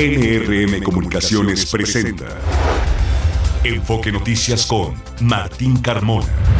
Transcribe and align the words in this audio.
NRM 0.00 0.82
Comunicaciones 0.82 1.66
presenta 1.66 2.24
Enfoque 3.62 4.10
Noticias 4.10 4.64
con 4.64 4.94
Martín 5.20 5.76
Carmona. 5.76 6.59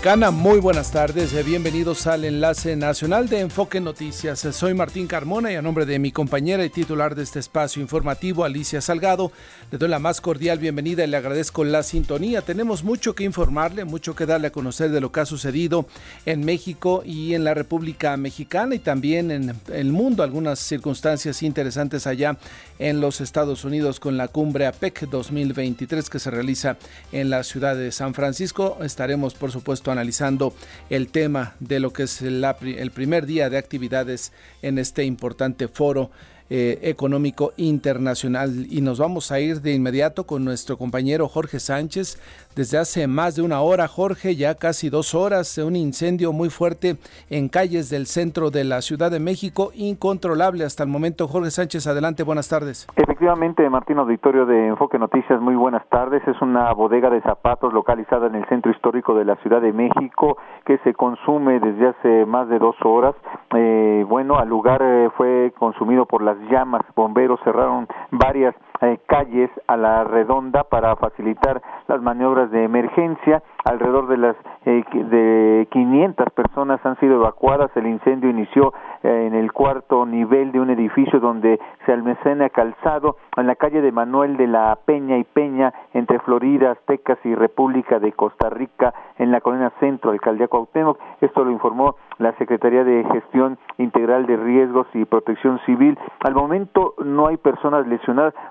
Mexicana, 0.00 0.30
muy 0.30 0.60
buenas 0.60 0.92
tardes, 0.92 1.34
eh, 1.34 1.42
bienvenidos 1.42 2.06
al 2.06 2.24
enlace 2.24 2.74
nacional 2.74 3.28
de 3.28 3.40
Enfoque 3.40 3.82
Noticias. 3.82 4.42
Eh, 4.46 4.52
soy 4.54 4.72
Martín 4.72 5.06
Carmona 5.06 5.52
y 5.52 5.56
a 5.56 5.62
nombre 5.62 5.84
de 5.84 5.98
mi 5.98 6.10
compañera 6.10 6.64
y 6.64 6.70
titular 6.70 7.14
de 7.14 7.22
este 7.22 7.38
espacio 7.38 7.82
informativo, 7.82 8.42
Alicia 8.42 8.80
Salgado, 8.80 9.30
le 9.70 9.76
doy 9.76 9.90
la 9.90 9.98
más 9.98 10.22
cordial 10.22 10.58
bienvenida 10.58 11.04
y 11.04 11.06
le 11.06 11.18
agradezco 11.18 11.64
la 11.64 11.82
sintonía. 11.82 12.40
Tenemos 12.40 12.82
mucho 12.82 13.14
que 13.14 13.24
informarle, 13.24 13.84
mucho 13.84 14.14
que 14.14 14.24
darle 14.24 14.46
a 14.46 14.52
conocer 14.52 14.90
de 14.90 15.02
lo 15.02 15.12
que 15.12 15.20
ha 15.20 15.26
sucedido 15.26 15.84
en 16.24 16.46
México 16.46 17.02
y 17.04 17.34
en 17.34 17.44
la 17.44 17.52
República 17.52 18.16
Mexicana 18.16 18.76
y 18.76 18.78
también 18.78 19.30
en 19.30 19.54
el 19.70 19.92
mundo, 19.92 20.22
algunas 20.22 20.60
circunstancias 20.60 21.42
interesantes 21.42 22.06
allá 22.06 22.38
en 22.78 23.02
los 23.02 23.20
Estados 23.20 23.66
Unidos 23.66 24.00
con 24.00 24.16
la 24.16 24.28
cumbre 24.28 24.66
APEC 24.66 25.10
2023 25.10 26.08
que 26.08 26.18
se 26.18 26.30
realiza 26.30 26.78
en 27.12 27.28
la 27.28 27.44
ciudad 27.44 27.76
de 27.76 27.92
San 27.92 28.14
Francisco. 28.14 28.78
Estaremos 28.80 29.34
por 29.34 29.52
supuesto, 29.52 29.89
analizando 29.90 30.54
el 30.88 31.08
tema 31.08 31.54
de 31.60 31.80
lo 31.80 31.92
que 31.92 32.04
es 32.04 32.22
el 32.22 32.90
primer 32.92 33.26
día 33.26 33.50
de 33.50 33.58
actividades 33.58 34.32
en 34.62 34.78
este 34.78 35.04
importante 35.04 35.68
foro 35.68 36.10
eh, 36.52 36.80
económico 36.82 37.52
internacional. 37.56 38.66
Y 38.68 38.80
nos 38.80 38.98
vamos 38.98 39.30
a 39.30 39.38
ir 39.38 39.60
de 39.60 39.72
inmediato 39.72 40.26
con 40.26 40.44
nuestro 40.44 40.76
compañero 40.76 41.28
Jorge 41.28 41.60
Sánchez. 41.60 42.18
Desde 42.56 42.76
hace 42.76 43.06
más 43.06 43.36
de 43.36 43.42
una 43.42 43.60
hora, 43.60 43.86
Jorge, 43.86 44.34
ya 44.34 44.56
casi 44.56 44.90
dos 44.90 45.14
horas, 45.14 45.58
un 45.58 45.76
incendio 45.76 46.32
muy 46.32 46.50
fuerte 46.50 46.96
en 47.30 47.48
calles 47.48 47.88
del 47.88 48.08
centro 48.08 48.50
de 48.50 48.64
la 48.64 48.82
Ciudad 48.82 49.12
de 49.12 49.20
México, 49.20 49.70
incontrolable 49.76 50.64
hasta 50.64 50.82
el 50.82 50.88
momento. 50.88 51.28
Jorge 51.28 51.52
Sánchez, 51.52 51.86
adelante, 51.86 52.24
buenas 52.24 52.48
tardes. 52.48 52.88
Efectivamente, 53.20 53.68
Martín 53.68 53.98
Auditorio 53.98 54.46
de 54.46 54.68
Enfoque 54.68 54.98
Noticias, 54.98 55.42
muy 55.42 55.54
buenas 55.54 55.86
tardes. 55.90 56.26
Es 56.26 56.40
una 56.40 56.72
bodega 56.72 57.10
de 57.10 57.20
zapatos 57.20 57.70
localizada 57.70 58.28
en 58.28 58.34
el 58.34 58.46
centro 58.46 58.72
histórico 58.72 59.14
de 59.14 59.26
la 59.26 59.36
Ciudad 59.42 59.60
de 59.60 59.74
México 59.74 60.38
que 60.64 60.78
se 60.78 60.94
consume 60.94 61.60
desde 61.60 61.88
hace 61.88 62.24
más 62.24 62.48
de 62.48 62.58
dos 62.58 62.76
horas. 62.82 63.14
Eh, 63.54 64.06
bueno, 64.08 64.38
al 64.38 64.48
lugar 64.48 64.80
eh, 64.82 65.10
fue 65.18 65.52
consumido 65.58 66.06
por 66.06 66.22
las 66.22 66.38
llamas, 66.50 66.80
bomberos 66.96 67.38
cerraron 67.44 67.86
varias 68.10 68.54
eh, 68.82 68.98
calles 69.06 69.50
a 69.66 69.76
la 69.76 70.04
redonda 70.04 70.64
para 70.64 70.96
facilitar 70.96 71.60
las 71.86 72.00
maniobras 72.00 72.50
de 72.50 72.64
emergencia. 72.64 73.42
Alrededor 73.64 74.08
de 74.08 74.16
las 74.16 74.36
eh, 74.64 74.82
de 74.92 75.68
500 75.70 76.30
personas 76.32 76.80
han 76.84 76.98
sido 76.98 77.16
evacuadas. 77.16 77.70
El 77.76 77.86
incendio 77.86 78.30
inició 78.30 78.72
eh, 79.02 79.26
en 79.26 79.34
el 79.34 79.52
cuarto 79.52 80.06
nivel 80.06 80.52
de 80.52 80.60
un 80.60 80.70
edificio 80.70 81.20
donde 81.20 81.60
se 81.84 81.92
almacena 81.92 82.48
calzado 82.48 83.16
en 83.36 83.46
la 83.46 83.56
calle 83.56 83.82
de 83.82 83.92
Manuel 83.92 84.36
de 84.36 84.46
la 84.46 84.78
Peña 84.84 85.18
y 85.18 85.24
Peña 85.24 85.72
entre 85.92 86.18
Florida, 86.20 86.72
Aztecas 86.72 87.18
y 87.24 87.34
República 87.34 87.98
de 87.98 88.12
Costa 88.12 88.48
Rica 88.48 88.94
en 89.18 89.30
la 89.30 89.42
colina 89.42 89.72
centro, 89.78 90.10
alcaldía 90.10 90.48
Cuauhtémoc. 90.48 90.98
Esto 91.20 91.44
lo 91.44 91.50
informó 91.50 91.96
la 92.18 92.32
Secretaría 92.32 92.84
de 92.84 93.04
Gestión 93.12 93.58
Integral 93.78 94.26
de 94.26 94.36
Riesgos 94.36 94.86
y 94.94 95.04
Protección 95.04 95.58
Civil. 95.66 95.98
Al 96.20 96.34
momento 96.34 96.94
no 97.04 97.26
hay 97.26 97.36
personas. 97.36 97.86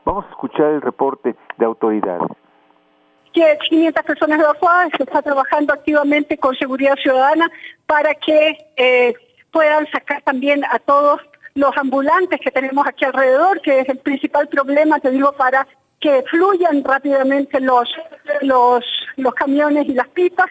Vamos 0.06 0.26
a 0.26 0.30
escuchar 0.30 0.68
el 0.72 0.82
reporte 0.82 1.36
de 1.58 1.66
autoridades. 1.66 2.30
500 3.32 4.04
personas 4.04 4.40
evacuadas, 4.40 4.90
se 4.98 5.04
está 5.04 5.22
trabajando 5.22 5.74
activamente 5.74 6.38
con 6.38 6.56
seguridad 6.56 6.96
ciudadana 6.96 7.50
para 7.86 8.14
que 8.16 8.58
eh, 8.76 9.14
puedan 9.52 9.88
sacar 9.92 10.22
también 10.24 10.64
a 10.66 10.80
todos 10.80 11.22
los 11.56 11.76
ambulantes 11.78 12.40
que 12.42 12.52
tenemos 12.52 12.86
aquí 12.88 13.06
alrededor, 13.06 13.62
que 13.62 13.80
es 13.80 13.90
el 13.90 14.00
principal 14.00 14.48
problema, 14.48 15.00
te 15.00 15.12
digo, 15.12 15.32
para 15.34 15.68
que 16.00 16.24
fluyan 16.30 16.84
rápidamente 16.84 17.60
los, 17.60 17.90
los, 18.42 18.84
los 19.18 19.34
camiones 19.34 19.88
y 19.88 19.94
las 19.94 20.08
pipas 20.10 20.50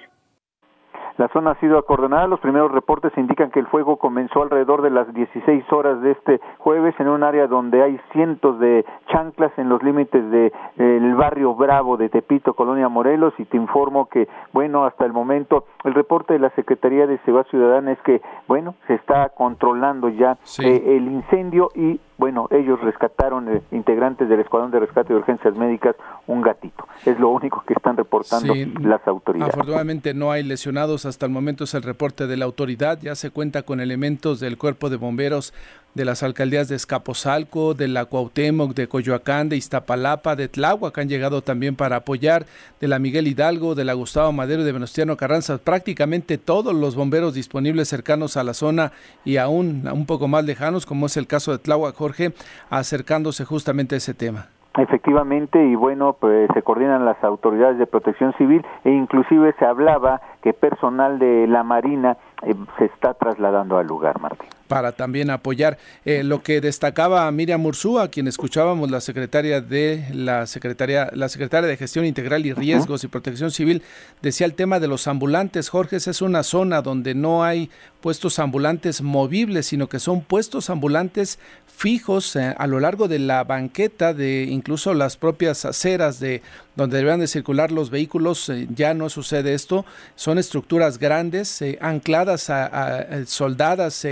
la 1.19 1.29
zona 1.29 1.51
ha 1.51 1.61
sido 1.61 1.79
acordonada. 1.79 2.29
Los 2.29 2.41
primeros 2.41 2.71
reportes 2.71 3.13
indican 3.17 3.51
que 3.51 3.59
el 3.59 3.67
fuego 3.67 3.97
comenzó 3.97 4.43
alrededor 4.43 4.83
de 4.83 4.91
las 4.91 5.13
16 5.13 5.65
horas 5.73 6.01
de 6.01 6.13
este 6.13 6.41
jueves 6.59 6.95
en 6.99 7.09
un 7.09 7.25
área 7.25 7.49
donde 7.49 7.83
hay 7.83 8.01
cientos 8.13 8.59
de 8.61 8.87
chanclas 9.09 9.53
en 9.59 9.69
los 9.69 9.83
límites 9.83 10.23
del 10.31 10.53
de, 10.77 11.15
barrio 11.15 11.55
Bravo 11.55 11.97
de 11.97 12.09
Tepito, 12.09 12.55
Colonia 12.55 12.89
Morelos. 12.89 13.35
Y 13.39 13.45
te 13.45 13.57
informo 13.57 14.09
que, 14.09 14.29
bueno, 14.53 14.85
hasta 14.85 15.05
el 15.05 15.13
momento 15.13 15.67
el 15.85 15.95
reporte 15.95 16.35
de 16.35 16.39
la 16.39 16.51
Secretaría 16.51 17.07
de 17.07 17.19
Seguridad 17.19 17.51
Ciudadana 17.51 17.93
es 17.93 18.01
que, 18.03 18.23
bueno, 18.47 18.77
se 18.87 18.95
está 18.95 19.31
controlando 19.31 20.09
ya 20.09 20.39
eh, 20.63 20.97
el 20.97 21.09
incendio 21.09 21.71
y 21.75 22.01
bueno, 22.19 22.49
ellos 22.51 22.81
rescataron 22.81 23.49
eh, 23.49 23.63
integrantes 23.71 24.29
del 24.29 24.41
Escuadrón 24.41 24.73
de 24.73 24.81
Rescate 24.81 25.13
de 25.13 25.21
Urgencias 25.21 25.55
Médicas 25.57 25.95
un 26.27 26.43
gatito. 26.43 26.85
Es 27.07 27.19
lo 27.19 27.29
único 27.31 27.63
que 27.65 27.75
están 27.75 27.97
reportando 27.97 28.53
las 28.81 29.07
autoridades. 29.07 29.55
Afortunadamente 29.55 30.15
no 30.15 30.33
hay 30.33 30.43
lesionados 30.43 31.07
hasta 31.09 31.27
el 31.27 31.33
momento 31.33 31.65
es 31.65 31.75
el 31.75 31.83
reporte 31.83 32.27
de 32.27 32.37
la 32.37 32.45
autoridad. 32.45 32.99
Ya 33.03 33.15
se 33.15 33.31
cuenta 33.31 33.63
con 33.63 33.81
elementos 33.81 34.41
del 34.41 34.59
cuerpo 34.59 34.91
de 34.91 34.97
bomberos 34.97 35.53
de 35.95 36.05
las 36.05 36.23
alcaldías 36.23 36.69
de 36.69 36.77
Escaposalco, 36.77 37.75
de 37.75 37.89
la 37.89 38.05
Cuauhtémoc, 38.05 38.75
de 38.75 38.89
Coyoacán, 38.89 39.49
de 39.49 39.57
Iztapalapa, 39.57 40.37
de 40.37 40.49
Tláhuac 40.49 40.97
han 40.99 41.09
llegado 41.09 41.43
también 41.43 41.75
para 41.75 41.97
apoyar, 41.97 42.47
de 42.81 42.89
la 42.89 42.99
Miguel 42.99 43.27
Hidalgo, 43.27 43.75
de 43.75 43.85
la 43.85 43.95
Gustavo 43.95 44.33
Madero 44.33 44.63
de 44.65 44.73
Venustiano 44.73 45.17
Carranza. 45.17 45.59
Prácticamente 45.59 46.39
todos 46.39 46.75
los 46.75 46.95
bomberos 46.95 47.35
disponibles 47.35 47.89
cercanos 47.89 48.37
a 48.37 48.45
la 48.45 48.55
zona 48.55 48.93
y 49.25 49.39
aún 49.39 49.89
un 49.91 50.07
poco 50.07 50.29
más 50.29 50.45
lejanos, 50.45 50.87
como 50.87 51.07
es 51.07 51.17
el 51.17 51.27
caso 51.27 51.53
de 51.53 51.59
Tláhuac, 51.59 51.97
Jorge, 51.97 52.33
acercándose 52.71 53.45
justamente 53.45 53.97
a 53.97 53.99
ese 53.99 54.15
tema. 54.15 54.51
Efectivamente, 54.79 55.65
y 55.65 55.75
bueno, 55.75 56.17
pues 56.21 56.49
se 56.55 56.63
coordinan 56.63 57.05
las 57.05 57.23
autoridades 57.25 57.79
de 57.79 57.87
protección 57.87 58.33
civil 58.39 58.65
e 58.85 58.91
inclusive 58.91 59.53
se 59.59 59.65
hablaba 59.65 60.21
que 60.41 60.53
personal 60.53 61.19
de 61.19 61.49
la 61.49 61.65
Marina 61.65 62.17
eh, 62.43 62.55
se 62.79 62.85
está 62.85 63.15
trasladando 63.15 63.77
al 63.77 63.89
lugar, 63.89 64.21
Martín 64.21 64.49
para 64.69 64.93
también 64.93 65.31
apoyar 65.31 65.79
eh, 66.05 66.23
lo 66.23 66.43
que 66.43 66.61
destacaba 66.61 67.31
Miriam 67.33 67.65
Ursúa, 67.67 68.09
quien 68.09 68.29
escuchábamos 68.29 68.91
la 68.91 69.01
secretaria 69.01 69.61
de 69.61 70.05
la 70.13 70.47
secretaria 70.47 71.11
la 71.13 71.29
secretaria 71.29 71.69
de 71.69 71.77
Gestión 71.77 72.05
Integral 72.05 72.47
y 72.47 72.53
Riesgos 72.53 73.03
y 73.03 73.09
Protección 73.09 73.51
Civil 73.51 73.83
decía 74.23 74.47
el 74.47 74.55
tema 74.55 74.79
de 74.79 74.87
los 74.87 75.09
ambulantes. 75.09 75.71
Jorge, 75.71 75.97
es 75.97 76.23
una 76.23 76.43
zona 76.43 76.83
donde 76.83 77.15
no 77.15 77.43
hay 77.43 77.71
puestos 78.01 78.39
ambulantes 78.39 79.03
movibles, 79.03 79.67
sino 79.67 79.89
que 79.89 79.99
son 79.99 80.21
puestos 80.21 80.71
ambulantes 80.71 81.41
fijos 81.79 82.35
eh, 82.35 82.57
a 82.59 82.67
lo 82.67 82.81
largo 82.81 83.07
de 83.07 83.21
la 83.21 83.45
banqueta 83.45 84.13
de 84.13 84.43
incluso 84.51 84.95
las 84.95 85.17
propias 85.17 85.65
aceras 85.65 86.19
de 86.19 86.43
donde 86.75 86.97
deberían 86.97 87.21
de 87.21 87.29
circular 87.29 87.73
los 87.73 87.91
vehículos, 87.91 88.49
eh, 88.49 88.67
ya 88.75 88.95
no 88.95 89.09
sucede 89.09 89.55
esto, 89.55 89.85
son 90.17 90.39
estructuras 90.39 90.99
grandes, 90.99 91.63
ancladas, 91.81 92.51
a, 92.51 93.27
soldadas 93.27 94.07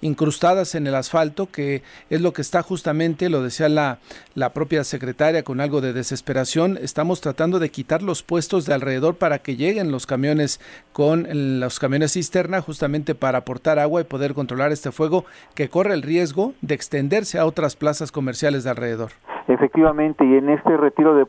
incrustadas 0.00 0.74
en 0.74 0.88
el 0.88 0.96
asfalto, 0.96 1.48
que 1.50 1.82
es 2.10 2.20
lo 2.20 2.32
que 2.32 2.42
está 2.42 2.62
justamente, 2.62 3.28
lo 3.28 3.42
decía 3.42 3.68
la, 3.68 3.98
la 4.34 4.52
propia 4.52 4.82
secretaria 4.84 5.42
con 5.42 5.60
algo 5.60 5.80
de 5.80 5.92
desesperación, 5.92 6.78
estamos 6.82 7.20
tratando 7.20 7.58
de 7.58 7.70
quitar 7.70 8.02
los 8.02 8.22
puestos 8.22 8.66
de 8.66 8.74
alrededor 8.74 9.16
para 9.16 9.38
que 9.38 9.56
lleguen 9.56 9.92
los 9.92 10.06
camiones 10.06 10.60
con 10.92 11.26
los 11.60 11.78
camiones 11.78 12.12
cisterna 12.12 12.60
justamente 12.60 13.14
para 13.14 13.38
aportar 13.38 13.78
agua 13.78 14.00
y 14.00 14.04
poder 14.04 14.34
controlar 14.34 14.72
este 14.72 14.92
fuego 14.92 15.24
que 15.54 15.68
corre 15.68 15.94
el 15.94 16.02
riesgo 16.02 16.54
de 16.62 16.74
extenderse 17.08 17.38
a 17.38 17.46
otras 17.46 17.74
plazas 17.74 18.12
comerciales 18.12 18.64
de 18.64 18.70
alrededor. 18.70 19.10
Efectivamente, 19.48 20.26
y 20.26 20.36
en 20.36 20.50
este 20.50 20.76
retiro 20.76 21.14
de, 21.14 21.24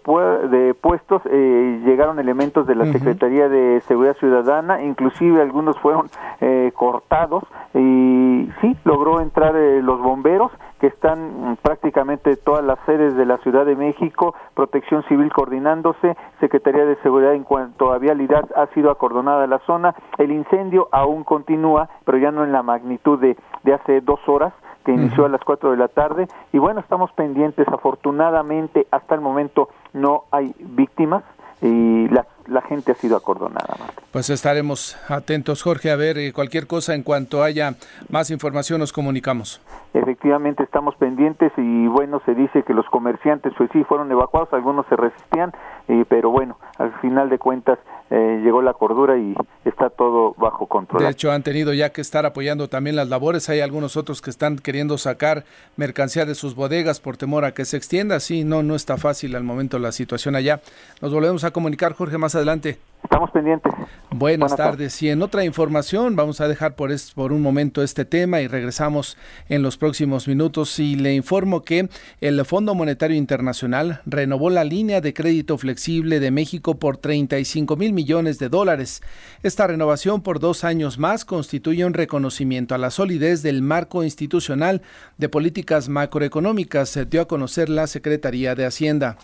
de 0.49 0.73
puestos 0.73 1.21
eh, 1.25 1.81
llegaron 1.85 2.19
elementos 2.19 2.67
de 2.67 2.75
la 2.75 2.91
Secretaría 2.91 3.47
de 3.47 3.81
Seguridad 3.87 4.17
Ciudadana, 4.17 4.83
inclusive 4.83 5.41
algunos 5.41 5.79
fueron 5.79 6.09
eh, 6.41 6.73
cortados 6.75 7.45
y 7.73 8.49
sí, 8.59 8.75
logró 8.83 9.21
entrar 9.21 9.55
eh, 9.55 9.81
los 9.81 10.01
bomberos 10.01 10.51
que 10.81 10.87
están 10.87 11.57
prácticamente 11.61 12.35
todas 12.35 12.63
las 12.63 12.79
sedes 12.85 13.15
de 13.15 13.25
la 13.25 13.37
Ciudad 13.37 13.65
de 13.65 13.77
México, 13.77 14.35
Protección 14.53 15.03
Civil 15.03 15.31
coordinándose, 15.31 16.17
Secretaría 16.41 16.85
de 16.85 16.97
Seguridad 16.97 17.33
en 17.33 17.43
cuanto 17.43 17.93
a 17.93 17.99
vialidad 17.99 18.49
ha 18.55 18.67
sido 18.73 18.91
acordonada 18.91 19.47
la 19.47 19.59
zona, 19.59 19.95
el 20.17 20.31
incendio 20.31 20.89
aún 20.91 21.23
continúa, 21.23 21.89
pero 22.03 22.17
ya 22.17 22.31
no 22.31 22.43
en 22.43 22.51
la 22.51 22.63
magnitud 22.63 23.17
de, 23.19 23.37
de 23.63 23.73
hace 23.73 24.01
dos 24.01 24.19
horas, 24.27 24.53
que 24.85 24.91
inició 24.91 25.25
a 25.25 25.29
las 25.29 25.41
4 25.43 25.71
de 25.71 25.77
la 25.77 25.87
tarde 25.87 26.27
y 26.53 26.57
bueno, 26.57 26.79
estamos 26.79 27.11
pendientes, 27.11 27.67
afortunadamente 27.67 28.87
hasta 28.91 29.15
el 29.15 29.21
momento 29.21 29.69
no 29.93 30.23
hay 30.31 30.53
víctimas, 30.59 31.23
y 31.61 32.07
la, 32.07 32.25
la 32.47 32.61
gente 32.61 32.91
ha 32.91 32.95
sido 32.95 33.17
acordonada. 33.17 33.75
Pues 34.11 34.29
estaremos 34.29 34.97
atentos, 35.09 35.61
Jorge, 35.61 35.91
a 35.91 35.95
ver 35.95 36.17
eh, 36.17 36.31
cualquier 36.33 36.67
cosa 36.67 36.95
en 36.95 37.03
cuanto 37.03 37.43
haya 37.43 37.75
más 38.09 38.31
información 38.31 38.79
nos 38.79 38.93
comunicamos. 38.93 39.61
Efectivamente 39.93 40.63
estamos 40.63 40.95
pendientes 40.95 41.51
y 41.57 41.87
bueno, 41.87 42.21
se 42.25 42.33
dice 42.33 42.63
que 42.63 42.73
los 42.73 42.85
comerciantes 42.87 43.53
pues 43.57 43.69
sí 43.73 43.83
fueron 43.83 44.11
evacuados, 44.11 44.53
algunos 44.53 44.85
se 44.87 44.95
resistían, 44.95 45.51
eh, 45.87 46.05
pero 46.07 46.29
bueno, 46.29 46.57
al 46.77 46.93
final 46.99 47.29
de 47.29 47.39
cuentas 47.39 47.77
eh, 48.11 48.41
llegó 48.43 48.61
la 48.61 48.73
cordura 48.73 49.17
y 49.17 49.35
está 49.65 49.89
todo 49.89 50.33
bajo 50.37 50.67
control. 50.67 51.03
De 51.03 51.09
hecho, 51.09 51.31
han 51.31 51.43
tenido 51.43 51.73
ya 51.73 51.91
que 51.91 52.01
estar 52.01 52.25
apoyando 52.25 52.67
también 52.67 52.95
las 52.95 53.07
labores. 53.07 53.49
Hay 53.49 53.61
algunos 53.61 53.97
otros 53.97 54.21
que 54.21 54.29
están 54.29 54.57
queriendo 54.57 54.97
sacar 54.97 55.45
mercancía 55.75 56.25
de 56.25 56.35
sus 56.35 56.55
bodegas 56.55 56.99
por 56.99 57.17
temor 57.17 57.45
a 57.45 57.53
que 57.53 57.65
se 57.65 57.77
extienda. 57.77 58.19
Sí, 58.19 58.43
no, 58.43 58.63
no 58.63 58.75
está 58.75 58.97
fácil 58.97 59.35
al 59.35 59.43
momento 59.43 59.77
la 59.77 59.91
situación 59.91 60.35
allá. 60.35 60.61
Nos 61.01 61.13
volvemos 61.13 61.43
a 61.43 61.51
comunicar, 61.51 61.93
Jorge, 61.93 62.17
más 62.17 62.33
adelante. 62.35 62.79
Estamos 63.03 63.31
pendientes. 63.31 63.73
Buenas, 64.11 64.55
tardes. 64.55 65.01
Y 65.01 65.09
en 65.09 65.21
otra 65.21 65.45
información, 65.45 66.15
vamos 66.15 66.41
a 66.41 66.47
dejar 66.47 66.75
por, 66.75 66.91
por 67.15 67.31
un 67.31 67.41
momento 67.41 67.81
este 67.81 68.05
tema 68.05 68.41
y 68.41 68.47
regresamos 68.47 69.17
en 69.47 69.61
los 69.61 69.77
próximos 69.77 70.27
minutos. 70.27 70.77
Y 70.79 70.95
le 70.95 71.13
informo 71.13 71.61
que 71.61 71.89
el 72.21 72.43
Fondo 72.45 72.75
Monetario 72.75 73.15
Internacional 73.15 74.01
renovó 74.05 74.49
la 74.49 74.63
línea 74.63 74.99
de 75.01 75.13
crédito 75.13 75.57
flexible 75.57 76.19
de 76.19 76.31
México 76.31 76.77
por 76.77 76.97
35 76.97 77.77
mil 77.77 77.93
millones 77.93 78.37
de 78.37 78.49
dólares. 78.49 79.01
Esta 79.43 79.67
renovación 79.67 80.21
por 80.21 80.39
dos 80.39 80.63
años 80.63 80.99
más 80.99 81.23
constituye 81.23 81.85
un 81.85 81.93
reconocimiento 81.93 82.75
a 82.75 82.77
la 82.77 82.91
solidez 82.91 83.41
del 83.43 83.61
marco 83.61 84.03
institucional 84.03 84.81
de 85.17 85.29
políticas 85.29 85.87
macroeconómicas, 85.87 86.89
se 86.89 87.05
dio 87.05 87.21
a 87.21 87.27
conocer 87.27 87.69
la 87.69 87.87
Secretaría 87.87 88.55
de 88.55 88.65
Hacienda. 88.65 89.17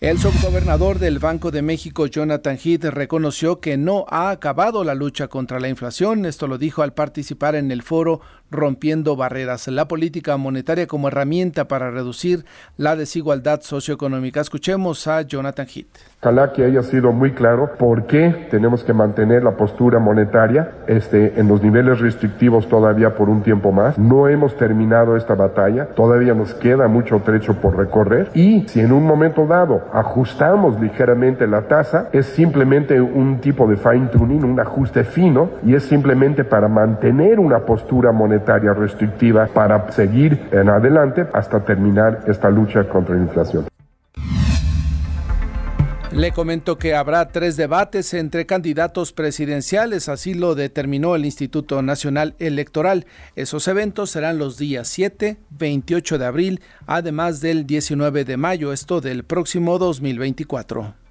El 0.00 0.18
subgobernador 0.18 0.98
del 0.98 1.20
Banco 1.20 1.52
de 1.52 1.62
México, 1.62 2.06
Jonathan 2.06 2.58
Heath, 2.62 2.84
reconoció 2.86 3.60
que 3.60 3.76
no 3.76 4.06
ha 4.08 4.30
acabado 4.30 4.82
la 4.82 4.94
lucha 4.94 5.28
contra 5.28 5.60
la 5.60 5.68
inflación. 5.68 6.26
Esto 6.26 6.48
lo 6.48 6.58
dijo 6.58 6.82
al 6.82 6.94
participar 6.94 7.54
en 7.54 7.70
el 7.70 7.82
foro 7.82 8.20
Rompiendo 8.54 9.16
Barreras, 9.16 9.68
la 9.68 9.86
política 9.88 10.36
monetaria 10.36 10.86
como 10.86 11.08
herramienta 11.08 11.68
para 11.68 11.90
reducir 11.90 12.44
la 12.76 12.96
desigualdad 12.96 13.60
socioeconómica. 13.60 14.40
Escuchemos 14.40 15.06
a 15.06 15.22
Jonathan 15.22 15.66
Heath. 15.66 15.86
Ojalá 16.20 16.52
que 16.52 16.64
haya 16.64 16.82
sido 16.82 17.12
muy 17.12 17.32
claro 17.32 17.72
por 17.78 18.06
qué 18.06 18.46
tenemos 18.50 18.82
que 18.82 18.94
mantener 18.94 19.44
la 19.44 19.58
postura 19.58 19.98
monetaria 19.98 20.72
este, 20.86 21.38
en 21.38 21.48
los 21.48 21.62
niveles 21.62 22.00
restrictivos 22.00 22.66
todavía 22.66 23.14
por 23.14 23.28
un 23.28 23.42
tiempo 23.42 23.72
más. 23.72 23.98
No 23.98 24.28
hemos 24.28 24.56
terminado 24.56 25.16
esta 25.16 25.34
batalla, 25.34 25.88
todavía 25.88 26.32
nos 26.32 26.54
queda 26.54 26.88
mucho 26.88 27.20
trecho 27.20 27.54
por 27.60 27.76
recorrer 27.76 28.30
y 28.32 28.66
si 28.68 28.80
en 28.80 28.92
un 28.92 29.04
momento 29.04 29.46
dado 29.46 29.82
ajustamos 29.92 30.80
ligeramente 30.80 31.46
la 31.46 31.62
tasa, 31.62 32.08
es 32.12 32.26
simplemente 32.26 33.00
un 33.00 33.40
tipo 33.40 33.66
de 33.66 33.76
fine 33.76 34.06
tuning, 34.06 34.44
un 34.44 34.60
ajuste 34.60 35.04
fino, 35.04 35.50
y 35.64 35.74
es 35.74 35.82
simplemente 35.84 36.44
para 36.44 36.68
mantener 36.68 37.38
una 37.38 37.60
postura 37.60 38.12
monetaria 38.12 38.43
restrictiva 38.74 39.46
para 39.46 39.90
seguir 39.92 40.48
en 40.52 40.68
adelante 40.68 41.26
hasta 41.32 41.64
terminar 41.64 42.20
esta 42.26 42.50
lucha 42.50 42.88
contra 42.88 43.14
la 43.14 43.22
inflación. 43.22 43.66
Le 46.14 46.30
comento 46.30 46.78
que 46.78 46.94
habrá 46.94 47.26
tres 47.26 47.56
debates 47.56 48.14
entre 48.14 48.46
candidatos 48.46 49.12
presidenciales, 49.12 50.08
así 50.08 50.34
lo 50.34 50.54
determinó 50.54 51.16
el 51.16 51.24
Instituto 51.24 51.82
Nacional 51.82 52.36
Electoral. 52.38 53.06
Esos 53.34 53.66
eventos 53.66 54.10
serán 54.10 54.38
los 54.38 54.56
días 54.56 54.86
7, 54.86 55.38
28 55.50 56.18
de 56.18 56.24
abril, 56.24 56.60
además 56.86 57.40
del 57.40 57.66
19 57.66 58.24
de 58.24 58.36
mayo, 58.36 58.72
esto 58.72 59.00
del 59.00 59.24
próximo 59.24 59.76
2024. 59.78 61.03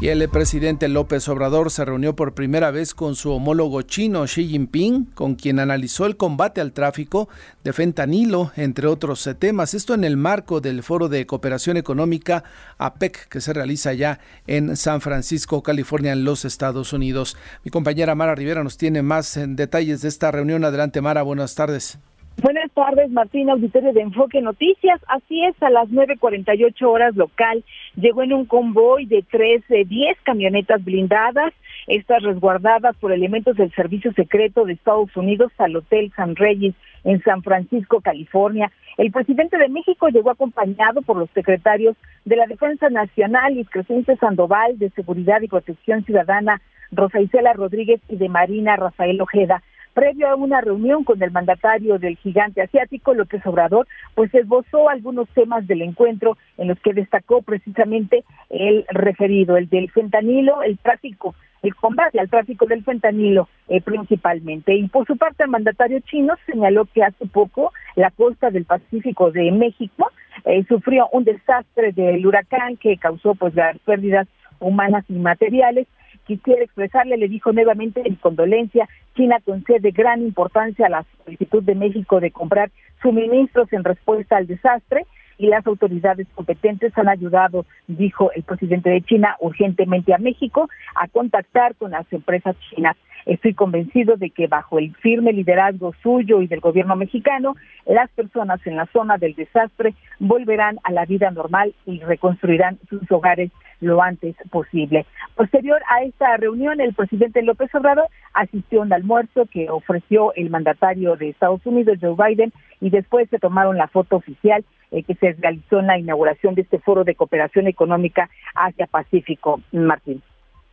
Y 0.00 0.10
el 0.10 0.28
presidente 0.28 0.86
López 0.86 1.28
Obrador 1.28 1.72
se 1.72 1.84
reunió 1.84 2.14
por 2.14 2.32
primera 2.32 2.70
vez 2.70 2.94
con 2.94 3.16
su 3.16 3.32
homólogo 3.32 3.82
chino 3.82 4.22
Xi 4.26 4.46
Jinping, 4.46 5.06
con 5.06 5.34
quien 5.34 5.58
analizó 5.58 6.06
el 6.06 6.16
combate 6.16 6.60
al 6.60 6.72
tráfico 6.72 7.28
de 7.64 7.72
fentanilo, 7.72 8.52
entre 8.54 8.86
otros 8.86 9.28
temas. 9.40 9.74
Esto 9.74 9.94
en 9.94 10.04
el 10.04 10.16
marco 10.16 10.60
del 10.60 10.84
Foro 10.84 11.08
de 11.08 11.26
Cooperación 11.26 11.76
Económica 11.76 12.44
APEC 12.78 13.28
que 13.28 13.40
se 13.40 13.52
realiza 13.52 13.92
ya 13.92 14.20
en 14.46 14.76
San 14.76 15.00
Francisco, 15.00 15.64
California, 15.64 16.12
en 16.12 16.24
los 16.24 16.44
Estados 16.44 16.92
Unidos. 16.92 17.36
Mi 17.64 17.72
compañera 17.72 18.14
Mara 18.14 18.36
Rivera 18.36 18.62
nos 18.62 18.78
tiene 18.78 19.02
más 19.02 19.36
detalles 19.48 20.02
de 20.02 20.08
esta 20.10 20.30
reunión. 20.30 20.64
Adelante, 20.64 21.00
Mara. 21.00 21.22
Buenas 21.22 21.56
tardes. 21.56 21.98
Buenas 22.40 22.70
tardes, 22.70 23.10
Martín, 23.10 23.50
auditorio 23.50 23.92
de 23.92 24.00
Enfoque 24.00 24.40
Noticias. 24.40 25.00
Así 25.08 25.44
es, 25.44 25.60
a 25.60 25.70
las 25.70 25.88
9.48 25.88 26.82
horas 26.82 27.16
local, 27.16 27.64
llegó 28.00 28.22
en 28.22 28.32
un 28.32 28.46
convoy 28.46 29.06
de 29.06 29.24
tres, 29.28 29.62
de 29.68 29.84
10 29.84 30.18
camionetas 30.22 30.84
blindadas, 30.84 31.52
estas 31.86 32.22
resguardadas 32.22 32.96
por 32.96 33.12
elementos 33.12 33.56
del 33.56 33.72
Servicio 33.72 34.12
Secreto 34.12 34.64
de 34.64 34.74
Estados 34.74 35.14
Unidos 35.16 35.52
al 35.58 35.76
Hotel 35.76 36.12
San 36.14 36.36
Reyes 36.36 36.74
en 37.04 37.22
San 37.22 37.42
Francisco, 37.42 38.00
California. 38.00 38.70
El 38.96 39.10
presidente 39.10 39.58
de 39.58 39.68
México 39.68 40.08
llegó 40.08 40.30
acompañado 40.30 41.02
por 41.02 41.16
los 41.16 41.30
secretarios 41.30 41.96
de 42.24 42.36
la 42.36 42.46
Defensa 42.46 42.88
Nacional, 42.88 43.58
y 43.58 43.64
Crescente 43.64 44.16
Sandoval, 44.16 44.78
de 44.78 44.90
Seguridad 44.90 45.40
y 45.42 45.48
Protección 45.48 46.04
Ciudadana, 46.04 46.60
Rosa 46.90 47.20
Isela 47.20 47.52
Rodríguez 47.52 48.00
y 48.08 48.16
de 48.16 48.28
Marina 48.28 48.76
Rafael 48.76 49.20
Ojeda 49.20 49.62
previo 49.94 50.28
a 50.28 50.36
una 50.36 50.60
reunión 50.60 51.04
con 51.04 51.22
el 51.22 51.30
mandatario 51.30 51.98
del 51.98 52.16
gigante 52.16 52.62
asiático, 52.62 53.14
López 53.14 53.44
Obrador, 53.46 53.86
pues 54.14 54.32
esbozó 54.34 54.88
algunos 54.88 55.28
temas 55.30 55.66
del 55.66 55.82
encuentro 55.82 56.36
en 56.56 56.68
los 56.68 56.78
que 56.80 56.94
destacó 56.94 57.42
precisamente 57.42 58.24
el 58.50 58.84
referido, 58.90 59.56
el 59.56 59.68
del 59.68 59.90
fentanilo, 59.90 60.62
el 60.62 60.78
tráfico 60.78 61.34
el 61.62 61.74
combate 61.74 62.20
al 62.20 62.30
tráfico 62.30 62.66
del 62.66 62.84
fentanilo 62.84 63.48
eh, 63.68 63.80
principalmente. 63.80 64.74
Y 64.74 64.88
por 64.88 65.06
su 65.06 65.16
parte 65.16 65.44
el 65.44 65.50
mandatario 65.50 66.00
chino 66.00 66.34
señaló 66.46 66.84
que 66.86 67.02
hace 67.02 67.26
poco 67.26 67.72
la 67.96 68.10
costa 68.10 68.50
del 68.50 68.64
Pacífico 68.64 69.30
de 69.30 69.50
México 69.50 70.10
eh, 70.44 70.64
sufrió 70.68 71.08
un 71.12 71.24
desastre 71.24 71.92
del 71.92 72.24
huracán 72.26 72.76
que 72.76 72.96
causó 72.96 73.34
pues 73.34 73.54
las 73.54 73.78
pérdidas 73.80 74.28
humanas 74.60 75.04
y 75.08 75.14
materiales 75.14 75.86
quisiera 76.28 76.62
expresarle, 76.62 77.16
le 77.16 77.26
dijo 77.26 77.52
nuevamente 77.52 78.02
en 78.04 78.16
condolencia, 78.16 78.86
China 79.16 79.38
concede 79.44 79.90
gran 79.92 80.20
importancia 80.20 80.86
a 80.86 80.90
la 80.90 81.04
solicitud 81.24 81.62
de 81.62 81.74
México 81.74 82.20
de 82.20 82.30
comprar 82.30 82.70
suministros 83.02 83.72
en 83.72 83.82
respuesta 83.82 84.36
al 84.36 84.46
desastre 84.46 85.06
y 85.38 85.46
las 85.46 85.66
autoridades 85.66 86.26
competentes 86.34 86.92
han 86.98 87.08
ayudado, 87.08 87.64
dijo 87.86 88.30
el 88.32 88.42
presidente 88.42 88.90
de 88.90 89.00
China, 89.02 89.36
urgentemente 89.40 90.12
a 90.12 90.18
México 90.18 90.68
a 90.94 91.08
contactar 91.08 91.74
con 91.76 91.92
las 91.92 92.12
empresas 92.12 92.56
chinas. 92.68 92.96
Estoy 93.24 93.54
convencido 93.54 94.16
de 94.16 94.30
que 94.30 94.48
bajo 94.48 94.78
el 94.78 94.94
firme 94.96 95.32
liderazgo 95.32 95.94
suyo 96.02 96.42
y 96.42 96.46
del 96.46 96.60
gobierno 96.60 96.96
mexicano, 96.96 97.56
las 97.86 98.10
personas 98.10 98.60
en 98.66 98.76
la 98.76 98.86
zona 98.86 99.16
del 99.16 99.34
desastre 99.34 99.94
volverán 100.18 100.78
a 100.82 100.92
la 100.92 101.04
vida 101.04 101.30
normal 101.30 101.74
y 101.86 102.00
reconstruirán 102.00 102.78
sus 102.88 103.10
hogares 103.10 103.50
lo 103.80 104.02
antes 104.02 104.36
posible. 104.50 105.06
Posterior 105.34 105.80
a 105.88 106.02
esta 106.02 106.36
reunión, 106.36 106.80
el 106.80 106.94
presidente 106.94 107.42
López 107.42 107.74
Obrador 107.74 108.08
asistió 108.34 108.80
a 108.80 108.84
un 108.84 108.92
almuerzo 108.92 109.46
que 109.46 109.70
ofreció 109.70 110.32
el 110.34 110.50
mandatario 110.50 111.16
de 111.16 111.30
Estados 111.30 111.64
Unidos, 111.64 111.98
Joe 112.00 112.14
Biden, 112.16 112.52
y 112.80 112.90
después 112.90 113.28
se 113.30 113.38
tomaron 113.38 113.76
la 113.76 113.88
foto 113.88 114.16
oficial 114.16 114.64
eh, 114.90 115.02
que 115.02 115.14
se 115.14 115.32
realizó 115.32 115.80
en 115.80 115.86
la 115.86 115.98
inauguración 115.98 116.54
de 116.54 116.62
este 116.62 116.78
foro 116.78 117.04
de 117.04 117.14
cooperación 117.14 117.66
económica 117.66 118.30
Asia-Pacífico, 118.54 119.60
Martín. 119.72 120.22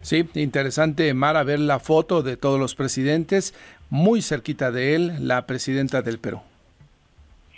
Sí, 0.01 0.29
interesante, 0.35 1.13
Mara, 1.13 1.43
ver 1.43 1.59
la 1.59 1.79
foto 1.79 2.21
de 2.21 2.38
todos 2.38 2.59
los 2.59 2.75
presidentes, 2.75 3.53
muy 3.89 4.21
cerquita 4.21 4.71
de 4.71 4.95
él, 4.95 5.27
la 5.27 5.47
presidenta 5.47 6.01
del 6.01 6.19
Perú, 6.19 6.41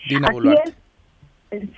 Dina 0.07 0.29
Boluarte. 0.31 0.86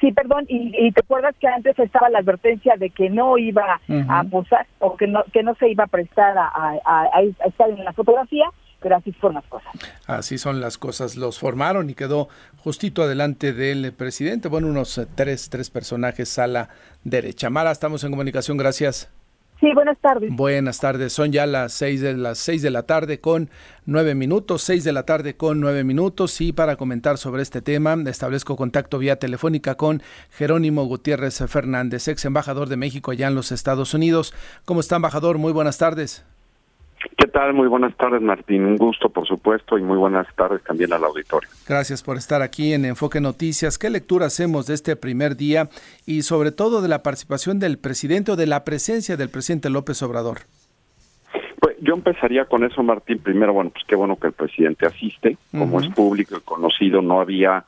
Sí, 0.01 0.11
perdón, 0.11 0.45
y, 0.47 0.91
te 0.91 1.01
acuerdas 1.01 1.35
que 1.39 1.47
antes 1.47 1.77
estaba 1.77 2.09
la 2.09 2.19
advertencia 2.19 2.75
de 2.77 2.89
que 2.89 3.09
no 3.09 3.37
iba 3.37 3.79
a 4.07 4.23
posar 4.23 4.65
o 4.79 4.97
que 4.97 5.05
no 5.05 5.23
que 5.31 5.43
no 5.43 5.53
se 5.55 5.69
iba 5.69 5.83
a 5.83 5.87
prestar 5.87 6.35
a, 6.37 7.21
estar 7.45 7.69
en 7.69 7.83
la 7.83 7.93
fotografía, 7.93 8.49
pero 8.79 8.95
así 8.95 9.13
son 9.21 9.35
las 9.35 9.45
cosas. 9.45 9.71
Así 10.07 10.39
son 10.39 10.59
las 10.59 10.77
cosas, 10.79 11.17
los 11.17 11.37
formaron 11.39 11.89
y 11.89 11.93
quedó 11.93 12.29
justito 12.57 13.03
adelante 13.03 13.53
del 13.53 13.93
presidente, 13.93 14.47
bueno, 14.47 14.67
unos 14.67 14.97
eh, 14.97 15.05
tres, 15.13 15.49
tres 15.49 15.69
personajes 15.69 16.39
a 16.39 16.47
la 16.47 16.69
derecha. 17.03 17.49
Mara, 17.51 17.71
estamos 17.71 18.03
en 18.03 18.11
comunicación, 18.11 18.57
gracias. 18.57 19.11
Sí, 19.59 19.73
buenas 19.73 19.97
tardes. 19.99 20.33
Buenas 20.33 20.79
tardes. 20.79 21.11
Son 21.11 21.33
ya 21.33 21.45
las 21.45 21.73
seis 21.73 21.99
de 21.99 22.15
las 22.15 22.37
seis 22.37 22.61
de 22.61 22.69
la 22.69 22.83
tarde 22.83 23.19
con 23.19 23.49
nueve 23.85 24.15
minutos, 24.15 24.61
seis 24.61 24.85
de 24.85 24.93
la 24.93 25.03
tarde 25.03 25.35
con 25.35 25.59
nueve 25.59 25.83
minutos. 25.83 26.39
Y 26.39 26.53
para 26.53 26.77
comentar 26.77 27.17
sobre 27.17 27.41
este 27.41 27.61
tema, 27.61 27.97
establezco 28.07 28.55
contacto 28.55 28.99
vía 28.99 29.17
telefónica 29.17 29.75
con 29.75 30.01
Jerónimo 30.31 30.85
Gutiérrez 30.85 31.43
Fernández, 31.47 32.07
ex 32.07 32.23
embajador 32.23 32.69
de 32.69 32.77
México 32.77 33.11
allá 33.11 33.27
en 33.27 33.35
los 33.35 33.51
Estados 33.51 33.93
Unidos. 33.93 34.33
¿Cómo 34.63 34.79
está, 34.79 34.95
embajador? 34.95 35.37
Muy 35.37 35.51
buenas 35.51 35.77
tardes. 35.77 36.23
¿Qué 37.17 37.27
tal? 37.27 37.53
Muy 37.53 37.67
buenas 37.67 37.95
tardes, 37.95 38.21
Martín. 38.21 38.65
Un 38.65 38.77
gusto, 38.77 39.09
por 39.09 39.25
supuesto, 39.25 39.77
y 39.77 39.81
muy 39.81 39.97
buenas 39.97 40.27
tardes 40.35 40.63
también 40.63 40.91
al 40.91 41.03
auditorio. 41.03 41.49
Gracias 41.67 42.03
por 42.03 42.17
estar 42.17 42.41
aquí 42.41 42.73
en 42.73 42.85
Enfoque 42.85 43.21
Noticias. 43.21 43.77
¿Qué 43.77 43.89
lectura 43.89 44.25
hacemos 44.25 44.67
de 44.67 44.73
este 44.73 44.95
primer 44.95 45.37
día 45.37 45.69
y 46.05 46.23
sobre 46.23 46.51
todo 46.51 46.81
de 46.81 46.89
la 46.89 47.01
participación 47.01 47.59
del 47.59 47.77
presidente 47.77 48.33
o 48.33 48.35
de 48.35 48.47
la 48.47 48.65
presencia 48.65 49.15
del 49.15 49.29
presidente 49.29 49.69
López 49.69 50.01
Obrador? 50.03 50.39
Pues 51.61 51.77
yo 51.81 51.93
empezaría 51.93 52.45
con 52.45 52.63
eso, 52.63 52.83
Martín. 52.83 53.19
Primero, 53.19 53.53
bueno, 53.53 53.69
pues 53.69 53.85
qué 53.87 53.95
bueno 53.95 54.17
que 54.17 54.27
el 54.27 54.33
presidente 54.33 54.85
asiste. 54.85 55.37
Como 55.51 55.79
es 55.79 55.87
público 55.89 56.35
y 56.37 56.41
conocido, 56.41 57.01
no 57.01 57.21
había 57.21 57.65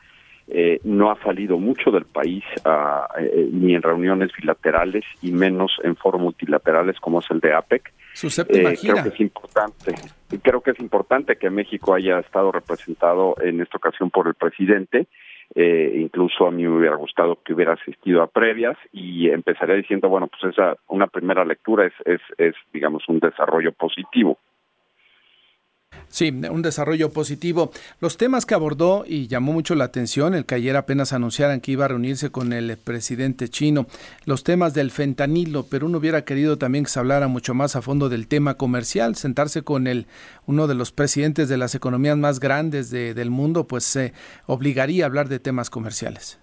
eh, 0.54 0.82
no 0.84 1.10
ha 1.10 1.24
salido 1.24 1.58
mucho 1.58 1.92
del 1.92 2.04
país 2.04 2.44
ah, 2.66 3.08
eh, 3.18 3.48
ni 3.54 3.74
en 3.74 3.82
reuniones 3.82 4.32
bilaterales 4.38 5.06
y 5.22 5.32
menos 5.32 5.72
en 5.82 5.96
foros 5.96 6.20
multilaterales 6.20 7.00
como 7.00 7.20
es 7.20 7.32
el 7.32 7.40
de 7.40 7.54
APEC. 7.54 7.94
Su 8.14 8.30
séptima 8.30 8.72
eh, 8.72 8.78
Creo 8.82 9.04
que 9.04 9.10
es 9.10 9.20
importante. 9.20 9.96
Creo 10.42 10.62
que 10.62 10.72
es 10.72 10.80
importante 10.80 11.36
que 11.38 11.50
México 11.50 11.94
haya 11.94 12.20
estado 12.20 12.52
representado 12.52 13.36
en 13.42 13.62
esta 13.62 13.78
ocasión 13.78 14.10
por 14.10 14.28
el 14.28 14.36
presidente. 14.36 15.08
incluso 15.56 16.48
a 16.48 16.52
mí 16.52 16.64
me 16.64 16.78
hubiera 16.78 16.96
gustado 16.96 17.40
que 17.44 17.54
hubiera 17.54 17.74
asistido 17.74 18.22
a 18.22 18.28
previas 18.28 18.78
y 18.92 19.30
empezaría 19.30 19.76
diciendo, 19.76 20.08
bueno, 20.10 20.28
pues 20.28 20.54
esa 20.54 20.78
una 20.88 21.08
primera 21.08 21.44
lectura 21.44 21.86
es, 21.86 21.94
es, 22.06 22.22
es 22.38 22.56
digamos, 22.74 23.04
un 23.08 23.20
desarrollo 23.20 23.72
positivo. 23.74 24.38
Sí, 26.12 26.30
un 26.30 26.62
desarrollo 26.62 27.12
positivo. 27.14 27.72
Los 28.02 28.18
temas 28.18 28.46
que 28.46 28.54
abordó 28.54 29.06
y 29.08 29.28
llamó 29.28 29.54
mucho 29.54 29.76
la 29.76 29.86
atención, 29.86 30.36
el 30.36 30.46
que 30.46 30.56
ayer 30.56 30.76
apenas 30.76 31.14
anunciaran 31.14 31.62
que 31.62 31.72
iba 31.72 31.86
a 31.86 31.88
reunirse 31.88 32.32
con 32.32 32.52
el 32.52 32.78
presidente 32.78 33.48
chino, 33.48 33.88
los 34.26 34.44
temas 34.44 34.74
del 34.74 34.92
fentanilo, 34.92 35.66
pero 35.72 35.86
uno 35.86 36.00
hubiera 36.00 36.26
querido 36.26 36.58
también 36.58 36.84
que 36.84 36.92
se 36.92 37.00
hablara 37.00 37.30
mucho 37.30 37.54
más 37.54 37.78
a 37.78 37.82
fondo 37.82 38.10
del 38.10 38.28
tema 38.28 38.56
comercial, 38.56 39.16
sentarse 39.16 39.64
con 39.64 39.88
el, 39.88 40.06
uno 40.46 40.68
de 40.68 40.76
los 40.76 40.92
presidentes 40.92 41.48
de 41.48 41.58
las 41.58 41.76
economías 41.76 42.18
más 42.18 42.42
grandes 42.42 42.92
del 42.92 43.30
mundo, 43.30 43.66
pues 43.66 43.86
se 43.86 44.14
obligaría 44.48 45.06
a 45.06 45.08
hablar 45.08 45.30
de 45.30 45.40
temas 45.40 45.70
comerciales. 45.70 46.42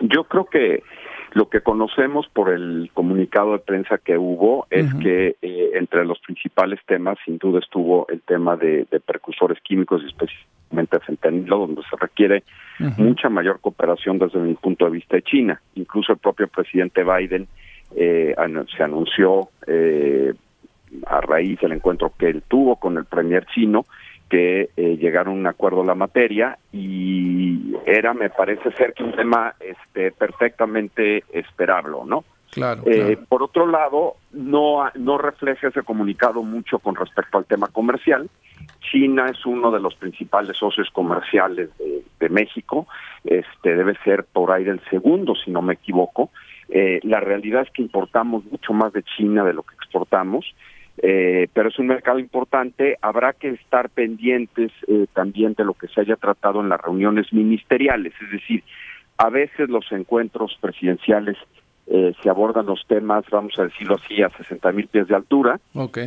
Yo 0.00 0.24
creo 0.24 0.46
que 0.46 0.82
lo 1.32 1.48
que 1.48 1.60
conocemos 1.60 2.28
por 2.28 2.50
el 2.50 2.90
comunicado 2.92 3.52
de 3.52 3.58
prensa 3.60 3.98
que 3.98 4.18
hubo 4.18 4.66
es 4.70 4.92
que 4.94 5.36
eh, 5.42 5.70
entre 5.74 6.04
los 6.04 6.18
principales 6.20 6.80
temas, 6.86 7.18
sin 7.24 7.38
duda, 7.38 7.60
estuvo 7.60 8.06
el 8.08 8.20
tema 8.22 8.56
de, 8.56 8.86
precursores 9.04 9.60
químicos 9.62 10.02
y 10.02 10.06
específicamente 10.06 10.98
fentanilo, 11.00 11.58
donde 11.58 11.82
se 11.88 11.96
requiere 11.96 12.42
mucha 12.96 13.28
mayor 13.28 13.60
cooperación 13.60 14.18
desde 14.18 14.38
mi 14.38 14.54
punto 14.54 14.86
de 14.86 14.92
vista 14.92 15.16
de 15.16 15.22
China. 15.22 15.60
Incluso 15.74 16.12
el 16.12 16.18
propio 16.18 16.48
presidente 16.48 17.04
Biden 17.04 17.46
eh, 17.94 18.34
se 18.76 18.82
anunció 18.82 19.50
eh, 19.66 20.32
a 21.06 21.20
raíz 21.20 21.60
del 21.60 21.72
encuentro 21.72 22.12
que 22.18 22.28
él 22.28 22.42
tuvo 22.48 22.76
con 22.76 22.96
el 22.96 23.04
premier 23.04 23.46
chino 23.46 23.86
que 24.30 24.70
eh, 24.76 24.96
llegaron 24.96 25.34
a 25.34 25.40
un 25.40 25.46
acuerdo 25.48 25.80
en 25.80 25.88
la 25.88 25.94
materia 25.94 26.56
y 26.72 27.74
era, 27.84 28.14
me 28.14 28.30
parece 28.30 28.70
ser 28.72 28.94
que 28.94 29.02
un 29.02 29.12
tema 29.12 29.54
este, 29.60 30.12
perfectamente 30.12 31.24
esperable, 31.32 31.96
¿no? 32.06 32.24
Claro, 32.50 32.82
eh, 32.86 33.16
Por 33.28 33.42
otro 33.42 33.66
lado, 33.66 34.16
no, 34.32 34.88
no 34.94 35.18
refleja 35.18 35.68
ese 35.68 35.82
comunicado 35.82 36.42
mucho 36.42 36.78
con 36.78 36.96
respecto 36.96 37.38
al 37.38 37.44
tema 37.44 37.68
comercial. 37.68 38.28
China 38.90 39.26
es 39.30 39.44
uno 39.46 39.70
de 39.70 39.80
los 39.80 39.94
principales 39.94 40.56
socios 40.56 40.88
comerciales 40.90 41.70
de, 41.78 42.02
de 42.18 42.28
México, 42.28 42.86
este 43.24 43.76
debe 43.76 43.96
ser 44.04 44.24
por 44.24 44.50
ahí 44.52 44.64
del 44.64 44.80
segundo, 44.90 45.34
si 45.34 45.50
no 45.50 45.62
me 45.62 45.74
equivoco. 45.74 46.30
Eh, 46.68 47.00
la 47.02 47.18
realidad 47.18 47.62
es 47.62 47.70
que 47.70 47.82
importamos 47.82 48.44
mucho 48.44 48.72
más 48.72 48.92
de 48.92 49.02
China 49.02 49.44
de 49.44 49.54
lo 49.54 49.64
que 49.64 49.74
exportamos 49.74 50.54
eh, 51.02 51.48
pero 51.52 51.70
es 51.70 51.78
un 51.78 51.86
mercado 51.86 52.18
importante. 52.18 52.98
Habrá 53.00 53.32
que 53.32 53.50
estar 53.50 53.88
pendientes 53.88 54.70
eh, 54.86 55.06
también 55.14 55.54
de 55.54 55.64
lo 55.64 55.74
que 55.74 55.88
se 55.88 56.00
haya 56.00 56.16
tratado 56.16 56.60
en 56.60 56.68
las 56.68 56.80
reuniones 56.80 57.32
ministeriales, 57.32 58.12
es 58.22 58.30
decir, 58.30 58.62
a 59.16 59.28
veces 59.30 59.68
los 59.68 59.90
encuentros 59.92 60.56
presidenciales 60.60 61.36
eh, 61.92 62.14
se 62.22 62.30
abordan 62.30 62.66
los 62.66 62.86
temas, 62.86 63.24
vamos 63.32 63.58
a 63.58 63.64
decirlo 63.64 63.96
así, 63.96 64.22
a 64.22 64.28
60 64.28 64.70
mil 64.70 64.86
pies 64.86 65.08
de 65.08 65.16
altura. 65.16 65.58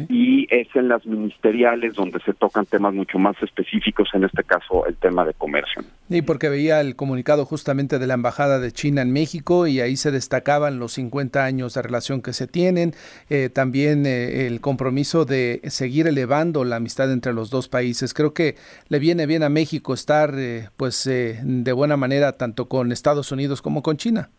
Y 0.08 0.48
es 0.50 0.74
en 0.76 0.88
las 0.88 1.06
ministeriales 1.06 1.96
donde 1.96 2.22
se 2.22 2.34
tocan 2.34 2.66
temas 2.66 2.94
mucho 2.94 3.20
más 3.20 3.36
específicos, 3.44 4.08
en 4.14 4.24
este 4.24 4.46
caso 4.46 4.86
el 4.88 4.96
tema 4.96 5.26
de 5.26 5.34
comercio. 5.34 5.84
Y 6.10 6.22
porque 6.22 6.48
veía 6.48 6.80
el 6.80 6.96
comunicado 6.96 7.44
justamente 7.44 8.00
de 8.00 8.08
la 8.08 8.14
Embajada 8.14 8.60
de 8.60 8.72
China 8.72 9.02
en 9.02 9.12
México 9.12 9.68
y 9.68 9.82
ahí 9.82 9.98
se 9.98 10.12
destacaban 10.12 10.80
los 10.80 10.94
50 10.94 11.44
años 11.44 11.74
de 11.74 11.82
relación 11.82 12.22
que 12.22 12.32
se 12.32 12.48
tienen, 12.48 12.94
eh, 13.30 13.50
también 13.50 14.06
eh, 14.06 14.48
el 14.48 14.62
compromiso 14.62 15.26
de 15.26 15.60
seguir 15.66 16.08
elevando 16.08 16.64
la 16.64 16.78
amistad 16.78 17.12
entre 17.12 17.34
los 17.34 17.50
dos 17.50 17.68
países. 17.68 18.14
Creo 18.14 18.34
que 18.34 18.56
le 18.88 19.00
viene 19.00 19.26
bien 19.26 19.44
a 19.44 19.50
México 19.50 19.94
estar 19.94 20.34
pues 20.78 21.04
de 21.04 21.74
buena 21.74 21.98
manera 21.98 22.38
tanto 22.38 22.70
con 22.70 22.94
Estados 22.94 23.34
Unidos 23.34 23.62
como 23.62 23.84
con 23.84 23.98
China. 23.98 24.30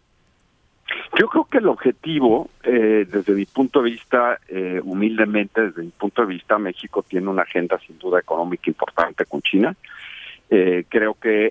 Yo 1.19 1.29
creo 1.29 1.45
que 1.45 1.59
el 1.59 1.69
objetivo, 1.69 2.51
eh, 2.65 3.07
desde 3.11 3.35
mi 3.35 3.47
punto 3.47 3.83
de 3.83 3.91
vista, 3.91 4.39
eh, 4.49 4.81
humildemente, 4.83 5.61
desde 5.61 5.83
mi 5.83 5.91
punto 5.91 6.23
de 6.23 6.29
vista, 6.29 6.59
México 6.59 7.05
tiene 7.07 7.29
una 7.29 7.43
agenda 7.43 7.79
sin 7.87 7.99
duda 7.99 8.21
económica 8.21 8.69
importante 8.69 9.25
con 9.25 9.41
China. 9.43 9.77
Eh, 10.51 10.85
creo 10.89 11.15
que 11.15 11.51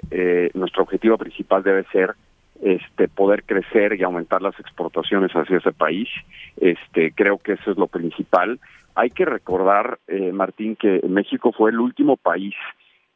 nuestro 0.53 0.83
objetivo 0.83 1.17
principal 1.17 1.63
debe 1.63 1.83
ser 1.91 2.13
este 2.61 3.07
poder 3.07 3.43
crecer 3.43 3.99
y 3.99 4.03
aumentar 4.03 4.41
las 4.41 4.57
exportaciones 4.59 5.31
hacia 5.31 5.57
ese 5.57 5.71
país. 5.71 6.07
Este 6.57 7.11
creo 7.11 7.37
que 7.37 7.53
eso 7.53 7.71
es 7.71 7.77
lo 7.77 7.87
principal. 7.87 8.59
Hay 8.95 9.09
que 9.09 9.25
recordar, 9.25 9.99
Martín, 10.31 10.75
que 10.75 11.01
México 11.07 11.51
fue 11.51 11.71
el 11.71 11.79
último 11.79 12.15
país 12.15 12.53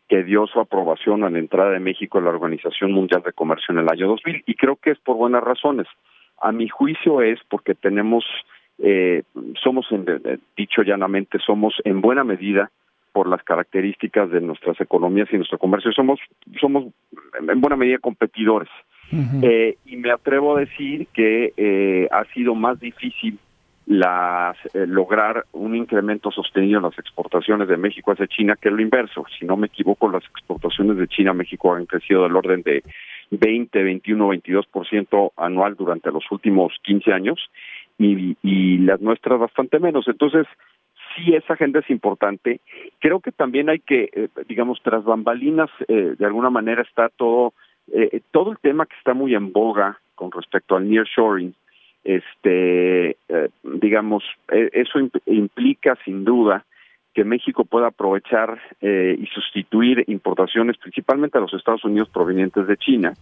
que 0.08 0.24
dio 0.24 0.48
su 0.48 0.60
aprobación 0.60 1.24
a 1.24 1.30
la 1.30 1.40
entrada 1.40 1.72
de 1.72 1.80
México 1.80 2.18
en 2.18 2.26
la 2.26 2.32
Organización 2.32 2.92
Mundial 2.94 3.22
de 3.24 3.34
Comercio 3.34 3.74
en 3.74 3.80
el 3.80 3.90
año 3.90 4.08
2000 4.08 4.44
y 4.46 4.56
creo 4.56 4.78
que 4.78 4.92
es 4.92 5.00
por 5.00 5.18
buenas 5.18 5.44
razones. 5.44 5.88
A 6.42 6.52
mi 6.52 6.68
juicio 6.68 7.22
es 7.22 7.40
porque 7.50 7.76
tenemos, 7.76 8.26
eh, 8.80 9.24
somos, 9.62 9.88
en, 9.92 10.06
dicho 10.56 10.82
llanamente, 10.84 11.40
somos 11.40 11.76
en 11.84 12.02
buena 12.02 12.24
medida 12.24 12.72
por 13.12 13.28
las 13.28 13.42
características 13.44 14.30
de 14.30 14.42
nuestras 14.42 14.80
economías 14.80 15.28
y 15.32 15.38
nuestro 15.38 15.58
comercio, 15.58 15.92
somos, 15.92 16.20
somos 16.62 16.86
en 17.40 17.62
buena 17.62 17.76
medida 17.76 17.98
competidores. 17.98 18.70
eh, 19.42 19.78
y 19.86 19.96
me 19.96 20.12
atrevo 20.12 20.56
a 20.56 20.60
decir 20.60 21.08
que 21.14 21.54
eh, 21.58 22.08
ha 22.12 22.26
sido 22.26 22.54
más 22.54 22.80
difícil 22.80 23.40
las, 23.88 24.58
eh, 24.76 24.86
lograr 24.86 25.46
un 25.54 25.76
incremento 25.76 26.30
sostenido 26.30 26.78
en 26.78 26.84
las 26.84 27.00
exportaciones 27.00 27.70
de 27.70 27.78
México 27.78 28.12
hacia 28.12 28.28
China 28.28 28.56
que 28.62 28.70
lo 28.70 28.82
inverso. 28.82 29.26
Si 29.40 29.46
no 29.46 29.56
me 29.56 29.68
equivoco, 29.68 30.12
las 30.12 30.26
exportaciones 30.26 30.98
de 30.98 31.08
China 31.08 31.32
a 31.32 31.34
México 31.34 31.74
han 31.74 31.86
crecido 31.86 32.24
del 32.24 32.36
orden 32.36 32.62
de 32.64 32.84
20, 33.32 33.84
21, 33.84 34.28
22% 34.30 35.32
anual 35.38 35.76
durante 35.76 36.12
los 36.12 36.24
últimos 36.32 36.74
15 36.84 37.14
años 37.14 37.40
y, 37.98 38.38
y 38.44 38.78
las 38.80 39.02
nuestras 39.02 39.40
bastante 39.40 39.80
menos. 39.80 40.08
Entonces, 40.08 40.48
sí 41.16 41.34
esa 41.34 41.54
agenda 41.54 41.80
es 41.80 41.90
importante. 41.90 42.60
Creo 43.00 43.20
que 43.20 43.32
también 43.32 43.70
hay 43.70 43.80
que, 43.80 44.10
eh, 44.14 44.30
digamos, 44.48 44.80
tras 44.84 45.04
bambalinas, 45.04 45.70
eh, 45.88 46.16
de 46.18 46.26
alguna 46.26 46.50
manera 46.50 46.82
está 46.82 47.10
todo, 47.10 47.54
todo 48.32 48.52
el 48.52 48.58
tema 48.60 48.86
que 48.86 48.98
está 48.98 49.14
muy 49.14 49.34
en 49.34 49.54
boga 49.54 49.98
con 50.16 50.30
respecto 50.32 50.76
al 50.76 50.90
nearshoring, 50.90 51.54
este, 52.08 53.18
eh, 53.28 53.50
digamos, 53.64 54.24
e, 54.50 54.70
eso 54.74 54.98
implica 55.26 55.98
sin 56.06 56.24
duda 56.24 56.66
que 57.18 57.24
México 57.24 57.66
pueda 57.66 57.88
aprovechar 57.88 58.62
eh, 58.80 59.18
y 59.20 59.26
sustituir 59.26 60.04
importaciones 60.06 60.78
principalmente 60.78 61.40
a 61.40 61.42
los 61.42 61.52
Estados 61.52 61.84
Unidos 61.84 62.10
provenientes 62.10 62.68
de 62.68 62.78
China, 62.78 63.14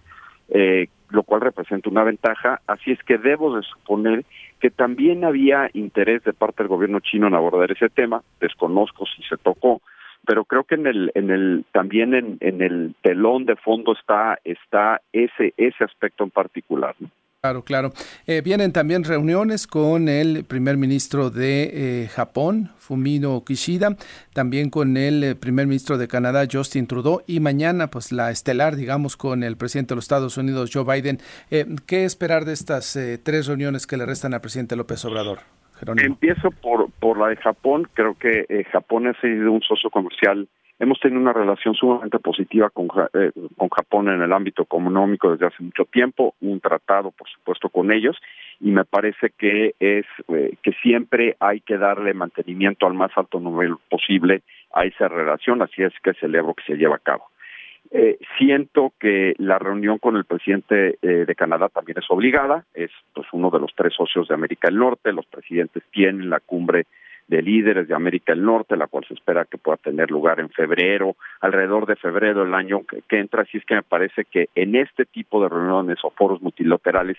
eh, 0.49 0.89
lo 1.11 1.23
cual 1.23 1.39
representa 1.39 1.89
una 1.89 2.03
ventaja. 2.03 2.59
Así 2.67 2.91
es 2.91 3.01
que 3.03 3.17
debo 3.17 3.55
de 3.55 3.63
suponer 3.63 4.25
que 4.59 4.69
también 4.69 5.23
había 5.23 5.69
interés 5.71 6.25
de 6.25 6.33
parte 6.33 6.61
del 6.61 6.67
gobierno 6.67 6.99
chino 6.99 7.27
en 7.27 7.35
abordar 7.35 7.71
ese 7.71 7.87
tema. 7.87 8.21
Desconozco 8.41 9.05
si 9.05 9.23
se 9.23 9.37
tocó, 9.37 9.81
pero 10.27 10.43
creo 10.43 10.65
que 10.65 10.75
en 10.75 10.87
el, 10.87 11.11
en 11.15 11.29
el, 11.29 11.63
también 11.71 12.13
en, 12.13 12.61
el 12.61 12.95
telón 13.01 13.45
de 13.45 13.55
fondo 13.55 13.93
está, 13.93 14.39
está 14.43 14.99
ese, 15.13 15.53
ese 15.55 15.85
aspecto 15.85 16.25
en 16.25 16.31
particular. 16.31 16.95
¿no? 16.99 17.07
Claro, 17.45 17.61
claro. 17.61 17.91
Eh, 18.25 18.41
vienen 18.43 18.73
también 18.73 19.03
reuniones 19.03 19.67
con 19.67 20.09
el 20.09 20.45
primer 20.45 20.77
ministro 20.77 21.29
de 21.29 22.05
eh, 22.05 22.07
Japón, 22.07 22.71
Fumino 22.79 23.43
Kishida, 23.45 23.97
también 24.33 24.71
con 24.71 24.97
el 24.97 25.23
eh, 25.23 25.35
primer 25.35 25.67
ministro 25.67 25.99
de 25.99 26.07
Canadá, 26.07 26.47
Justin 26.51 26.87
Trudeau, 26.87 27.21
y 27.27 27.39
mañana, 27.41 27.91
pues 27.91 28.11
la 28.11 28.31
estelar, 28.31 28.75
digamos, 28.75 29.15
con 29.15 29.43
el 29.43 29.57
presidente 29.57 29.89
de 29.89 29.97
los 29.97 30.05
Estados 30.05 30.37
Unidos, 30.37 30.71
Joe 30.73 30.85
Biden. 30.85 31.19
¿Qué 31.85 32.05
esperar 32.05 32.45
de 32.45 32.53
estas 32.53 32.97
tres 33.21 33.45
reuniones 33.45 33.85
que 33.85 33.97
le 33.97 34.07
restan 34.07 34.33
al 34.33 34.41
presidente 34.41 34.75
López 34.75 35.05
Obrador? 35.05 35.41
Empiezo 35.97 36.49
por, 36.49 36.89
por 36.93 37.19
la 37.19 37.27
de 37.27 37.35
Japón. 37.35 37.87
Creo 37.93 38.15
que 38.15 38.65
Japón 38.71 39.05
ha 39.05 39.21
sido 39.21 39.51
un 39.51 39.61
socio 39.61 39.91
comercial 39.91 40.47
Hemos 40.77 40.99
tenido 40.99 41.21
una 41.21 41.31
relación 41.31 41.73
sumamente 41.73 42.19
positiva 42.19 42.69
con, 42.69 42.89
eh, 43.13 43.31
con 43.55 43.69
Japón 43.69 44.09
en 44.09 44.21
el 44.21 44.33
ámbito 44.33 44.63
económico 44.63 45.31
desde 45.31 45.47
hace 45.47 45.63
mucho 45.63 45.85
tiempo, 45.85 46.35
un 46.41 46.59
tratado, 46.59 47.11
por 47.11 47.29
supuesto, 47.29 47.69
con 47.69 47.91
ellos, 47.93 48.17
y 48.59 48.71
me 48.71 48.83
parece 48.83 49.31
que 49.37 49.73
es 49.79 50.05
eh, 50.27 50.55
que 50.61 50.73
siempre 50.83 51.37
hay 51.39 51.61
que 51.61 51.77
darle 51.77 52.13
mantenimiento 52.13 52.87
al 52.87 52.93
más 52.93 53.11
alto 53.15 53.39
nivel 53.39 53.75
posible 53.89 54.41
a 54.73 54.83
esa 54.85 55.07
relación, 55.07 55.61
así 55.61 55.81
es 55.81 55.93
que 56.03 56.13
celebro 56.15 56.53
que 56.53 56.63
se 56.63 56.77
lleva 56.77 56.97
a 56.97 56.99
cabo. 56.99 57.25
Eh, 57.91 58.17
siento 58.37 58.93
que 58.99 59.35
la 59.37 59.59
reunión 59.59 59.99
con 59.99 60.17
el 60.17 60.25
presidente 60.25 60.97
eh, 61.01 61.25
de 61.25 61.35
Canadá 61.35 61.69
también 61.69 61.99
es 61.99 62.05
obligada, 62.09 62.65
es 62.73 62.91
pues 63.13 63.27
uno 63.31 63.49
de 63.49 63.59
los 63.59 63.73
tres 63.75 63.93
socios 63.93 64.27
de 64.27 64.33
América 64.33 64.67
del 64.67 64.79
Norte, 64.79 65.13
los 65.13 65.25
presidentes 65.27 65.83
tienen 65.91 66.29
la 66.29 66.39
cumbre 66.39 66.87
de 67.27 67.41
líderes 67.41 67.87
de 67.87 67.95
América 67.95 68.33
del 68.33 68.43
Norte, 68.43 68.77
la 68.77 68.87
cual 68.87 69.05
se 69.07 69.15
espera 69.15 69.45
que 69.45 69.57
pueda 69.57 69.77
tener 69.77 70.11
lugar 70.11 70.39
en 70.39 70.49
febrero, 70.49 71.15
alrededor 71.41 71.85
de 71.85 71.95
febrero 71.95 72.43
del 72.43 72.53
año 72.53 72.81
que, 72.85 73.19
entra, 73.19 73.41
así 73.41 73.57
es 73.57 73.65
que 73.65 73.75
me 73.75 73.83
parece 73.83 74.25
que 74.25 74.49
en 74.55 74.75
este 74.75 75.05
tipo 75.05 75.41
de 75.41 75.49
reuniones 75.49 75.97
o 76.03 76.11
foros 76.11 76.41
multilaterales, 76.41 77.17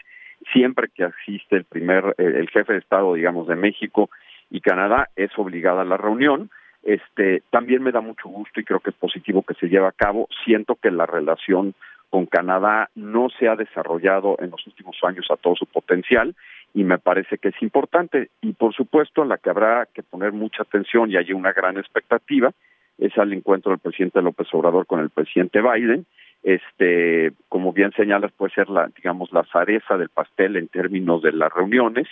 siempre 0.52 0.88
que 0.94 1.04
asiste 1.04 1.56
el 1.56 1.64
primer, 1.64 2.14
eh, 2.18 2.34
el 2.36 2.48
jefe 2.50 2.74
de 2.74 2.78
Estado, 2.78 3.14
digamos, 3.14 3.48
de 3.48 3.56
México 3.56 4.10
y 4.50 4.60
Canadá, 4.60 5.08
es 5.16 5.30
obligada 5.36 5.84
la 5.84 5.96
reunión, 5.96 6.50
este, 6.84 7.42
también 7.50 7.82
me 7.82 7.90
da 7.90 8.00
mucho 8.00 8.28
gusto 8.28 8.60
y 8.60 8.64
creo 8.64 8.78
que 8.78 8.90
es 8.90 8.96
positivo 8.96 9.42
que 9.42 9.54
se 9.54 9.68
lleve 9.68 9.88
a 9.88 9.92
cabo. 9.92 10.28
Siento 10.44 10.76
que 10.76 10.92
la 10.92 11.04
relación 11.04 11.74
con 12.10 12.26
Canadá 12.26 12.90
no 12.94 13.28
se 13.28 13.48
ha 13.48 13.56
desarrollado 13.56 14.36
en 14.38 14.50
los 14.50 14.64
últimos 14.68 14.96
años 15.02 15.26
a 15.30 15.36
todo 15.36 15.56
su 15.56 15.66
potencial 15.66 16.36
y 16.76 16.84
me 16.84 16.98
parece 16.98 17.38
que 17.38 17.48
es 17.48 17.62
importante. 17.62 18.28
Y 18.42 18.52
por 18.52 18.74
supuesto, 18.74 19.24
la 19.24 19.38
que 19.38 19.48
habrá 19.48 19.88
que 19.94 20.02
poner 20.02 20.32
mucha 20.32 20.62
atención 20.62 21.10
y 21.10 21.16
hay 21.16 21.32
una 21.32 21.54
gran 21.54 21.78
expectativa 21.78 22.52
es 22.98 23.16
al 23.16 23.32
encuentro 23.32 23.70
del 23.72 23.80
presidente 23.80 24.20
López 24.20 24.46
Obrador 24.52 24.86
con 24.86 25.00
el 25.00 25.08
presidente 25.08 25.62
Biden. 25.62 26.04
Este, 26.42 27.32
como 27.48 27.72
bien 27.72 27.92
señalas, 27.92 28.30
puede 28.32 28.52
ser 28.52 28.68
la, 28.68 28.90
digamos, 28.94 29.32
la 29.32 29.44
zareza 29.44 29.96
del 29.96 30.10
pastel 30.10 30.56
en 30.56 30.68
términos 30.68 31.22
de 31.22 31.32
las 31.32 31.50
reuniones. 31.50 32.08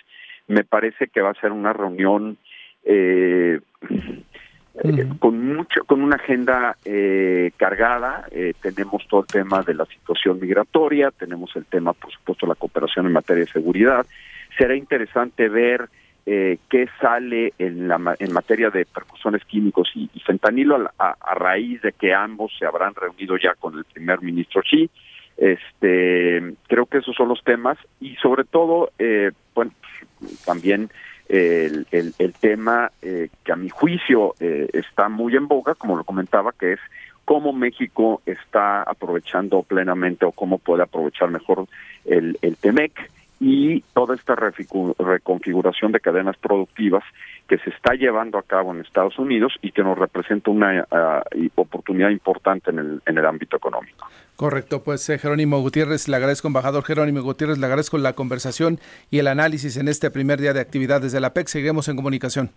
Me 0.49 0.65
parece 0.65 1.09
que 1.09 1.21
va 1.21 1.33
a 1.33 1.41
ser 1.41 1.53
una 1.53 1.75
reunión 1.75 2.39
eh, 2.85 3.61
eh, 4.83 5.09
con 5.21 5.55
mucho, 5.55 5.85
con 5.85 6.03
una 6.03 6.17
agenda 6.17 6.77
eh, 6.85 7.53
cargada, 7.57 8.27
eh, 8.33 8.55
tenemos 8.61 9.07
todo 9.09 9.21
el 9.21 9.27
tema 9.27 9.63
de 9.63 9.75
la 9.75 9.85
situación 9.85 10.41
migratoria, 10.41 11.13
tenemos 11.13 11.55
el 11.55 11.65
tema, 11.67 11.93
por 11.93 12.11
supuesto, 12.11 12.47
la 12.47 12.57
cooperación 12.57 13.07
en 13.07 13.13
materia 13.13 13.45
de 13.45 13.53
seguridad. 13.53 14.05
Será 14.57 14.77
interesante 14.77 15.49
ver 15.49 15.89
qué 16.27 16.89
sale 17.03 17.53
en, 17.59 17.87
la, 17.87 18.17
en 18.19 18.33
materia 18.33 18.71
de 18.71 18.87
percusiones 18.87 19.45
químicos 19.45 19.91
y, 19.95 20.09
fentanilo 20.25 20.91
a, 20.99 21.35
raíz 21.35 21.83
de 21.83 21.93
que 21.93 22.15
ambos 22.15 22.51
se 22.59 22.65
habrán 22.65 22.95
reunido 22.95 23.37
ya 23.37 23.55
con 23.55 23.77
el 23.77 23.85
primer 23.85 24.23
ministro 24.23 24.63
Xi. 24.63 24.89
Este, 25.37 26.55
creo 26.67 26.87
que 26.87 26.99
esos 26.99 27.15
son 27.15 27.29
los 27.29 27.45
temas 27.45 27.77
y 28.01 28.15
sobre 28.17 28.45
todo, 28.45 28.91
bueno, 29.55 29.73
también 30.47 30.89
el, 31.29 31.87
el, 31.91 32.33
tema 32.35 32.91
eh, 33.03 33.29
que 33.45 33.53
a 33.53 33.57
mi 33.57 33.69
juicio 33.69 34.35
eh, 34.41 34.69
está 34.73 35.09
muy 35.09 35.37
en 35.37 35.49
boga, 35.49 35.75
como 35.75 35.97
lo 35.97 36.05
comentaba, 36.05 36.53
que 36.53 36.75
es 36.75 36.81
cómo 37.25 37.53
México 37.53 38.21
está 38.27 38.83
aprovechando 38.83 39.63
plenamente 39.63 40.27
o 40.27 40.33
cómo 40.33 40.59
puede 40.59 40.83
aprovechar 40.83 41.31
mejor 41.31 41.67
el, 42.05 42.39
el 42.43 42.57
TEMEC 42.57 43.11
y 43.41 43.81
toda 43.95 44.15
esta 44.15 44.35
reconfiguración 44.35 45.93
de 45.93 46.01
cadenas 46.01 46.37
productivas 46.37 47.03
que 47.49 47.59
se 47.59 47.71
está 47.71 47.95
llevando 47.95 48.39
a 48.39 48.43
cabo 48.43 48.73
en 48.73 48.81
Estados 48.81 49.19
Unidos 49.19 49.53
y 49.61 49.73
que 49.73 49.83
nos 49.83 49.99
representa 49.99 50.51
una 50.51 50.87
ah, 50.91 51.23
oportunidad 51.57 52.11
importante 52.11 52.71
en 52.71 52.79
el, 52.79 53.03
en 53.07 53.19
el 53.19 53.27
ámbito 53.27 53.57
económico. 53.57 54.07
Correcto, 54.37 54.83
pues 54.83 55.09
eh, 55.11 55.19
Jerónimo 55.19 55.61
Gutiérrez, 55.61 56.09
le 56.09 56.17
agradezco, 56.17 56.49
embajador 56.49 56.85
Jerónimo 56.85 57.23
Gutiérrez, 57.23 57.59
le 57.59 57.67
agradezco 57.67 57.99
la 57.99 58.15
conversación 58.15 58.79
y 59.11 59.19
el 59.19 59.27
análisis 59.27 59.77
en 59.77 59.89
este 59.89 60.11
primer 60.11 60.41
día 60.41 60.53
de 60.53 60.61
actividades 60.61 61.13
de 61.13 61.21
la 61.21 61.35
PEC. 61.35 61.49
Seguiremos 61.49 61.89
en 61.89 61.97
comunicación. 61.97 62.51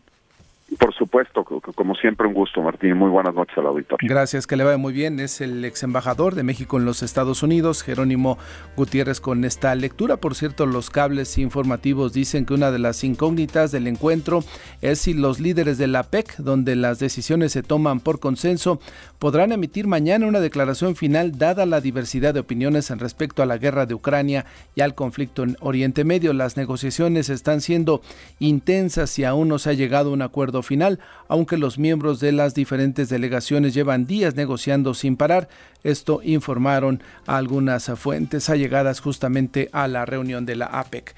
Por 0.77 0.93
supuesto, 0.93 1.45
como 1.45 1.95
siempre 1.95 2.27
un 2.27 2.33
gusto, 2.33 2.61
Martín. 2.61 2.97
Muy 2.97 3.09
buenas 3.09 3.33
noches 3.33 3.57
al 3.57 3.67
auditorio. 3.67 4.07
Gracias, 4.09 4.45
que 4.45 4.57
le 4.57 4.65
vaya 4.65 4.77
muy 4.77 4.91
bien. 4.91 5.19
Es 5.21 5.39
el 5.39 5.63
ex 5.63 5.83
embajador 5.83 6.35
de 6.35 6.43
México 6.43 6.77
en 6.77 6.83
los 6.83 7.03
Estados 7.03 7.41
Unidos, 7.41 7.83
Jerónimo 7.83 8.37
Gutiérrez, 8.75 9.21
con 9.21 9.45
esta 9.45 9.73
lectura. 9.75 10.17
Por 10.17 10.35
cierto, 10.35 10.65
los 10.65 10.89
cables 10.89 11.37
informativos 11.37 12.11
dicen 12.11 12.45
que 12.45 12.53
una 12.53 12.69
de 12.69 12.79
las 12.79 13.05
incógnitas 13.05 13.71
del 13.71 13.87
encuentro 13.87 14.43
es 14.81 14.99
si 14.99 15.13
los 15.13 15.39
líderes 15.39 15.77
de 15.77 15.87
la 15.87 16.03
PEC, 16.03 16.35
donde 16.37 16.75
las 16.75 16.99
decisiones 16.99 17.53
se 17.53 17.63
toman 17.63 18.01
por 18.01 18.19
consenso, 18.19 18.81
podrán 19.19 19.53
emitir 19.53 19.87
mañana 19.87 20.27
una 20.27 20.41
declaración 20.41 20.97
final 20.97 21.37
dada 21.37 21.65
la 21.65 21.79
diversidad 21.79 22.33
de 22.33 22.41
opiniones 22.41 22.91
en 22.91 22.99
respecto 22.99 23.41
a 23.41 23.45
la 23.45 23.57
guerra 23.57 23.85
de 23.85 23.93
Ucrania 23.93 24.45
y 24.75 24.81
al 24.81 24.95
conflicto 24.95 25.43
en 25.43 25.55
Oriente 25.61 26.03
Medio. 26.03 26.33
Las 26.33 26.57
negociaciones 26.57 27.29
están 27.29 27.61
siendo 27.61 28.01
intensas 28.39 29.17
y 29.17 29.23
aún 29.23 29.47
no 29.47 29.59
se 29.59 29.69
ha 29.69 29.73
llegado 29.73 30.09
a 30.09 30.13
un 30.13 30.21
acuerdo 30.21 30.56
final, 30.63 30.99
aunque 31.27 31.57
los 31.57 31.77
miembros 31.77 32.19
de 32.19 32.31
las 32.31 32.53
diferentes 32.53 33.09
delegaciones 33.09 33.73
llevan 33.73 34.05
días 34.05 34.35
negociando 34.35 34.93
sin 34.93 35.17
parar. 35.17 35.49
Esto 35.83 36.21
informaron 36.23 37.01
algunas 37.25 37.91
fuentes 37.95 38.49
allegadas 38.49 38.99
justamente 38.99 39.69
a 39.71 39.87
la 39.87 40.05
reunión 40.05 40.45
de 40.45 40.55
la 40.55 40.65
APEC. 40.65 41.15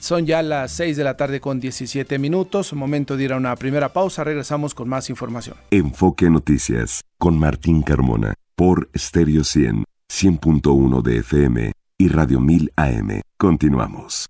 son 0.00 0.26
ya 0.26 0.42
las 0.42 0.72
6 0.72 0.96
de 0.96 1.04
la 1.04 1.16
tarde 1.16 1.40
con 1.40 1.60
17 1.60 2.18
minutos, 2.18 2.72
momento 2.72 3.16
de 3.16 3.24
ir 3.24 3.32
a 3.32 3.36
una 3.36 3.54
primera 3.56 3.92
pausa, 3.92 4.24
regresamos 4.24 4.74
con 4.74 4.88
más 4.88 5.10
información. 5.10 5.56
Enfoque 5.70 6.30
Noticias 6.30 7.02
con 7.18 7.38
Martín 7.38 7.82
Carmona 7.82 8.34
por 8.56 8.90
Stereo 8.96 9.44
100, 9.44 9.84
100.1 10.10 11.02
de 11.02 11.18
FM 11.18 11.72
y 11.98 12.08
Radio 12.08 12.40
1000 12.40 12.72
AM. 12.76 13.20
Continuamos. 13.38 14.26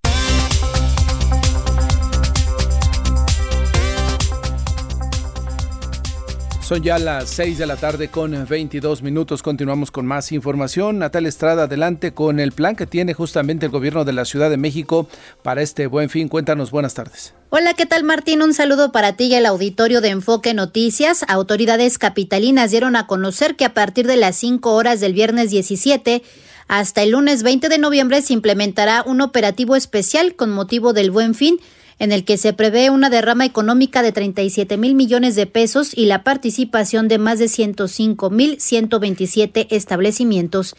Son 6.70 6.84
ya 6.84 7.00
las 7.00 7.28
6 7.30 7.58
de 7.58 7.66
la 7.66 7.74
tarde 7.74 8.10
con 8.10 8.46
22 8.48 9.02
minutos. 9.02 9.42
Continuamos 9.42 9.90
con 9.90 10.06
más 10.06 10.30
información. 10.30 11.00
Natal 11.00 11.26
Estrada, 11.26 11.64
adelante 11.64 12.14
con 12.14 12.38
el 12.38 12.52
plan 12.52 12.76
que 12.76 12.86
tiene 12.86 13.12
justamente 13.12 13.66
el 13.66 13.72
gobierno 13.72 14.04
de 14.04 14.12
la 14.12 14.24
Ciudad 14.24 14.50
de 14.50 14.56
México 14.56 15.08
para 15.42 15.62
este 15.62 15.88
buen 15.88 16.10
fin. 16.10 16.28
Cuéntanos, 16.28 16.70
buenas 16.70 16.94
tardes. 16.94 17.34
Hola, 17.48 17.74
¿qué 17.74 17.86
tal 17.86 18.04
Martín? 18.04 18.40
Un 18.40 18.54
saludo 18.54 18.92
para 18.92 19.14
ti 19.14 19.24
y 19.24 19.34
el 19.34 19.46
auditorio 19.46 20.00
de 20.00 20.10
Enfoque 20.10 20.54
Noticias. 20.54 21.24
Autoridades 21.26 21.98
capitalinas 21.98 22.70
dieron 22.70 22.94
a 22.94 23.08
conocer 23.08 23.56
que 23.56 23.64
a 23.64 23.74
partir 23.74 24.06
de 24.06 24.16
las 24.16 24.36
5 24.36 24.72
horas 24.72 25.00
del 25.00 25.12
viernes 25.12 25.50
17 25.50 26.22
hasta 26.68 27.02
el 27.02 27.10
lunes 27.10 27.42
20 27.42 27.68
de 27.68 27.78
noviembre 27.78 28.22
se 28.22 28.32
implementará 28.32 29.02
un 29.04 29.22
operativo 29.22 29.74
especial 29.74 30.36
con 30.36 30.52
motivo 30.52 30.92
del 30.92 31.10
buen 31.10 31.34
fin 31.34 31.58
en 32.00 32.10
el 32.10 32.24
que 32.24 32.36
se 32.38 32.52
prevé 32.52 32.90
una 32.90 33.10
derrama 33.10 33.44
económica 33.44 34.02
de 34.02 34.10
37 34.10 34.76
mil 34.78 34.96
millones 34.96 35.36
de 35.36 35.46
pesos 35.46 35.96
y 35.96 36.06
la 36.06 36.24
participación 36.24 37.06
de 37.06 37.18
más 37.18 37.38
de 37.38 37.46
105 37.46 38.30
mil 38.30 38.60
127 38.60 39.76
establecimientos. 39.76 40.74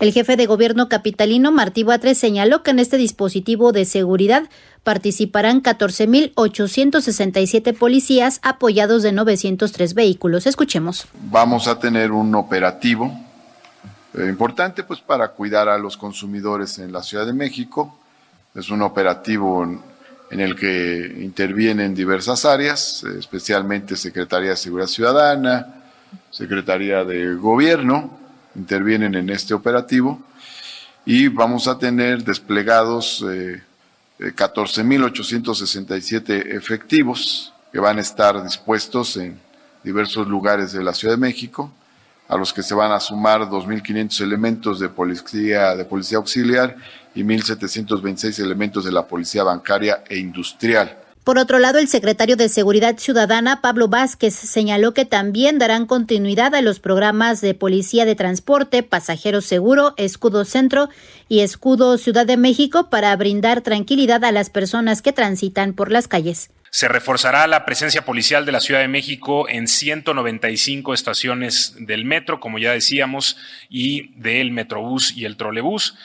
El 0.00 0.12
jefe 0.12 0.36
de 0.36 0.46
gobierno 0.46 0.88
capitalino 0.88 1.52
Martí 1.52 1.84
Batres 1.84 2.18
señaló 2.18 2.64
que 2.64 2.72
en 2.72 2.80
este 2.80 2.96
dispositivo 2.96 3.70
de 3.70 3.84
seguridad 3.84 4.50
participarán 4.82 5.62
14.867 5.62 7.78
policías 7.78 8.40
apoyados 8.42 9.04
de 9.04 9.12
903 9.12 9.94
vehículos. 9.94 10.48
Escuchemos. 10.48 11.06
Vamos 11.30 11.68
a 11.68 11.78
tener 11.78 12.10
un 12.10 12.34
operativo 12.34 13.16
eh, 14.14 14.26
importante 14.28 14.82
pues 14.82 14.98
para 15.00 15.28
cuidar 15.28 15.68
a 15.68 15.78
los 15.78 15.96
consumidores 15.96 16.80
en 16.80 16.92
la 16.92 17.04
Ciudad 17.04 17.26
de 17.26 17.32
México. 17.32 17.96
Es 18.56 18.70
un 18.70 18.82
operativo 18.82 19.64
en 20.30 20.40
el 20.40 20.56
que 20.56 21.16
intervienen 21.20 21.94
diversas 21.94 22.44
áreas, 22.44 23.04
especialmente 23.18 23.96
Secretaría 23.96 24.50
de 24.50 24.56
Seguridad 24.56 24.88
Ciudadana, 24.88 25.82
Secretaría 26.30 27.04
de 27.04 27.34
Gobierno, 27.34 28.18
intervienen 28.54 29.14
en 29.14 29.30
este 29.30 29.54
operativo 29.54 30.20
y 31.04 31.28
vamos 31.28 31.68
a 31.68 31.78
tener 31.78 32.24
desplegados 32.24 33.24
eh, 33.30 33.62
14.867 34.18 36.30
eh, 36.30 36.56
efectivos 36.56 37.52
que 37.72 37.80
van 37.80 37.98
a 37.98 38.00
estar 38.00 38.42
dispuestos 38.42 39.16
en 39.16 39.38
diversos 39.82 40.28
lugares 40.28 40.72
de 40.72 40.82
la 40.82 40.94
Ciudad 40.94 41.14
de 41.14 41.20
México, 41.20 41.72
a 42.28 42.36
los 42.36 42.52
que 42.52 42.62
se 42.62 42.74
van 42.74 42.92
a 42.92 43.00
sumar 43.00 43.42
2.500 43.42 44.20
elementos 44.22 44.80
de 44.80 44.88
policía, 44.88 45.74
de 45.76 45.84
policía 45.84 46.18
auxiliar 46.18 46.76
y 47.14 47.22
1.726 47.22 48.42
elementos 48.42 48.84
de 48.84 48.92
la 48.92 49.06
Policía 49.06 49.44
Bancaria 49.44 50.02
e 50.08 50.18
Industrial. 50.18 50.98
Por 51.24 51.38
otro 51.38 51.58
lado, 51.58 51.78
el 51.78 51.88
secretario 51.88 52.36
de 52.36 52.50
Seguridad 52.50 52.98
Ciudadana, 52.98 53.62
Pablo 53.62 53.88
Vázquez, 53.88 54.34
señaló 54.34 54.92
que 54.92 55.06
también 55.06 55.58
darán 55.58 55.86
continuidad 55.86 56.54
a 56.54 56.60
los 56.60 56.80
programas 56.80 57.40
de 57.40 57.54
Policía 57.54 58.04
de 58.04 58.14
Transporte, 58.14 58.82
Pasajero 58.82 59.40
Seguro, 59.40 59.94
Escudo 59.96 60.44
Centro 60.44 60.90
y 61.26 61.40
Escudo 61.40 61.96
Ciudad 61.96 62.26
de 62.26 62.36
México 62.36 62.90
para 62.90 63.16
brindar 63.16 63.62
tranquilidad 63.62 64.22
a 64.22 64.32
las 64.32 64.50
personas 64.50 65.00
que 65.00 65.14
transitan 65.14 65.72
por 65.72 65.90
las 65.90 66.08
calles. 66.08 66.50
Se 66.74 66.88
reforzará 66.88 67.46
la 67.46 67.64
presencia 67.64 68.04
policial 68.04 68.44
de 68.44 68.50
la 68.50 68.58
Ciudad 68.58 68.80
de 68.80 68.88
México 68.88 69.48
en 69.48 69.68
195 69.68 70.92
estaciones 70.92 71.76
del 71.78 72.04
metro, 72.04 72.40
como 72.40 72.58
ya 72.58 72.72
decíamos, 72.72 73.36
y 73.68 74.12
del 74.20 74.50
Metrobús 74.50 75.16
y 75.16 75.24
el 75.24 75.36
Trolebús 75.36 75.96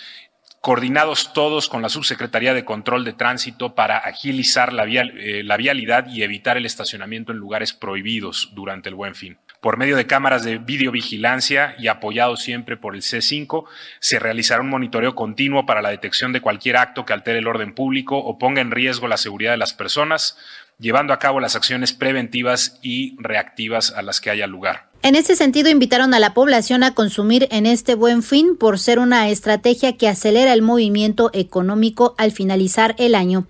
coordinados 0.61 1.33
todos 1.33 1.69
con 1.69 1.81
la 1.81 1.89
Subsecretaría 1.89 2.53
de 2.53 2.65
Control 2.65 3.03
de 3.03 3.13
Tránsito 3.13 3.73
para 3.73 3.97
agilizar 3.97 4.71
la, 4.71 4.83
eh, 4.85 5.41
la, 5.43 5.57
vialidad 5.57 6.05
y 6.07 6.21
evitar 6.21 6.55
el 6.55 6.67
estacionamiento 6.67 7.31
en 7.31 7.39
lugares 7.39 7.73
prohibidos 7.73 8.51
durante 8.53 8.89
el 8.89 8.95
buen 8.95 9.15
fin. 9.15 9.39
Por 9.61 9.75
medio 9.75 9.97
de 9.97 10.07
cámaras 10.07 10.45
de 10.45 10.57
videovigilancia 10.57 11.75
y 11.77 11.87
apoyado 11.87 12.37
siempre 12.37 12.77
por 12.77 12.95
el 12.95 13.01
C5, 13.01 13.65
se 13.99 14.17
realizará 14.17 14.61
un 14.61 14.69
monitoreo 14.69 15.15
continuo 15.15 15.65
para 15.65 15.81
la 15.81 15.89
detección 15.89 16.31
de 16.31 16.39
cualquier 16.39 16.77
acto 16.77 17.05
que 17.05 17.11
altere 17.11 17.39
el 17.39 17.47
orden 17.47 17.75
público 17.75 18.17
o 18.17 18.37
ponga 18.37 18.61
en 18.61 18.71
riesgo 18.71 19.09
la 19.09 19.17
seguridad 19.17 19.51
de 19.51 19.57
las 19.57 19.73
personas, 19.73 20.37
llevando 20.79 21.11
a 21.11 21.19
cabo 21.19 21.41
las 21.41 21.57
acciones 21.57 21.91
preventivas 21.91 22.79
y 22.81 23.17
reactivas 23.19 23.91
a 23.91 24.01
las 24.01 24.21
que 24.21 24.29
haya 24.29 24.47
lugar. 24.47 24.87
En 25.01 25.15
ese 25.15 25.35
sentido, 25.35 25.69
invitaron 25.69 26.13
a 26.13 26.19
la 26.19 26.33
población 26.33 26.83
a 26.83 26.93
consumir 26.93 27.49
en 27.51 27.65
este 27.65 27.95
buen 27.95 28.23
fin 28.23 28.55
por 28.55 28.79
ser 28.79 28.97
una 28.97 29.27
estrategia 29.27 29.97
que 29.97 30.07
acelera 30.07 30.53
el 30.53 30.61
movimiento 30.61 31.31
económico 31.33 32.15
al 32.17 32.31
finalizar 32.31 32.95
el 32.97 33.13
año. 33.13 33.45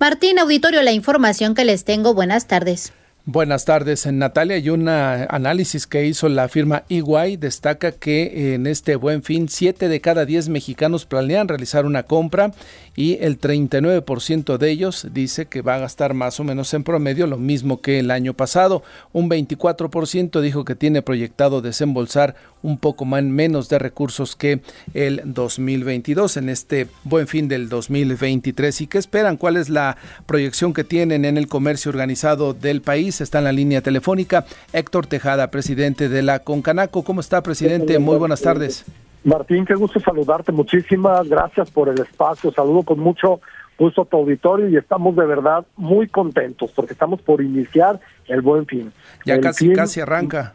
Martín 0.00 0.40
Auditorio, 0.40 0.82
la 0.82 0.92
información 0.92 1.54
que 1.54 1.64
les 1.64 1.84
tengo. 1.84 2.14
Buenas 2.14 2.48
tardes. 2.48 2.92
Buenas 3.24 3.64
tardes, 3.64 4.04
Natalia. 4.06 4.58
Y 4.58 4.68
un 4.68 4.88
análisis 4.88 5.86
que 5.86 6.04
hizo 6.04 6.28
la 6.28 6.48
firma 6.48 6.82
EY 6.88 7.36
destaca 7.36 7.92
que 7.92 8.54
en 8.54 8.66
este 8.66 8.96
buen 8.96 9.22
fin, 9.22 9.48
7 9.48 9.88
de 9.88 10.00
cada 10.00 10.24
10 10.24 10.48
mexicanos 10.48 11.06
planean 11.06 11.46
realizar 11.46 11.86
una 11.86 12.02
compra 12.02 12.50
y 12.94 13.18
el 13.20 13.40
39% 13.40 14.58
de 14.58 14.70
ellos 14.70 15.06
dice 15.12 15.46
que 15.46 15.62
va 15.62 15.76
a 15.76 15.78
gastar 15.78 16.14
más 16.14 16.38
o 16.40 16.44
menos 16.44 16.74
en 16.74 16.84
promedio 16.84 17.26
lo 17.26 17.38
mismo 17.38 17.80
que 17.80 17.98
el 17.98 18.10
año 18.10 18.34
pasado. 18.34 18.82
Un 19.12 19.30
24% 19.30 20.40
dijo 20.40 20.64
que 20.64 20.74
tiene 20.74 21.02
proyectado 21.02 21.62
desembolsar 21.62 22.34
un 22.62 22.78
poco 22.78 23.04
más, 23.04 23.22
menos 23.24 23.68
de 23.68 23.78
recursos 23.78 24.36
que 24.36 24.60
el 24.94 25.22
2022 25.24 26.36
en 26.36 26.48
este 26.48 26.86
buen 27.04 27.26
fin 27.26 27.48
del 27.48 27.68
2023. 27.68 28.82
¿Y 28.82 28.86
qué 28.86 28.98
esperan? 28.98 29.36
¿Cuál 29.36 29.56
es 29.56 29.68
la 29.68 29.96
proyección 30.26 30.72
que 30.72 30.84
tienen 30.84 31.24
en 31.24 31.38
el 31.38 31.48
comercio 31.48 31.90
organizado 31.90 32.54
del 32.54 32.82
país? 32.82 33.20
Está 33.20 33.38
en 33.38 33.44
la 33.44 33.52
línea 33.52 33.80
telefónica 33.80 34.44
Héctor 34.72 35.06
Tejada, 35.06 35.50
presidente 35.50 36.08
de 36.08 36.22
la 36.22 36.40
Concanaco. 36.40 37.02
¿Cómo 37.02 37.20
está, 37.20 37.42
presidente? 37.42 37.98
Muy 37.98 38.16
buenas 38.16 38.42
tardes. 38.42 38.84
Martín, 39.24 39.64
qué 39.64 39.74
gusto 39.74 40.00
saludarte. 40.00 40.50
Muchísimas 40.52 41.28
gracias 41.28 41.70
por 41.70 41.88
el 41.88 42.00
espacio. 42.00 42.50
Saludo 42.52 42.82
con 42.82 42.98
mucho 42.98 43.40
gusto 43.78 44.02
a 44.02 44.04
tu 44.04 44.16
auditorio 44.16 44.68
y 44.68 44.76
estamos 44.76 45.16
de 45.16 45.26
verdad 45.26 45.64
muy 45.76 46.08
contentos 46.08 46.70
porque 46.74 46.92
estamos 46.92 47.20
por 47.22 47.42
iniciar 47.42 48.00
el 48.28 48.40
buen 48.40 48.66
fin. 48.66 48.92
Ya 49.24 49.40
casi, 49.40 49.72
casi 49.72 50.00
arranca. 50.00 50.54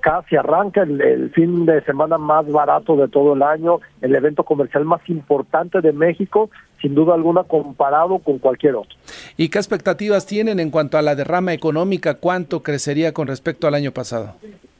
Casi 0.00 0.36
arranca 0.36 0.82
el, 0.82 1.30
fin 1.34 1.66
de 1.66 1.82
semana 1.82 2.18
más 2.18 2.50
barato 2.50 2.96
de 2.96 3.08
todo 3.08 3.34
el 3.34 3.42
año, 3.42 3.80
el 4.00 4.14
evento 4.14 4.44
comercial 4.44 4.84
más 4.84 5.00
importante 5.08 5.80
de 5.80 5.92
México, 5.92 6.50
sin 6.80 6.94
duda 6.94 7.14
alguna 7.14 7.42
comparado 7.42 8.20
con 8.20 8.38
cualquier 8.38 8.76
otro. 8.76 8.96
¿Y 9.36 9.48
qué 9.48 9.58
expectativas 9.58 10.24
tienen 10.24 10.60
en 10.60 10.70
cuanto 10.70 10.98
a 10.98 11.02
la 11.02 11.16
derrama 11.16 11.52
económica? 11.52 12.14
¿Cuánto 12.14 12.62
crecería 12.62 13.12
con 13.12 13.26
respecto 13.26 13.66
al 13.66 13.74
año 13.74 13.90
pasado? 13.90 14.36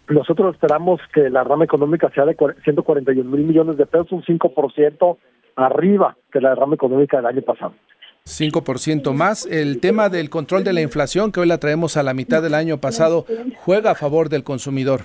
Nosotros 0.09 0.55
esperamos 0.55 1.01
que 1.13 1.29
la 1.29 1.45
rama 1.45 1.65
económica 1.65 2.11
sea 2.15 2.25
de 2.25 2.37
141 2.65 3.31
mil 3.31 3.45
millones 3.45 3.77
de 3.77 3.87
pesos, 3.87 4.13
un 4.13 4.23
5% 4.23 5.17
arriba 5.57 6.17
que 6.33 6.41
la 6.41 6.55
rama 6.55 6.77
económica 6.77 7.19
del 7.19 7.27
año 7.27 7.43
pasado. 7.43 7.75
5% 8.25 9.13
más. 9.13 9.47
El 9.47 9.81
tema 9.81 10.09
del 10.09 10.31
control 10.31 10.65
de 10.65 10.73
la 10.73 10.81
inflación, 10.81 11.33
que 11.33 11.41
hoy 11.41 11.47
la 11.47 11.59
traemos 11.59 11.97
a 11.97 12.03
la 12.03 12.15
mitad 12.15 12.43
del 12.43 12.55
año 12.55 12.79
pasado, 12.79 13.27
juega 13.65 13.93
a 13.93 13.95
favor 13.95 14.29
del 14.29 14.45
consumidor. 14.45 15.01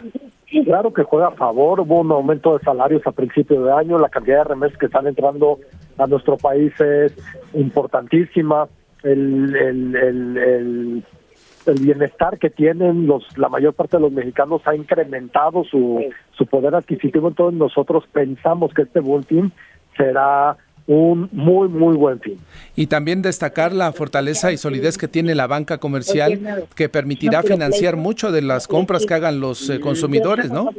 Claro 0.66 0.94
que 0.94 1.04
juega 1.04 1.28
a 1.28 1.32
favor, 1.32 1.80
hubo 1.80 2.02
un 2.02 2.12
aumento 2.12 2.58
de 2.58 2.64
salarios 2.64 3.02
a 3.08 3.12
principio 3.12 3.64
de 3.64 3.72
año, 3.74 3.98
la 3.98 4.10
cantidad 4.10 4.40
de 4.40 4.44
remesas 4.50 4.78
que 4.78 4.86
están 4.86 5.08
entrando 5.08 5.60
a 5.98 6.06
nuestro 6.06 6.38
país 6.38 6.72
es 6.80 7.16
importantísima, 7.54 8.68
el, 9.04 9.56
el, 9.56 9.96
el 9.96 10.38
el 10.38 11.04
bienestar 11.72 12.38
que 12.38 12.50
tienen 12.50 13.08
los 13.08 13.38
la 13.38 13.50
mayor 13.50 13.74
parte 13.74 13.98
de 13.98 14.02
los 14.02 14.12
mexicanos 14.12 14.62
ha 14.66 14.76
incrementado 14.76 15.64
su, 15.64 16.04
su 16.38 16.46
poder 16.46 16.76
adquisitivo, 16.76 17.30
entonces 17.30 17.58
nosotros 17.58 18.04
pensamos 18.12 18.74
que 18.74 18.84
este 18.84 19.00
buen 19.00 19.24
fin 19.24 19.52
será 19.98 20.58
un 20.86 21.30
muy, 21.32 21.70
muy 21.70 21.96
buen 21.96 22.20
fin. 22.20 22.38
Y 22.76 22.88
también 22.88 23.22
destacar 23.22 23.72
la 23.74 23.92
fortaleza 23.94 24.52
y 24.52 24.58
solidez 24.58 24.98
que 24.98 25.08
tiene 25.08 25.34
la 25.36 25.48
banca 25.48 25.78
comercial, 25.78 26.40
que 26.76 26.90
permitirá 26.90 27.42
financiar 27.42 27.96
mucho 27.96 28.32
de 28.32 28.42
las 28.42 28.68
compras 28.68 29.06
que 29.06 29.14
hagan 29.14 29.40
los 29.40 29.70
eh, 29.70 29.80
consumidores, 29.80 30.52
¿no? 30.52 30.70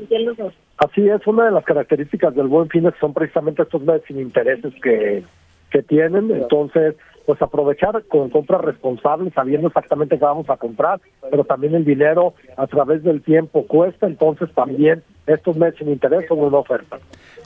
Así 0.77 1.09
es, 1.09 1.27
una 1.27 1.47
de 1.47 1.53
las 1.53 1.65
características 1.65 2.35
del 2.35 2.49
buen 2.49 2.69
fin 2.69 2.91
son 3.01 3.15
precisamente 3.15 3.63
estos 3.63 3.83
meses 3.83 4.03
sin 4.07 4.21
intereses 4.21 4.73
que, 4.83 5.23
que 5.71 5.83
tienen, 5.83 6.31
entonces 6.31 6.97
pues 7.27 7.41
aprovechar 7.41 8.05
con 8.05 8.31
compras 8.31 8.61
responsables, 8.63 9.33
sabiendo 9.35 9.69
exactamente 9.69 10.19
qué 10.19 10.25
vamos 10.25 10.49
a 10.51 10.57
comprar, 10.57 11.01
pero 11.31 11.45
también 11.45 11.75
el 11.75 11.85
dinero 11.85 12.35
a 12.57 12.67
través 12.67 13.03
del 13.03 13.23
tiempo 13.23 13.67
cuesta, 13.67 14.07
entonces 14.07 14.53
también 14.55 15.03
estos 15.27 15.57
meses 15.57 15.79
sin 15.79 15.89
interés 15.89 16.27
son 16.29 16.41
una 16.41 16.59
oferta. 16.59 16.99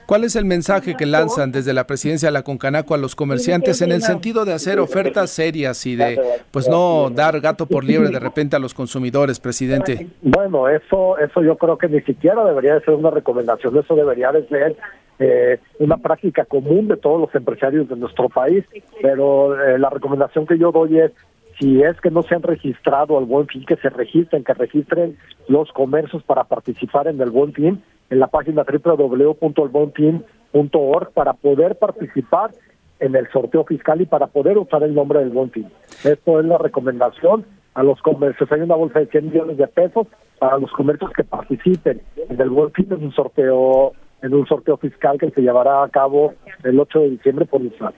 ¿Cuál 0.06 0.24
es 0.24 0.36
el 0.36 0.46
mensaje 0.46 0.96
que 0.96 1.04
lanzan 1.04 1.52
desde 1.52 1.74
la 1.74 1.86
presidencia 1.86 2.28
de 2.28 2.32
la 2.32 2.42
Concanaco 2.42 2.94
a 2.94 2.98
los 2.98 3.14
comerciantes 3.14 3.82
en 3.82 3.92
el 3.92 4.02
sentido 4.02 4.46
de 4.46 4.54
hacer 4.54 4.80
ofertas 4.80 5.30
serias 5.30 5.84
y 5.84 5.96
de 5.96 6.18
pues 6.50 6.66
no 6.66 7.10
dar 7.10 7.40
gato 7.40 7.66
por 7.66 7.84
liebre 7.84 8.08
de 8.08 8.18
repente 8.18 8.56
a 8.56 8.58
los 8.58 8.72
consumidores, 8.72 9.38
presidente? 9.38 10.08
Bueno, 10.22 10.66
eso 10.66 11.18
eso 11.18 11.42
yo 11.42 11.56
creo 11.56 11.76
que 11.76 11.88
ni 11.88 12.00
siquiera 12.00 12.42
debería 12.44 12.74
de 12.74 12.80
ser 12.80 12.94
una 12.94 13.10
recomendación, 13.10 13.76
eso 13.76 13.94
debería 13.94 14.32
de 14.32 14.48
ser 14.48 14.76
eh, 15.18 15.58
una 15.78 15.96
práctica 15.96 16.44
común 16.44 16.88
de 16.88 16.96
todos 16.96 17.20
los 17.20 17.34
empresarios 17.34 17.88
de 17.88 17.96
nuestro 17.96 18.28
país, 18.28 18.64
pero 19.02 19.60
eh, 19.60 19.78
la 19.78 19.90
recomendación 19.90 20.46
que 20.46 20.58
yo 20.58 20.70
doy 20.70 20.98
es 20.98 21.12
si 21.58 21.82
es 21.82 22.00
que 22.00 22.10
no 22.10 22.22
se 22.22 22.36
han 22.36 22.42
registrado 22.42 23.18
al 23.18 23.24
buen 23.24 23.48
fin, 23.48 23.64
que 23.66 23.76
se 23.76 23.90
registren, 23.90 24.44
que 24.44 24.54
registren 24.54 25.18
los 25.48 25.72
comercios 25.72 26.22
para 26.22 26.44
participar 26.44 27.08
en 27.08 27.20
el 27.20 27.30
buen 27.30 27.52
fin 27.52 27.82
en 28.10 28.20
la 28.20 28.28
página 28.28 28.64
www.elbuenfin.org 28.64 31.10
para 31.12 31.34
poder 31.34 31.76
participar 31.76 32.52
en 33.00 33.16
el 33.16 33.28
sorteo 33.30 33.64
fiscal 33.64 34.00
y 34.00 34.06
para 34.06 34.28
poder 34.28 34.56
usar 34.58 34.82
el 34.82 34.94
nombre 34.94 35.18
del 35.20 35.28
buen 35.30 35.50
fin. 35.50 35.68
Esto 36.04 36.40
es 36.40 36.46
la 36.46 36.58
recomendación 36.58 37.44
a 37.74 37.82
los 37.82 38.00
comercios. 38.02 38.52
Hay 38.52 38.60
una 38.60 38.76
bolsa 38.76 39.00
de 39.00 39.06
100 39.06 39.26
millones 39.26 39.56
de 39.56 39.66
pesos 39.66 40.06
para 40.38 40.58
los 40.58 40.70
comercios 40.72 41.10
que 41.12 41.24
participen 41.24 42.02
en 42.28 42.40
el 42.40 42.50
buen 42.50 42.70
fin 42.72 42.86
en 42.90 43.04
un 43.04 43.12
sorteo 43.12 43.94
en 44.22 44.34
un 44.34 44.46
sorteo 44.46 44.76
fiscal 44.76 45.18
que 45.18 45.30
se 45.30 45.42
llevará 45.42 45.82
a 45.82 45.88
cabo 45.88 46.34
el 46.64 46.78
8 46.78 47.00
de 47.00 47.10
diciembre 47.10 47.46
por 47.46 47.62
Israel. 47.62 47.94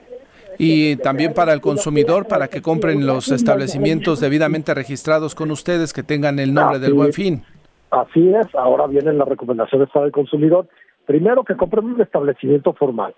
Y 0.57 0.97
también 0.97 1.33
para 1.33 1.53
el 1.53 1.61
consumidor, 1.61 2.27
para 2.27 2.47
que 2.47 2.61
compren 2.61 3.05
los 3.05 3.31
establecimientos 3.31 4.19
debidamente 4.19 4.73
registrados 4.73 5.33
con 5.33 5.49
ustedes, 5.49 5.93
que 5.93 6.03
tengan 6.03 6.39
el 6.39 6.53
nombre 6.53 6.79
del 6.79 6.93
buen 6.93 7.13
fin. 7.13 7.43
Así 7.89 8.33
es, 8.33 8.53
ahora 8.55 8.87
vienen 8.87 9.17
las 9.17 9.27
recomendaciones 9.27 9.89
para 9.89 10.05
el 10.05 10.11
consumidor. 10.11 10.67
Primero, 11.05 11.43
que 11.43 11.55
compren 11.55 11.85
un 11.85 12.01
establecimiento 12.01 12.73
formal. 12.73 13.15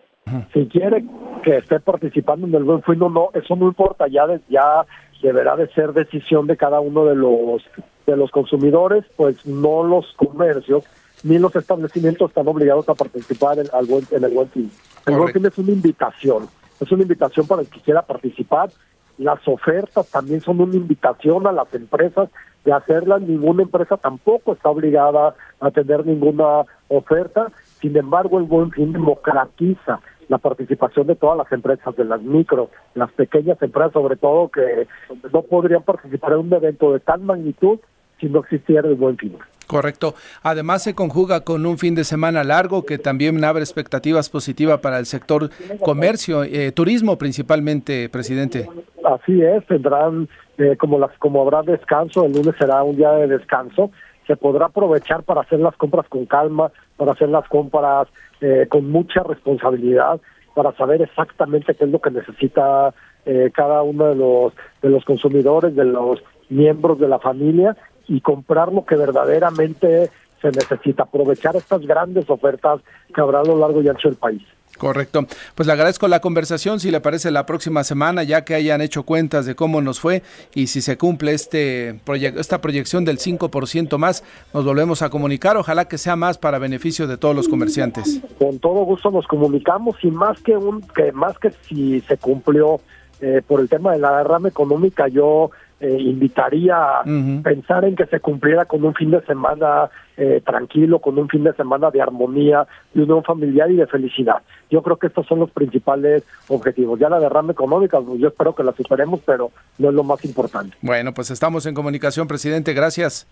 Si 0.53 0.67
quiere 0.67 1.03
que 1.43 1.57
esté 1.57 1.81
participando 1.81 2.47
en 2.47 2.55
el 2.55 2.63
buen 2.63 2.81
fin 2.83 3.01
o 3.01 3.09
no, 3.09 3.29
eso 3.33 3.57
no 3.57 3.67
importa, 3.67 4.07
ya, 4.07 4.25
ya 4.49 4.85
deberá 5.21 5.57
de 5.57 5.67
ser 5.73 5.91
decisión 5.91 6.47
de 6.47 6.55
cada 6.55 6.79
uno 6.79 7.05
de 7.05 7.15
los, 7.15 7.61
de 8.07 8.15
los 8.15 8.31
consumidores, 8.31 9.03
pues 9.17 9.45
no 9.45 9.83
los 9.83 10.13
comercios 10.13 10.85
ni 11.23 11.39
los 11.39 11.55
establecimientos 11.55 12.29
están 12.29 12.47
obligados 12.47 12.87
a 12.89 12.93
participar 12.93 13.57
en, 13.59 13.67
en 13.67 14.23
el 14.23 14.33
buen 14.33 14.49
fin. 14.49 14.71
El 15.05 15.15
buen 15.15 15.33
fin 15.33 15.45
es 15.45 15.57
una 15.57 15.71
invitación, 15.71 16.47
es 16.79 16.91
una 16.91 17.03
invitación 17.03 17.47
para 17.47 17.61
el 17.61 17.67
que 17.67 17.79
quiera 17.79 18.01
participar. 18.01 18.69
Las 19.17 19.47
ofertas 19.47 20.09
también 20.09 20.41
son 20.41 20.59
una 20.59 20.75
invitación 20.75 21.47
a 21.47 21.51
las 21.51 21.73
empresas 21.73 22.29
de 22.65 22.73
hacerlas. 22.73 23.21
Ninguna 23.21 23.63
empresa 23.63 23.97
tampoco 23.97 24.53
está 24.53 24.69
obligada 24.69 25.35
a 25.59 25.71
tener 25.71 26.05
ninguna 26.05 26.63
oferta. 26.87 27.51
Sin 27.79 27.95
embargo, 27.95 28.39
el 28.39 28.45
buen 28.45 28.71
fin 28.71 28.91
democratiza 28.91 30.01
la 30.29 30.37
participación 30.37 31.07
de 31.07 31.15
todas 31.15 31.37
las 31.37 31.51
empresas, 31.51 31.95
de 31.95 32.05
las 32.05 32.21
micro, 32.21 32.69
las 32.95 33.11
pequeñas 33.11 33.61
empresas 33.61 33.93
sobre 33.93 34.15
todo, 34.15 34.49
que 34.49 34.87
no 35.31 35.41
podrían 35.43 35.83
participar 35.83 36.33
en 36.33 36.39
un 36.39 36.53
evento 36.53 36.93
de 36.93 36.99
tal 36.99 37.21
magnitud 37.21 37.79
si 38.19 38.27
no 38.27 38.39
existiera 38.39 38.87
el 38.87 38.95
buen 38.95 39.17
fin. 39.17 39.37
Correcto. 39.67 40.15
Además 40.41 40.83
se 40.83 40.93
conjuga 40.93 41.41
con 41.41 41.65
un 41.65 41.77
fin 41.77 41.95
de 41.95 42.03
semana 42.03 42.43
largo 42.43 42.83
que 42.83 42.97
también 42.97 43.43
abre 43.43 43.61
expectativas 43.61 44.29
positivas 44.29 44.79
para 44.79 44.99
el 44.99 45.05
sector 45.05 45.49
comercio, 45.79 46.43
eh, 46.43 46.71
turismo 46.71 47.17
principalmente, 47.17 48.09
presidente. 48.09 48.67
Así 49.03 49.41
es, 49.41 49.65
tendrán 49.67 50.27
eh, 50.57 50.75
como 50.77 50.99
las 50.99 51.11
como 51.17 51.41
habrá 51.41 51.63
descanso, 51.63 52.25
el 52.25 52.33
lunes 52.33 52.55
será 52.57 52.83
un 52.83 52.95
día 52.95 53.11
de 53.13 53.27
descanso, 53.27 53.91
se 54.27 54.35
podrá 54.35 54.67
aprovechar 54.67 55.23
para 55.23 55.41
hacer 55.41 55.59
las 55.59 55.75
compras 55.75 56.07
con 56.07 56.25
calma, 56.25 56.71
para 56.95 57.13
hacer 57.13 57.29
las 57.29 57.47
compras 57.47 58.07
eh, 58.41 58.67
con 58.69 58.89
mucha 58.89 59.23
responsabilidad, 59.23 60.21
para 60.53 60.71
saber 60.73 61.01
exactamente 61.01 61.73
qué 61.73 61.85
es 61.85 61.89
lo 61.89 61.99
que 61.99 62.11
necesita 62.11 62.93
eh, 63.25 63.51
cada 63.53 63.81
uno 63.81 64.05
de 64.07 64.15
los 64.15 64.53
de 64.81 64.89
los 64.89 65.03
consumidores, 65.05 65.75
de 65.75 65.85
los 65.85 66.21
miembros 66.49 66.99
de 66.99 67.07
la 67.07 67.19
familia 67.19 67.75
y 68.07 68.21
comprar 68.21 68.71
lo 68.71 68.85
que 68.85 68.95
verdaderamente 68.95 70.09
se 70.41 70.51
necesita, 70.51 71.03
aprovechar 71.03 71.55
estas 71.55 71.81
grandes 71.81 72.29
ofertas 72.29 72.81
que 73.13 73.21
habrá 73.21 73.39
a 73.39 73.45
lo 73.45 73.57
largo 73.57 73.81
y 73.81 73.87
ancho 73.87 74.09
del 74.09 74.17
país. 74.17 74.41
Correcto. 74.77 75.25
Pues 75.55 75.67
le 75.67 75.73
agradezco 75.73 76.07
la 76.07 76.19
conversación, 76.19 76.79
si 76.79 76.89
le 76.89 76.99
parece 76.99 77.31
la 77.31 77.45
próxima 77.45 77.83
semana, 77.83 78.23
ya 78.23 78.43
que 78.43 78.55
hayan 78.55 78.81
hecho 78.81 79.03
cuentas 79.03 79.45
de 79.45 79.55
cómo 79.55 79.81
nos 79.81 79.99
fue 79.99 80.23
y 80.55 80.67
si 80.67 80.81
se 80.81 80.97
cumple 80.97 81.33
este 81.33 81.99
esta 82.35 82.59
proyección 82.59 83.05
del 83.05 83.19
5% 83.19 83.97
más, 83.97 84.23
nos 84.53 84.65
volvemos 84.65 85.01
a 85.01 85.09
comunicar. 85.09 85.57
Ojalá 85.57 85.85
que 85.85 85.97
sea 85.97 86.15
más 86.15 86.37
para 86.37 86.57
beneficio 86.57 87.07
de 87.07 87.17
todos 87.17 87.35
los 87.35 87.47
comerciantes. 87.47 88.19
Con 88.39 88.59
todo 88.59 88.83
gusto 88.83 89.11
nos 89.11 89.27
comunicamos 89.27 89.95
y 90.03 90.09
más 90.09 90.41
que 90.41 90.57
un 90.57 90.81
que 90.81 91.11
más 91.11 91.37
que 91.37 91.51
si 91.51 92.01
se 92.01 92.17
cumplió 92.17 92.81
eh, 93.21 93.41
por 93.45 93.61
el 93.61 93.69
tema 93.69 93.93
de 93.93 93.99
la 93.99 94.17
derrama 94.17 94.49
económica, 94.49 95.07
yo 95.07 95.51
eh, 95.83 95.97
invitaría 95.99 96.77
a 96.77 97.03
pensar 97.43 97.83
en 97.83 97.97
que 97.97 98.05
se 98.05 98.21
cumpliera 98.21 98.63
con 98.63 98.85
un 98.85 98.93
fin 98.93 99.11
de 99.11 99.19
semana 99.25 99.89
eh, 100.15 100.41
tranquilo, 100.45 100.99
con 100.99 101.17
un 101.17 101.27
fin 101.27 101.43
de 101.43 101.51
semana 101.55 101.91
de 101.91 102.01
armonía, 102.01 102.65
de 102.93 103.03
unión 103.03 103.21
familiar 103.21 103.69
y 103.69 103.75
de 103.75 103.85
felicidad. 103.85 104.37
Yo 104.71 104.81
creo 104.81 104.95
que 104.95 105.07
estos 105.07 105.27
son 105.27 105.39
los 105.39 105.51
principales 105.51 106.23
objetivos. 106.47 106.97
Ya 106.99 107.09
la 107.09 107.19
derrama 107.19 107.51
económica, 107.51 107.99
pues, 107.99 108.17
yo 108.17 108.29
espero 108.29 108.55
que 108.55 108.63
la 108.63 108.71
superemos, 108.71 109.19
pero 109.25 109.51
no 109.77 109.89
es 109.89 109.93
lo 109.93 110.05
más 110.05 110.23
importante. 110.23 110.77
Bueno, 110.81 111.13
pues 111.13 111.31
estamos 111.31 111.65
en 111.65 111.75
comunicación, 111.75 112.29
presidente. 112.29 112.73
Gracias. 112.73 113.27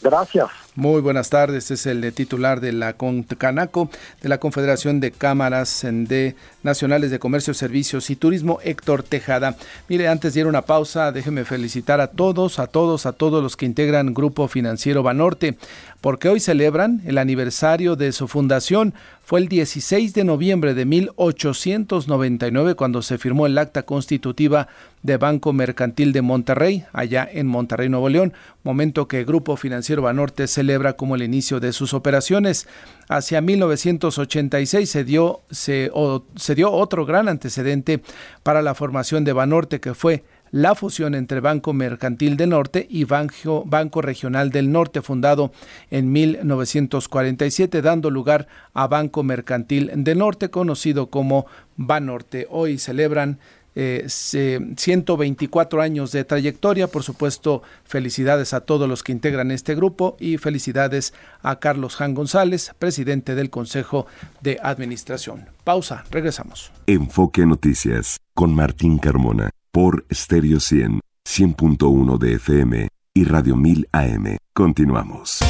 Gracias. 0.00 0.46
Muy 0.74 1.00
buenas 1.00 1.28
tardes. 1.28 1.72
Es 1.72 1.86
el 1.86 2.12
titular 2.12 2.60
de 2.60 2.72
la 2.72 2.92
CONCANACO, 2.92 3.90
de 4.22 4.28
la 4.28 4.38
Confederación 4.38 5.00
de 5.00 5.10
Cámaras 5.10 5.80
de 5.82 6.36
Nacionales 6.62 7.10
de 7.10 7.18
Comercio, 7.18 7.52
Servicios 7.52 8.10
y 8.10 8.16
Turismo, 8.16 8.60
Héctor 8.62 9.02
Tejada. 9.02 9.56
Mire, 9.88 10.06
antes 10.06 10.34
de 10.34 10.40
ir 10.40 10.46
a 10.46 10.50
una 10.50 10.62
pausa, 10.62 11.10
déjeme 11.10 11.44
felicitar 11.44 12.00
a 12.00 12.06
todos, 12.06 12.60
a 12.60 12.68
todos, 12.68 13.06
a 13.06 13.12
todos 13.12 13.42
los 13.42 13.56
que 13.56 13.66
integran 13.66 14.14
Grupo 14.14 14.46
Financiero 14.46 15.02
Banorte, 15.02 15.58
porque 16.00 16.28
hoy 16.28 16.38
celebran 16.38 17.02
el 17.04 17.18
aniversario 17.18 17.96
de 17.96 18.12
su 18.12 18.28
fundación. 18.28 18.94
Fue 19.28 19.40
el 19.40 19.48
16 19.48 20.14
de 20.14 20.24
noviembre 20.24 20.72
de 20.72 20.86
1899 20.86 22.76
cuando 22.76 23.02
se 23.02 23.18
firmó 23.18 23.44
el 23.44 23.58
acta 23.58 23.82
constitutiva 23.82 24.68
de 25.02 25.18
Banco 25.18 25.52
Mercantil 25.52 26.14
de 26.14 26.22
Monterrey, 26.22 26.86
allá 26.94 27.28
en 27.30 27.46
Monterrey, 27.46 27.90
Nuevo 27.90 28.08
León, 28.08 28.32
momento 28.62 29.06
que 29.06 29.24
Grupo 29.24 29.58
Financiero 29.58 30.00
Banorte 30.00 30.46
celebra 30.46 30.94
como 30.94 31.14
el 31.14 31.22
inicio 31.22 31.60
de 31.60 31.74
sus 31.74 31.92
operaciones. 31.92 32.68
Hacia 33.10 33.42
1986 33.42 34.88
se 34.88 35.04
dio, 35.04 35.42
se, 35.50 35.92
se 36.36 36.54
dio 36.54 36.72
otro 36.72 37.04
gran 37.04 37.28
antecedente 37.28 38.00
para 38.42 38.62
la 38.62 38.74
formación 38.74 39.24
de 39.24 39.34
Banorte, 39.34 39.78
que 39.78 39.92
fue 39.92 40.24
la 40.50 40.74
fusión 40.74 41.14
entre 41.14 41.40
Banco 41.40 41.72
Mercantil 41.72 42.36
del 42.36 42.50
Norte 42.50 42.86
y 42.88 43.04
Banco, 43.04 44.02
Regional 44.02 44.50
del 44.50 44.72
Norte, 44.72 45.02
fundado 45.02 45.52
en 45.90 46.12
1947, 46.12 47.82
dando 47.82 48.10
lugar 48.10 48.48
a 48.74 48.86
Banco 48.86 49.22
Mercantil 49.22 49.90
del 49.94 50.18
Norte, 50.18 50.50
conocido 50.50 51.08
como 51.08 51.46
Banorte. 51.76 52.46
Hoy 52.50 52.78
celebran 52.78 53.38
124 53.74 55.80
eh, 55.80 55.84
años 55.84 56.10
de 56.10 56.24
trayectoria. 56.24 56.88
Por 56.88 57.04
supuesto, 57.04 57.62
felicidades 57.84 58.52
a 58.52 58.62
todos 58.62 58.88
los 58.88 59.04
que 59.04 59.12
integran 59.12 59.52
este 59.52 59.76
grupo 59.76 60.16
y 60.18 60.38
felicidades 60.38 61.14
a 61.42 61.60
Carlos 61.60 61.94
Jan 61.96 62.14
González, 62.14 62.72
presidente 62.78 63.36
del 63.36 63.50
Consejo 63.50 64.06
de 64.40 64.58
Administración. 64.62 65.46
Pausa, 65.62 66.04
regresamos. 66.10 66.72
Enfoque 66.86 67.46
Noticias 67.46 68.16
con 68.34 68.54
Martín 68.54 68.98
Carmona 68.98 69.50
por 69.70 70.06
Stereo 70.12 70.60
100, 70.60 71.00
100.1 71.24 72.18
de 72.18 72.34
FM 72.34 72.88
y 73.14 73.24
Radio 73.24 73.56
1000 73.56 73.88
AM. 73.92 74.36
Continuamos. 74.52 75.40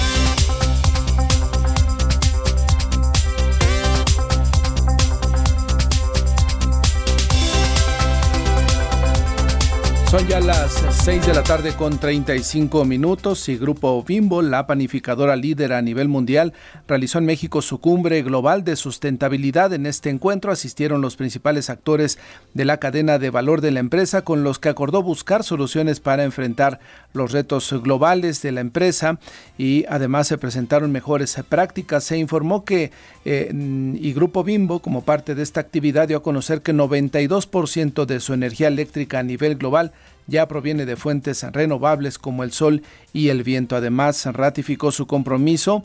Son 10.11 10.27
ya 10.27 10.41
las 10.41 10.73
6 11.05 11.27
de 11.27 11.35
la 11.35 11.43
tarde 11.43 11.75
con 11.75 11.99
35 11.99 12.87
minutos 12.87 13.47
y 13.51 13.59
Grupo 13.59 14.03
Bimbo, 14.03 14.41
la 14.41 14.67
panificadora 14.67 15.37
líder 15.37 15.75
a 15.75 15.83
nivel 15.83 16.09
mundial, 16.09 16.55
realizó 16.87 17.19
en 17.19 17.27
México 17.27 17.61
su 17.61 17.79
cumbre 17.79 18.23
global 18.23 18.65
de 18.65 18.77
sustentabilidad. 18.77 19.75
En 19.75 19.85
este 19.85 20.09
encuentro 20.09 20.51
asistieron 20.51 21.03
los 21.03 21.17
principales 21.17 21.69
actores 21.69 22.19
de 22.55 22.65
la 22.65 22.79
cadena 22.79 23.19
de 23.19 23.29
valor 23.29 23.61
de 23.61 23.71
la 23.71 23.81
empresa 23.81 24.23
con 24.23 24.45
los 24.45 24.59
que 24.59 24.71
acordó 24.71 25.03
buscar 25.03 25.45
soluciones 25.45 26.01
para 26.01 26.25
enfrentar 26.25 26.81
los 27.13 27.33
retos 27.33 27.71
globales 27.83 28.41
de 28.41 28.53
la 28.53 28.63
empresa 28.63 29.19
y 29.59 29.85
además 29.91 30.27
se 30.27 30.39
presentaron 30.39 30.91
mejores 30.91 31.37
prácticas. 31.51 32.05
Se 32.05 32.17
informó 32.17 32.65
que 32.65 32.93
eh, 33.27 33.53
y 33.53 34.15
Grupo 34.15 34.43
Bimbo, 34.43 34.81
como 34.81 35.03
parte 35.03 35.35
de 35.35 35.43
esta 35.43 35.61
actividad, 35.61 36.09
dio 36.09 36.17
a 36.17 36.23
conocer 36.23 36.63
que 36.63 36.73
92% 36.73 38.07
de 38.07 38.21
su 38.21 38.33
energía 38.33 38.69
eléctrica 38.69 39.19
a 39.19 39.23
nivel 39.23 39.57
global 39.57 39.93
ya 40.29 40.47
proviene 40.47 40.87
de 40.87 40.95
fuentes 40.95 41.43
renovables 41.43 42.19
como 42.19 42.45
el 42.45 42.53
sol 42.53 42.83
y 43.13 43.31
el 43.31 43.43
viento. 43.43 43.75
Además, 43.75 44.25
ratificó 44.27 44.93
su 44.93 45.09
compromiso 45.09 45.83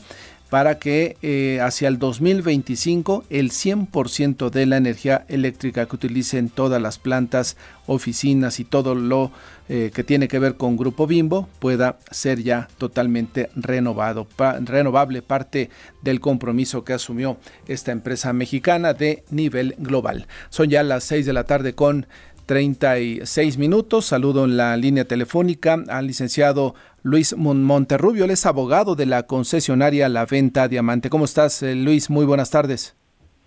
para 0.54 0.78
que 0.78 1.16
eh, 1.22 1.58
hacia 1.60 1.88
el 1.88 1.98
2025 1.98 3.24
el 3.28 3.50
100% 3.50 4.50
de 4.50 4.66
la 4.66 4.76
energía 4.76 5.24
eléctrica 5.26 5.86
que 5.86 5.96
utilicen 5.96 6.48
todas 6.48 6.80
las 6.80 6.98
plantas, 6.98 7.56
oficinas 7.86 8.60
y 8.60 8.64
todo 8.64 8.94
lo 8.94 9.32
eh, 9.68 9.90
que 9.92 10.04
tiene 10.04 10.28
que 10.28 10.38
ver 10.38 10.54
con 10.54 10.76
Grupo 10.76 11.08
Bimbo 11.08 11.48
pueda 11.58 11.98
ser 12.10 12.42
ya 12.42 12.68
totalmente 12.78 13.50
renovado, 13.56 14.28
renovable, 14.60 15.22
parte 15.22 15.70
del 16.02 16.20
compromiso 16.20 16.84
que 16.84 16.92
asumió 16.92 17.36
esta 17.66 17.90
empresa 17.90 18.32
mexicana 18.32 18.94
de 18.94 19.24
nivel 19.30 19.74
global. 19.78 20.28
Son 20.50 20.68
ya 20.68 20.84
las 20.84 21.02
6 21.02 21.26
de 21.26 21.32
la 21.32 21.44
tarde 21.44 21.74
con 21.74 22.06
36 22.46 23.58
minutos. 23.58 24.06
Saludo 24.06 24.44
en 24.44 24.56
la 24.56 24.76
línea 24.76 25.04
telefónica 25.04 25.82
al 25.88 26.06
licenciado 26.06 26.74
Luis 27.02 27.36
Monterrubio. 27.36 28.24
Él 28.24 28.30
es 28.30 28.46
abogado 28.46 28.94
de 28.94 29.06
la 29.06 29.24
concesionaria 29.24 30.08
La 30.08 30.26
Venta 30.26 30.68
Diamante. 30.68 31.10
¿Cómo 31.10 31.24
estás, 31.24 31.62
eh, 31.62 31.74
Luis? 31.74 32.10
Muy 32.10 32.26
buenas 32.26 32.50
tardes. 32.50 32.96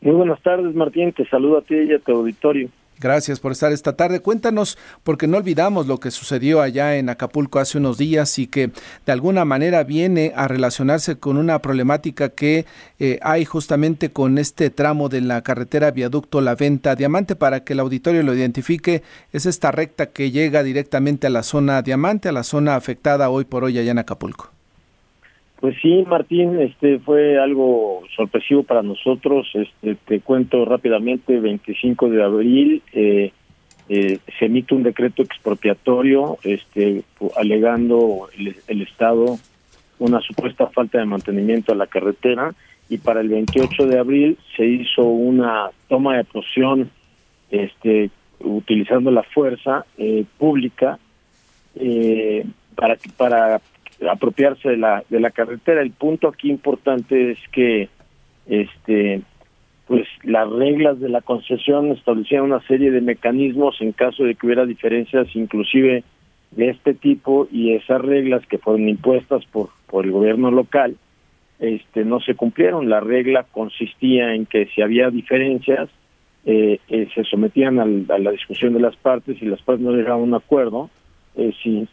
Muy 0.01 0.13
buenas 0.13 0.41
tardes, 0.41 0.75
Martín. 0.75 1.11
Te 1.13 1.27
saludo 1.27 1.57
a 1.57 1.61
ti 1.61 1.75
y 1.75 1.93
a 1.93 1.99
tu 1.99 2.11
auditorio. 2.11 2.69
Gracias 2.99 3.39
por 3.39 3.51
estar 3.51 3.71
esta 3.71 3.95
tarde. 3.95 4.21
Cuéntanos, 4.21 4.77
porque 5.03 5.27
no 5.27 5.37
olvidamos 5.37 5.85
lo 5.85 5.99
que 5.99 6.09
sucedió 6.09 6.61
allá 6.61 6.95
en 6.95 7.09
Acapulco 7.09 7.59
hace 7.59 7.77
unos 7.77 7.97
días 7.97 8.39
y 8.39 8.47
que 8.47 8.71
de 9.05 9.11
alguna 9.11 9.45
manera 9.45 9.83
viene 9.83 10.33
a 10.35 10.47
relacionarse 10.47 11.17
con 11.17 11.37
una 11.37 11.61
problemática 11.61 12.29
que 12.29 12.65
eh, 12.99 13.19
hay 13.21 13.45
justamente 13.45 14.09
con 14.11 14.39
este 14.39 14.71
tramo 14.71 15.09
de 15.09 15.21
la 15.21 15.43
carretera 15.43 15.91
viaducto 15.91 16.41
La 16.41 16.55
Venta 16.55 16.95
Diamante 16.95 17.35
para 17.35 17.63
que 17.63 17.73
el 17.73 17.79
auditorio 17.79 18.23
lo 18.23 18.33
identifique. 18.33 19.03
Es 19.31 19.45
esta 19.45 19.71
recta 19.71 20.07
que 20.07 20.31
llega 20.31 20.63
directamente 20.63 21.27
a 21.27 21.29
la 21.29 21.43
zona 21.43 21.83
Diamante, 21.83 22.29
a 22.29 22.31
la 22.31 22.43
zona 22.43 22.75
afectada 22.75 23.29
hoy 23.29 23.45
por 23.45 23.63
hoy 23.63 23.77
allá 23.77 23.91
en 23.91 23.99
Acapulco. 23.99 24.56
Pues 25.59 25.75
sí, 25.81 26.03
Martín, 26.07 26.59
este 26.59 26.99
fue 26.99 27.39
algo 27.39 28.03
sorpresivo 28.15 28.61
para 28.61 28.83
nosotros. 28.83 29.47
Este, 29.55 29.95
te 29.95 30.19
cuento 30.19 30.63
rápidamente, 30.65 31.39
25 31.39 32.09
de 32.09 32.23
abril 32.23 32.83
eh, 32.93 33.31
eh, 33.89 34.19
se 34.37 34.45
emite 34.45 34.75
un 34.75 34.83
decreto 34.83 35.23
expropiatorio, 35.23 36.37
este, 36.43 37.03
alegando 37.35 38.29
el, 38.67 38.81
Estado 38.81 39.37
una 39.97 40.21
supuesta 40.21 40.67
falta 40.67 40.99
de 40.99 41.05
mantenimiento 41.05 41.71
a 41.71 41.75
la 41.75 41.87
carretera 41.87 42.53
y 42.87 42.99
para 42.99 43.21
el 43.21 43.29
28 43.29 43.87
de 43.87 43.97
abril 43.97 44.37
se 44.55 44.65
hizo 44.65 45.03
una 45.03 45.71
toma 45.87 46.17
de 46.17 46.23
posición, 46.25 46.91
este, 47.49 48.11
utilizando 48.41 49.09
la 49.09 49.23
fuerza 49.23 49.85
eh, 49.97 50.23
pública 50.37 50.99
para 52.75 52.97
para 53.17 53.61
apropiarse 54.09 54.69
de 54.69 54.77
la 54.77 55.03
de 55.09 55.19
la 55.19 55.31
carretera. 55.31 55.81
El 55.81 55.91
punto 55.91 56.27
aquí 56.27 56.49
importante 56.49 57.31
es 57.31 57.39
que 57.51 57.89
este 58.47 59.21
pues 59.87 60.05
las 60.23 60.49
reglas 60.49 60.99
de 60.99 61.09
la 61.09 61.21
concesión 61.21 61.91
establecían 61.91 62.43
una 62.43 62.59
serie 62.67 62.91
de 62.91 63.01
mecanismos 63.01 63.77
en 63.79 63.93
caso 63.93 64.23
de 64.23 64.35
que 64.35 64.45
hubiera 64.45 64.65
diferencias 64.65 65.27
inclusive 65.33 66.03
de 66.51 66.69
este 66.69 66.93
tipo 66.93 67.47
y 67.51 67.73
esas 67.73 68.01
reglas 68.01 68.45
que 68.47 68.57
fueron 68.57 68.87
impuestas 68.89 69.45
por 69.45 69.69
por 69.87 70.05
el 70.05 70.11
gobierno 70.11 70.51
local 70.51 70.95
este 71.59 72.03
no 72.03 72.19
se 72.19 72.35
cumplieron 72.35 72.89
la 72.89 72.99
regla 72.99 73.45
consistía 73.51 74.33
en 74.33 74.45
que 74.45 74.67
si 74.67 74.81
había 74.81 75.09
diferencias 75.09 75.89
eh, 76.45 76.79
eh, 76.89 77.07
se 77.13 77.23
sometían 77.23 77.79
a 77.79 78.17
la 78.17 78.31
discusión 78.31 78.73
de 78.73 78.79
las 78.79 78.95
partes 78.95 79.41
y 79.41 79.45
las 79.45 79.61
partes 79.61 79.83
no 79.83 79.91
llegaban 79.91 80.21
a 80.21 80.23
un 80.23 80.33
acuerdo 80.33 80.89
eh, 81.37 81.53
si, 81.61 81.87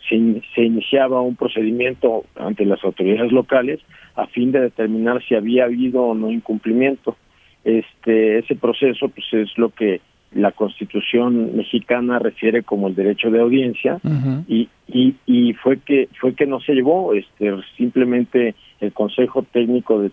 se 0.55 0.63
iniciaba 0.63 1.21
un 1.21 1.37
procedimiento 1.37 2.25
ante 2.37 2.65
las 2.65 2.83
autoridades 2.83 3.31
locales 3.31 3.81
a 4.15 4.27
fin 4.27 4.53
de 4.53 4.61
determinar 4.61 5.23
si 5.23 5.35
había 5.35 5.65
habido 5.65 6.03
o 6.03 6.15
no 6.15 6.31
incumplimiento. 6.31 7.17
Este 7.63 8.39
ese 8.39 8.57
proceso 8.57 9.09
pues 9.09 9.27
es 9.33 9.57
lo 9.57 9.71
que 9.71 10.01
la 10.33 10.53
Constitución 10.53 11.57
mexicana 11.57 12.19
refiere 12.19 12.63
como 12.63 12.89
el 12.89 12.95
derecho 12.95 13.31
de 13.31 13.41
audiencia 13.41 14.01
y, 14.49 14.69
y, 14.89 15.15
y 15.27 15.53
fue 15.55 15.79
que 15.79 16.09
fue 16.21 16.35
que 16.35 16.47
no 16.47 16.61
se 16.61 16.75
llevó 16.75 17.15
este 17.15 17.55
simplemente 17.77 18.55
el 18.81 18.93
Consejo 18.93 19.43
Técnico 19.43 20.01
de, 20.01 20.11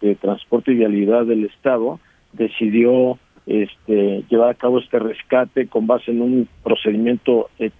de, 0.00 0.14
Transporte 0.16 0.72
y 0.72 0.76
Vialidad 0.76 1.26
del 1.26 1.44
Estado 1.44 2.00
decidió 2.32 3.18
este, 3.46 4.24
llevar 4.28 4.50
a 4.50 4.54
cabo 4.54 4.80
este 4.80 4.98
rescate 4.98 5.68
con 5.68 5.86
base 5.86 6.10
en 6.10 6.20
un 6.20 6.48
procedimiento 6.64 7.48
ex, 7.58 7.74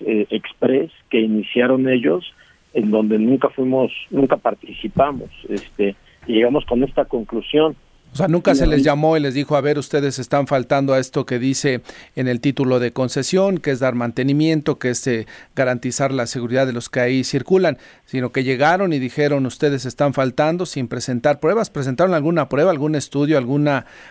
eh, 0.00 0.26
express 0.30 0.90
que 1.10 1.20
iniciaron 1.20 1.88
ellos 1.88 2.24
en 2.72 2.90
donde 2.90 3.18
nunca 3.18 3.50
fuimos 3.50 3.92
nunca 4.10 4.36
participamos 4.36 5.28
este 5.48 5.96
y 6.26 6.34
llegamos 6.34 6.64
con 6.64 6.82
esta 6.82 7.04
conclusión 7.04 7.76
o 8.12 8.16
sea, 8.16 8.26
nunca 8.26 8.54
se 8.54 8.66
les 8.66 8.82
llamó 8.82 9.16
y 9.16 9.20
les 9.20 9.34
dijo, 9.34 9.56
a 9.56 9.60
ver, 9.60 9.78
ustedes 9.78 10.18
están 10.18 10.48
faltando 10.48 10.94
a 10.94 10.98
esto 10.98 11.26
que 11.26 11.38
dice 11.38 11.80
en 12.16 12.26
el 12.26 12.40
título 12.40 12.80
de 12.80 12.92
concesión, 12.92 13.58
que 13.58 13.70
es 13.70 13.78
dar 13.78 13.94
mantenimiento, 13.94 14.78
que 14.78 14.90
es 14.90 15.06
eh, 15.06 15.26
garantizar 15.54 16.12
la 16.12 16.26
seguridad 16.26 16.66
de 16.66 16.72
los 16.72 16.88
que 16.88 17.00
ahí 17.00 17.22
circulan, 17.22 17.78
sino 18.06 18.32
que 18.32 18.42
llegaron 18.42 18.92
y 18.92 18.98
dijeron, 18.98 19.46
ustedes 19.46 19.86
están 19.86 20.12
faltando 20.12 20.66
sin 20.66 20.88
presentar 20.88 21.38
pruebas. 21.38 21.70
¿Presentaron 21.70 22.14
alguna 22.14 22.48
prueba, 22.48 22.72
algún 22.72 22.96
estudio, 22.96 23.38
algún 23.38 23.68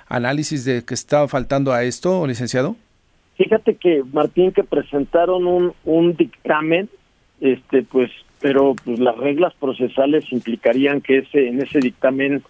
análisis 0.07 0.63
de 0.63 0.85
que 0.85 0.93
estaba 0.93 1.27
faltando 1.27 1.73
a 1.73 1.83
esto, 1.83 2.25
licenciado? 2.25 2.77
Fíjate 3.35 3.75
que, 3.75 4.03
Martín, 4.13 4.53
que 4.53 4.63
presentaron 4.63 5.45
un, 5.45 5.73
un 5.83 6.15
dictamen, 6.15 6.89
este, 7.41 7.83
pues, 7.83 8.11
pero 8.39 8.75
pues 8.83 8.99
las 8.99 9.17
reglas 9.17 9.53
procesales 9.59 10.31
implicarían 10.31 11.01
que 11.01 11.19
ese 11.19 11.47
en 11.47 11.61
ese 11.61 11.79
dictamen 11.79 12.43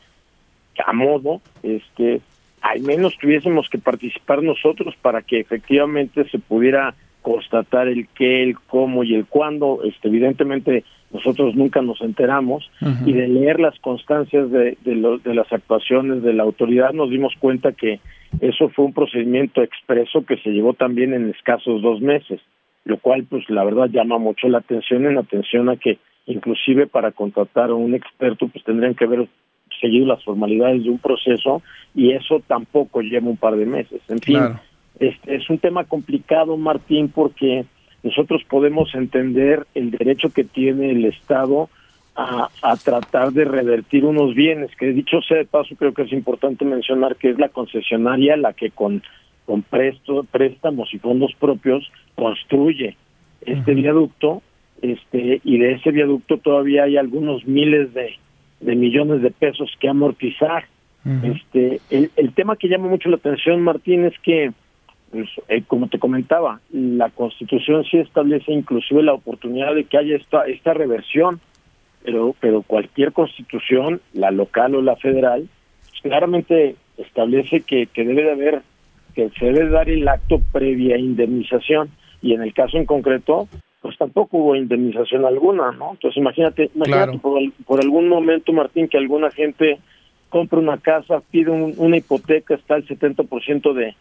a 0.85 0.93
modo, 0.93 1.41
este, 1.63 2.21
al 2.61 2.81
menos 2.81 3.17
tuviésemos 3.17 3.69
que 3.69 3.77
participar 3.77 4.43
nosotros 4.43 4.95
para 5.01 5.21
que 5.21 5.39
efectivamente 5.39 6.27
se 6.29 6.39
pudiera 6.39 6.93
constatar 7.21 7.87
el 7.87 8.07
qué, 8.07 8.43
el 8.43 8.57
cómo 8.59 9.03
y 9.03 9.15
el 9.15 9.25
cuándo. 9.25 9.81
Este, 9.83 10.07
evidentemente 10.07 10.83
nosotros 11.11 11.55
nunca 11.55 11.81
nos 11.81 12.01
enteramos 12.01 12.69
y 13.05 13.13
de 13.13 13.27
leer 13.27 13.59
las 13.59 13.77
constancias 13.79 14.51
de, 14.51 14.77
de, 14.83 15.19
de 15.23 15.33
las 15.33 15.51
actuaciones 15.51 16.21
de 16.21 16.33
la 16.33 16.43
autoridad 16.43 16.93
nos 16.93 17.09
dimos 17.09 17.33
cuenta 17.39 17.71
que 17.71 17.99
eso 18.41 18.69
fue 18.69 18.85
un 18.85 18.93
procedimiento 18.93 19.63
expreso 19.63 20.23
que 20.23 20.37
se 20.37 20.51
llevó 20.51 20.73
también 20.73 21.13
en 21.13 21.29
escasos 21.31 21.81
dos 21.81 21.99
meses, 21.99 22.39
lo 22.85 22.99
cual 22.99 23.25
pues 23.27 23.49
la 23.49 23.63
verdad 23.63 23.89
llama 23.89 24.19
mucho 24.19 24.47
la 24.49 24.59
atención 24.59 25.07
en 25.07 25.17
atención 25.17 25.69
a 25.69 25.77
que 25.77 25.97
inclusive 26.27 26.85
para 26.85 27.11
contratar 27.11 27.71
a 27.71 27.75
un 27.75 27.95
experto 27.95 28.47
pues 28.47 28.63
tendrían 28.63 28.93
que 28.93 29.07
ver 29.07 29.27
seguir 29.79 30.05
las 30.05 30.23
formalidades 30.23 30.83
de 30.83 30.89
un 30.89 30.99
proceso 30.99 31.61
y 31.95 32.11
eso 32.11 32.41
tampoco 32.47 33.01
lleva 33.01 33.29
un 33.29 33.37
par 33.37 33.55
de 33.55 33.65
meses. 33.65 34.01
En 34.07 34.19
fin, 34.19 34.39
este 34.99 35.35
es 35.35 35.49
un 35.49 35.57
tema 35.59 35.83
complicado, 35.83 36.57
Martín, 36.57 37.09
porque 37.09 37.65
nosotros 38.03 38.43
podemos 38.49 38.93
entender 38.95 39.65
el 39.73 39.91
derecho 39.91 40.29
que 40.29 40.43
tiene 40.43 40.91
el 40.91 41.05
Estado 41.05 41.69
a, 42.15 42.49
a, 42.61 42.75
tratar 42.75 43.31
de 43.31 43.45
revertir 43.45 44.03
unos 44.03 44.35
bienes, 44.35 44.75
que 44.75 44.87
dicho 44.87 45.21
sea 45.21 45.37
de 45.37 45.45
paso, 45.45 45.75
creo 45.77 45.93
que 45.93 46.01
es 46.01 46.11
importante 46.11 46.65
mencionar 46.65 47.15
que 47.15 47.29
es 47.29 47.39
la 47.39 47.49
concesionaria 47.49 48.35
la 48.35 48.53
que 48.53 48.71
con, 48.71 49.01
con 49.45 49.61
presto, 49.61 50.25
préstamos 50.29 50.93
y 50.93 50.99
fondos 50.99 51.33
propios 51.39 51.89
construye 52.15 52.97
este 53.41 53.73
viaducto, 53.73 54.41
este, 54.81 55.41
y 55.43 55.57
de 55.57 55.73
ese 55.73 55.91
viaducto 55.91 56.37
todavía 56.37 56.83
hay 56.83 56.97
algunos 56.97 57.45
miles 57.45 57.93
de, 57.93 58.17
de 58.59 58.75
millones 58.75 59.21
de 59.21 59.31
pesos 59.31 59.69
que 59.79 59.89
amortizar. 59.89 60.65
Este, 61.23 61.79
el, 61.89 62.11
el, 62.17 62.33
tema 62.33 62.57
que 62.57 62.67
llama 62.67 62.89
mucho 62.89 63.09
la 63.09 63.15
atención, 63.15 63.61
Martín, 63.61 64.03
es 64.03 64.13
que, 64.19 64.51
pues, 65.11 65.29
eh, 65.47 65.63
como 65.65 65.87
te 65.87 65.97
comentaba, 65.97 66.59
la 66.71 67.09
Constitución 67.09 67.85
sí 67.85 67.97
establece 67.97 68.51
inclusive 68.51 69.01
la 69.01 69.13
oportunidad 69.13 69.73
de 69.73 69.85
que 69.85 69.97
haya 69.97 70.17
esta 70.17 70.45
esta 70.45 70.73
reversión, 70.73 71.39
pero 72.03 72.35
pero 72.39 72.63
cualquier 72.63 73.13
Constitución, 73.13 74.01
la 74.13 74.29
local 74.29 74.75
o 74.75 74.81
la 74.81 74.97
federal, 74.97 75.47
pues, 75.89 76.01
claramente 76.01 76.75
establece 76.97 77.61
que, 77.61 77.87
que 77.87 78.03
debe 78.03 78.23
de 78.23 78.31
haber 78.31 78.61
que 79.15 79.29
se 79.39 79.45
debe 79.45 79.69
dar 79.69 79.89
el 79.89 80.07
acto 80.07 80.41
previa 80.51 80.97
indemnización 80.97 81.89
y 82.21 82.33
en 82.33 82.41
el 82.41 82.53
caso 82.53 82.77
en 82.77 82.85
concreto 82.85 83.47
pues 83.81 83.97
tampoco 83.97 84.37
hubo 84.37 84.55
indemnización 84.55 85.25
alguna, 85.25 85.71
¿no? 85.71 85.91
Entonces 85.91 86.17
imagínate, 86.17 86.69
imagínate 86.75 87.17
por, 87.19 87.39
por, 87.65 87.79
algún 87.79 88.09
momento, 88.09 88.51
Martín, 88.51 88.87
que 88.87 88.97
alguna 88.97 89.31
gente 89.31 89.79
compra 90.29 90.59
una 90.59 90.77
casa, 90.77 91.21
pide 91.31 91.49
una 91.49 91.97
hipoteca, 91.97 92.55
está 92.55 92.75
el 92.75 92.87
70% 92.87 93.73
de, 93.73 93.95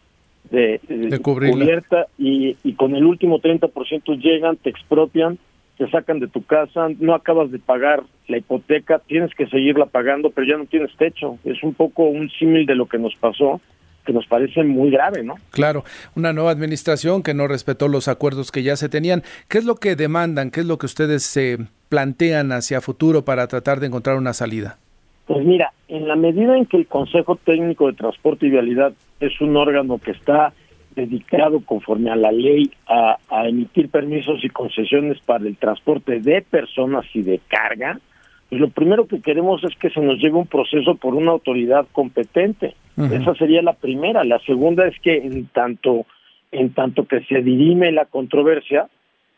de, 0.51 0.79
de, 0.87 1.19
cubierta 1.19 2.07
y, 2.17 2.57
y 2.63 2.73
con 2.73 2.95
el 2.95 3.05
último 3.05 3.39
30% 3.39 4.19
llegan, 4.19 4.57
te 4.57 4.69
expropian, 4.69 5.37
te 5.77 5.89
sacan 5.89 6.19
de 6.19 6.27
tu 6.27 6.43
casa, 6.43 6.89
no 6.99 7.15
acabas 7.15 7.51
de 7.51 7.59
pagar 7.59 8.03
la 8.27 8.37
hipoteca, 8.37 8.99
tienes 8.99 9.33
que 9.33 9.47
seguirla 9.47 9.85
pagando, 9.85 10.29
pero 10.29 10.45
ya 10.45 10.57
no 10.57 10.65
tienes 10.65 10.95
techo. 10.97 11.37
Es 11.45 11.63
un 11.63 11.73
poco 11.73 12.03
un 12.03 12.29
símil 12.29 12.65
de 12.65 12.75
lo 12.75 12.85
que 12.85 12.99
nos 12.99 13.15
pasó 13.15 13.61
que 14.09 14.13
nos 14.13 14.25
parece 14.25 14.63
muy 14.63 14.89
grave, 14.89 15.23
¿no? 15.23 15.35
Claro, 15.51 15.83
una 16.15 16.33
nueva 16.33 16.49
administración 16.49 17.21
que 17.21 17.35
no 17.35 17.47
respetó 17.47 17.87
los 17.87 18.07
acuerdos 18.07 18.51
que 18.51 18.63
ya 18.63 18.75
se 18.75 18.89
tenían. 18.89 19.21
¿Qué 19.47 19.59
es 19.59 19.65
lo 19.65 19.75
que 19.75 19.95
demandan? 19.95 20.49
¿Qué 20.49 20.61
es 20.61 20.65
lo 20.65 20.79
que 20.79 20.87
ustedes 20.87 21.21
se 21.21 21.59
plantean 21.89 22.51
hacia 22.51 22.81
futuro 22.81 23.23
para 23.23 23.47
tratar 23.47 23.79
de 23.79 23.85
encontrar 23.85 24.15
una 24.15 24.33
salida? 24.33 24.79
Pues 25.27 25.45
mira, 25.45 25.73
en 25.87 26.07
la 26.07 26.15
medida 26.15 26.57
en 26.57 26.65
que 26.65 26.77
el 26.77 26.87
Consejo 26.87 27.35
Técnico 27.35 27.85
de 27.85 27.93
Transporte 27.93 28.47
y 28.47 28.49
Vialidad 28.49 28.93
es 29.19 29.39
un 29.41 29.55
órgano 29.55 29.99
que 29.99 30.09
está 30.09 30.53
dedicado 30.95 31.59
conforme 31.59 32.09
a 32.09 32.15
la 32.15 32.31
ley 32.31 32.71
a, 32.87 33.17
a 33.29 33.47
emitir 33.47 33.89
permisos 33.89 34.43
y 34.43 34.49
concesiones 34.49 35.19
para 35.19 35.45
el 35.45 35.55
transporte 35.55 36.19
de 36.19 36.41
personas 36.41 37.05
y 37.13 37.21
de 37.21 37.39
carga, 37.47 37.99
pues 38.49 38.59
lo 38.59 38.69
primero 38.69 39.07
que 39.07 39.21
queremos 39.21 39.63
es 39.63 39.75
que 39.77 39.91
se 39.91 40.01
nos 40.01 40.17
lleve 40.17 40.37
un 40.37 40.47
proceso 40.47 40.95
por 40.95 41.13
una 41.13 41.31
autoridad 41.31 41.85
competente. 41.91 42.75
Esa 42.97 43.33
sería 43.35 43.61
la 43.61 43.73
primera. 43.73 44.23
La 44.25 44.39
segunda 44.39 44.85
es 44.85 44.99
que 44.99 45.15
en 45.17 45.45
tanto, 45.47 46.05
en 46.51 46.73
tanto 46.73 47.05
que 47.05 47.21
se 47.25 47.41
dirime 47.41 47.91
la 47.91 48.05
controversia, 48.05 48.89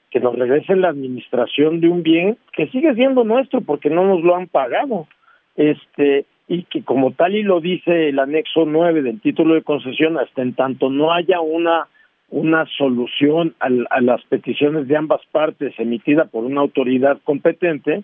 que 0.09 0.19
nos 0.19 0.35
regrese 0.35 0.75
la 0.75 0.89
administración 0.89 1.79
de 1.79 1.89
un 1.89 2.03
bien 2.03 2.37
que 2.53 2.67
sigue 2.67 2.95
siendo 2.95 3.23
nuestro 3.23 3.61
porque 3.61 3.89
no 3.89 4.05
nos 4.05 4.23
lo 4.23 4.35
han 4.35 4.47
pagado. 4.47 5.07
Este, 5.55 6.25
y 6.47 6.63
que 6.63 6.83
como 6.83 7.11
tal 7.11 7.35
y 7.35 7.43
lo 7.43 7.61
dice 7.61 8.09
el 8.09 8.17
anexo 8.17 8.65
9 8.65 9.03
del 9.03 9.21
título 9.21 9.53
de 9.55 9.61
concesión, 9.61 10.17
hasta 10.17 10.41
en 10.41 10.53
tanto 10.53 10.89
no 10.89 11.13
haya 11.13 11.39
una 11.41 11.87
una 12.29 12.65
solución 12.77 13.55
a, 13.59 13.67
a 13.89 13.99
las 13.99 14.23
peticiones 14.23 14.87
de 14.87 14.95
ambas 14.95 15.21
partes 15.33 15.77
emitida 15.77 16.25
por 16.25 16.45
una 16.45 16.61
autoridad 16.61 17.19
competente, 17.25 18.03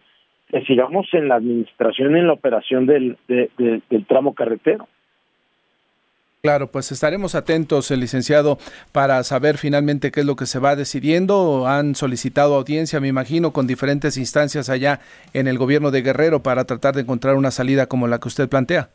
que 0.50 0.62
sigamos 0.62 1.08
en 1.14 1.28
la 1.28 1.36
administración 1.36 2.16
y 2.16 2.20
en 2.20 2.28
la 2.28 2.34
operación 2.34 2.86
del, 2.86 3.18
del 3.28 4.06
tramo 4.08 4.34
carretero. 4.34 4.88
Claro, 6.42 6.68
pues 6.72 6.92
estaremos 6.92 7.36
atentos, 7.36 7.92
el 7.92 8.00
licenciado, 8.00 8.58
para 8.94 9.22
saber 9.24 9.58
finalmente 9.58 10.12
qué 10.12 10.22
es 10.22 10.26
lo 10.26 10.36
que 10.36 10.46
se 10.46 10.60
va 10.60 10.76
decidiendo. 10.76 11.68
Han 11.68 11.96
solicitado 11.96 12.56
audiencia, 12.56 13.00
me 13.02 13.08
imagino, 13.08 13.52
con 13.52 13.68
diferentes 13.68 14.18
instancias 14.18 14.70
allá 14.70 15.02
en 15.34 15.48
el 15.48 15.58
gobierno 15.58 15.92
de 15.92 16.04
Guerrero 16.04 16.44
para 16.44 16.64
tratar 16.66 16.96
de 16.96 17.02
encontrar 17.02 17.36
una 17.36 17.52
salida 17.52 17.88
como 17.88 18.08
la 18.08 18.20
que 18.20 18.28
usted 18.28 18.48
plantea. 18.48 18.90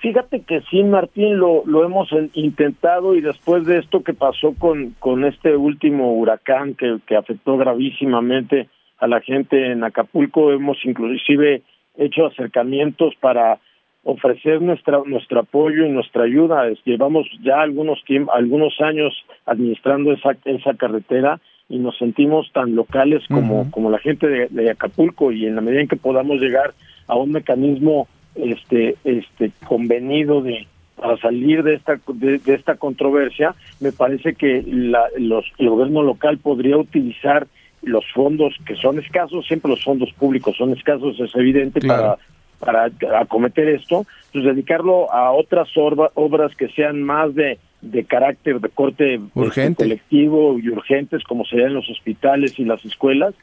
Fíjate 0.00 0.40
que 0.42 0.62
sí, 0.70 0.82
Martín, 0.84 1.36
lo, 1.36 1.64
lo 1.66 1.84
hemos 1.84 2.08
intentado 2.32 3.14
y 3.14 3.20
después 3.20 3.66
de 3.66 3.78
esto 3.78 4.02
que 4.02 4.14
pasó 4.14 4.54
con, 4.54 4.96
con 5.00 5.24
este 5.24 5.56
último 5.56 6.14
huracán 6.14 6.74
que, 6.74 6.98
que 7.06 7.16
afectó 7.16 7.56
gravísimamente 7.56 8.68
a 8.98 9.06
la 9.06 9.20
gente 9.20 9.72
en 9.72 9.84
Acapulco, 9.84 10.52
hemos 10.52 10.78
inclusive 10.84 11.62
hecho 11.96 12.26
acercamientos 12.26 13.14
para 13.20 13.58
ofrecer 14.04 14.60
nuestra 14.60 15.00
nuestro 15.06 15.40
apoyo 15.40 15.86
y 15.86 15.90
nuestra 15.90 16.24
ayuda. 16.24 16.64
Llevamos 16.84 17.26
ya 17.42 17.60
algunos 17.60 17.98
algunos 18.32 18.80
años 18.80 19.14
administrando 19.46 20.12
esa 20.12 20.36
esa 20.44 20.74
carretera 20.74 21.40
y 21.68 21.78
nos 21.78 21.96
sentimos 21.96 22.50
tan 22.52 22.76
locales 22.76 23.22
como 23.28 23.70
como 23.70 23.90
la 23.90 23.98
gente 23.98 24.28
de, 24.28 24.70
Acapulco. 24.70 25.32
Y 25.32 25.46
en 25.46 25.56
la 25.56 25.62
medida 25.62 25.80
en 25.80 25.88
que 25.88 25.96
podamos 25.96 26.40
llegar 26.40 26.74
a 27.08 27.16
un 27.16 27.32
mecanismo 27.32 28.06
este 28.34 28.96
este 29.04 29.52
convenido 29.66 30.42
de 30.42 30.66
para 30.96 31.16
salir 31.16 31.62
de 31.62 31.74
esta 31.74 31.98
de, 32.06 32.40
esta 32.46 32.76
controversia 32.76 33.54
me 33.80 33.90
parece 33.90 34.34
que 34.34 34.62
la, 34.66 35.04
los, 35.18 35.44
el 35.58 35.70
gobierno 35.70 36.02
local 36.02 36.38
podría 36.38 36.76
utilizar 36.76 37.46
los 37.86 38.04
fondos 38.12 38.54
que 38.66 38.76
son 38.76 38.98
escasos 38.98 39.46
siempre 39.46 39.70
los 39.70 39.84
fondos 39.84 40.12
públicos 40.14 40.56
son 40.56 40.72
escasos 40.72 41.18
es 41.20 41.34
evidente 41.34 41.80
para 41.86 42.18
para 42.64 42.90
acometer 43.20 43.68
esto, 43.68 44.06
pues 44.32 44.44
dedicarlo 44.44 45.12
a 45.12 45.32
otras 45.32 45.68
obras 45.76 46.54
que 46.56 46.68
sean 46.68 47.02
más 47.02 47.34
de, 47.34 47.58
de 47.80 48.04
carácter 48.04 48.60
de 48.60 48.68
corte 48.68 49.14
este, 49.14 49.38
Urgente. 49.38 49.84
colectivo 49.84 50.58
y 50.58 50.68
urgentes, 50.70 51.22
como 51.24 51.44
serían 51.44 51.74
los 51.74 51.88
hospitales 51.90 52.58
y 52.58 52.64
las 52.64 52.84
escuelas, 52.84 53.34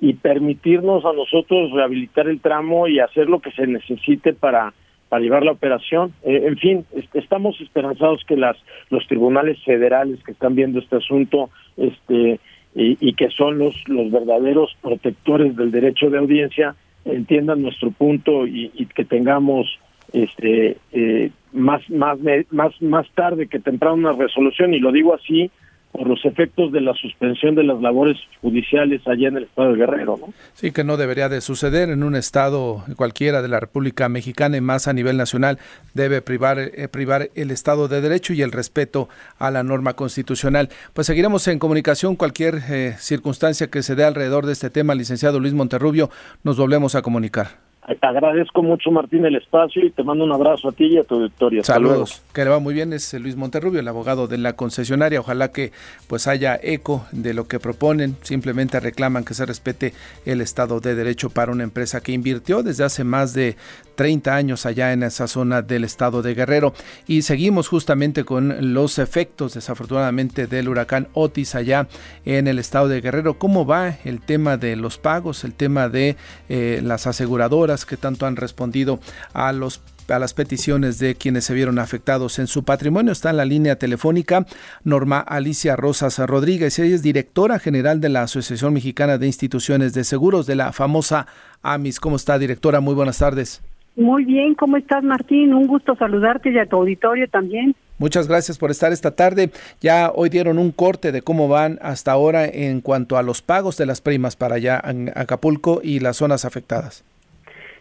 y 0.00 0.14
permitirnos 0.14 1.04
a 1.04 1.12
nosotros 1.12 1.72
rehabilitar 1.72 2.28
el 2.28 2.40
tramo 2.40 2.86
y 2.86 3.00
hacer 3.00 3.28
lo 3.28 3.40
que 3.40 3.50
se 3.52 3.66
necesite 3.66 4.32
para 4.32 4.72
para 5.08 5.22
llevar 5.22 5.42
la 5.42 5.52
operación. 5.52 6.12
Eh, 6.22 6.42
en 6.44 6.58
fin, 6.58 6.84
estamos 7.14 7.58
esperanzados 7.62 8.22
que 8.24 8.36
las 8.36 8.58
los 8.90 9.06
tribunales 9.06 9.58
federales 9.64 10.22
que 10.22 10.32
están 10.32 10.54
viendo 10.54 10.78
este 10.78 10.96
asunto 10.96 11.48
este 11.78 12.38
y, 12.74 13.12
que 13.14 13.30
son 13.30 13.58
los 13.58 13.74
los 13.88 14.10
verdaderos 14.10 14.76
protectores 14.82 15.56
del 15.56 15.70
derecho 15.70 16.10
de 16.10 16.18
audiencia 16.18 16.76
entiendan 17.04 17.62
nuestro 17.62 17.90
punto 17.90 18.46
y, 18.46 18.70
y 18.74 18.86
que 18.86 19.04
tengamos 19.04 19.78
este 20.12 20.76
eh, 20.92 21.30
más 21.52 21.88
más 21.90 22.18
más 22.50 22.80
más 22.82 23.06
tarde 23.14 23.48
que 23.48 23.58
temprano 23.58 23.94
una 23.94 24.12
resolución 24.12 24.74
y 24.74 24.78
lo 24.78 24.92
digo 24.92 25.14
así 25.14 25.50
por 25.98 26.06
los 26.06 26.24
efectos 26.24 26.70
de 26.70 26.80
la 26.80 26.94
suspensión 26.94 27.56
de 27.56 27.64
las 27.64 27.80
labores 27.80 28.16
judiciales 28.40 29.02
allá 29.06 29.28
en 29.28 29.36
el 29.38 29.42
estado 29.44 29.72
de 29.72 29.78
Guerrero. 29.78 30.16
¿no? 30.18 30.32
Sí, 30.54 30.70
que 30.70 30.84
no 30.84 30.96
debería 30.96 31.28
de 31.28 31.40
suceder 31.40 31.90
en 31.90 32.04
un 32.04 32.14
estado 32.14 32.84
cualquiera 32.96 33.42
de 33.42 33.48
la 33.48 33.58
República 33.58 34.08
Mexicana 34.08 34.56
y 34.56 34.60
más 34.60 34.86
a 34.86 34.92
nivel 34.92 35.16
nacional. 35.16 35.58
Debe 35.94 36.22
privar, 36.22 36.58
eh, 36.58 36.88
privar 36.88 37.30
el 37.34 37.50
Estado 37.50 37.88
de 37.88 38.00
Derecho 38.00 38.32
y 38.32 38.42
el 38.42 38.52
respeto 38.52 39.08
a 39.38 39.50
la 39.50 39.64
norma 39.64 39.94
constitucional. 39.94 40.68
Pues 40.94 41.08
seguiremos 41.08 41.46
en 41.48 41.58
comunicación 41.58 42.16
cualquier 42.16 42.60
eh, 42.70 42.94
circunstancia 42.98 43.66
que 43.66 43.82
se 43.82 43.96
dé 43.96 44.04
alrededor 44.04 44.46
de 44.46 44.52
este 44.52 44.70
tema. 44.70 44.94
Licenciado 44.94 45.40
Luis 45.40 45.54
Monterrubio, 45.54 46.10
nos 46.44 46.56
volvemos 46.56 46.94
a 46.94 47.02
comunicar. 47.02 47.67
Te 47.88 48.06
agradezco 48.06 48.62
mucho, 48.62 48.90
Martín, 48.90 49.24
el 49.24 49.36
espacio 49.36 49.82
y 49.82 49.90
te 49.90 50.02
mando 50.02 50.22
un 50.22 50.32
abrazo 50.32 50.68
a 50.68 50.72
ti 50.72 50.84
y 50.84 50.98
a 50.98 51.04
tu 51.04 51.14
auditorio. 51.14 51.64
Saludos. 51.64 52.22
Que 52.34 52.44
le 52.44 52.50
va 52.50 52.58
muy 52.58 52.74
bien, 52.74 52.92
es 52.92 53.14
Luis 53.14 53.34
Monterrubio, 53.34 53.80
el 53.80 53.88
abogado 53.88 54.28
de 54.28 54.36
la 54.36 54.52
concesionaria. 54.52 55.20
Ojalá 55.20 55.52
que 55.52 55.72
pues 56.06 56.26
haya 56.26 56.60
eco 56.62 57.06
de 57.12 57.32
lo 57.32 57.48
que 57.48 57.58
proponen. 57.58 58.16
Simplemente 58.20 58.78
reclaman 58.78 59.24
que 59.24 59.32
se 59.32 59.46
respete 59.46 59.94
el 60.26 60.42
Estado 60.42 60.80
de 60.80 60.94
Derecho 60.94 61.30
para 61.30 61.50
una 61.50 61.64
empresa 61.64 62.02
que 62.02 62.12
invirtió 62.12 62.62
desde 62.62 62.84
hace 62.84 63.04
más 63.04 63.32
de 63.32 63.56
30 63.94 64.36
años 64.36 64.66
allá 64.66 64.92
en 64.92 65.02
esa 65.02 65.26
zona 65.26 65.62
del 65.62 65.82
estado 65.82 66.22
de 66.22 66.34
Guerrero. 66.34 66.74
Y 67.06 67.22
seguimos 67.22 67.68
justamente 67.68 68.24
con 68.24 68.72
los 68.74 68.98
efectos, 68.98 69.54
desafortunadamente, 69.54 70.46
del 70.46 70.68
huracán 70.68 71.08
Otis 71.14 71.54
allá 71.54 71.88
en 72.24 72.46
el 72.46 72.58
estado 72.58 72.86
de 72.86 73.00
Guerrero. 73.00 73.38
¿Cómo 73.38 73.66
va 73.66 73.96
el 74.04 74.20
tema 74.20 74.56
de 74.56 74.76
los 74.76 74.98
pagos, 74.98 75.42
el 75.42 75.54
tema 75.54 75.88
de 75.88 76.16
eh, 76.48 76.80
las 76.84 77.08
aseguradoras? 77.08 77.77
Que 77.86 77.96
tanto 77.96 78.26
han 78.26 78.36
respondido 78.36 79.00
a 79.32 79.52
los 79.52 79.80
a 80.14 80.18
las 80.18 80.34
peticiones 80.34 80.98
de 80.98 81.14
quienes 81.14 81.44
se 81.44 81.54
vieron 81.54 81.78
afectados 81.78 82.38
en 82.38 82.46
su 82.46 82.64
patrimonio. 82.64 83.12
Está 83.12 83.30
en 83.30 83.36
la 83.36 83.44
línea 83.44 83.76
telefónica 83.76 84.46
Norma 84.84 85.18
Alicia 85.20 85.76
Rosas 85.76 86.18
Rodríguez. 86.18 86.78
Ella 86.78 86.94
es 86.94 87.02
directora 87.02 87.58
general 87.58 88.00
de 88.00 88.08
la 88.08 88.22
Asociación 88.22 88.72
Mexicana 88.72 89.18
de 89.18 89.26
Instituciones 89.26 89.92
de 89.94 90.04
Seguros, 90.04 90.46
de 90.46 90.56
la 90.56 90.72
famosa 90.72 91.26
AMIS. 91.62 92.00
¿Cómo 92.00 92.16
está, 92.16 92.38
directora? 92.38 92.80
Muy 92.80 92.94
buenas 92.94 93.18
tardes. 93.18 93.62
Muy 93.96 94.24
bien, 94.24 94.54
¿cómo 94.54 94.76
estás, 94.76 95.02
Martín? 95.02 95.52
Un 95.52 95.66
gusto 95.66 95.96
saludarte 95.96 96.50
y 96.50 96.58
a 96.58 96.66
tu 96.66 96.76
auditorio 96.76 97.28
también. 97.28 97.74
Muchas 97.98 98.28
gracias 98.28 98.56
por 98.56 98.70
estar 98.70 98.92
esta 98.92 99.10
tarde. 99.10 99.50
Ya 99.80 100.12
hoy 100.14 100.28
dieron 100.28 100.58
un 100.58 100.70
corte 100.70 101.10
de 101.10 101.22
cómo 101.22 101.48
van 101.48 101.80
hasta 101.82 102.12
ahora 102.12 102.46
en 102.46 102.80
cuanto 102.80 103.16
a 103.16 103.24
los 103.24 103.42
pagos 103.42 103.76
de 103.76 103.86
las 103.86 104.00
primas 104.00 104.36
para 104.36 104.54
allá 104.54 104.80
en 104.84 105.10
Acapulco 105.16 105.80
y 105.82 105.98
las 105.98 106.18
zonas 106.18 106.44
afectadas. 106.44 107.02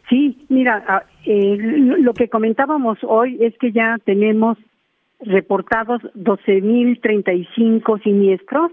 Sí, 0.10 0.46
mira, 0.50 0.84
ah, 0.88 1.04
eh, 1.26 1.58
lo 1.60 2.14
que 2.14 2.30
comentábamos 2.30 3.00
hoy 3.04 3.38
es 3.42 3.58
que 3.58 3.72
ya 3.72 3.98
tenemos 4.06 4.58
reportados 5.20 6.02
12.035 6.16 8.04
siniestros. 8.04 8.72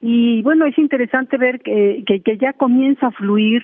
Y 0.00 0.42
bueno, 0.42 0.66
es 0.66 0.76
interesante 0.78 1.36
ver 1.36 1.60
que, 1.60 2.02
que, 2.06 2.38
ya 2.38 2.54
comienza 2.54 3.08
a 3.08 3.12
fluir 3.12 3.62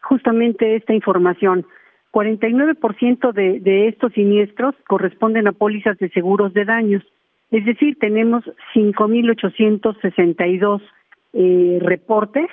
justamente 0.00 0.76
esta 0.76 0.94
información. 0.94 1.66
49% 2.12 3.32
de, 3.32 3.60
de 3.60 3.88
estos 3.88 4.12
siniestros 4.12 4.74
corresponden 4.86 5.48
a 5.48 5.52
pólizas 5.52 5.98
de 5.98 6.08
seguros 6.10 6.54
de 6.54 6.64
daños, 6.64 7.02
es 7.52 7.64
decir, 7.66 7.98
tenemos 7.98 8.44
5.862 8.74 10.82
eh, 11.34 11.78
reportes. 11.82 12.48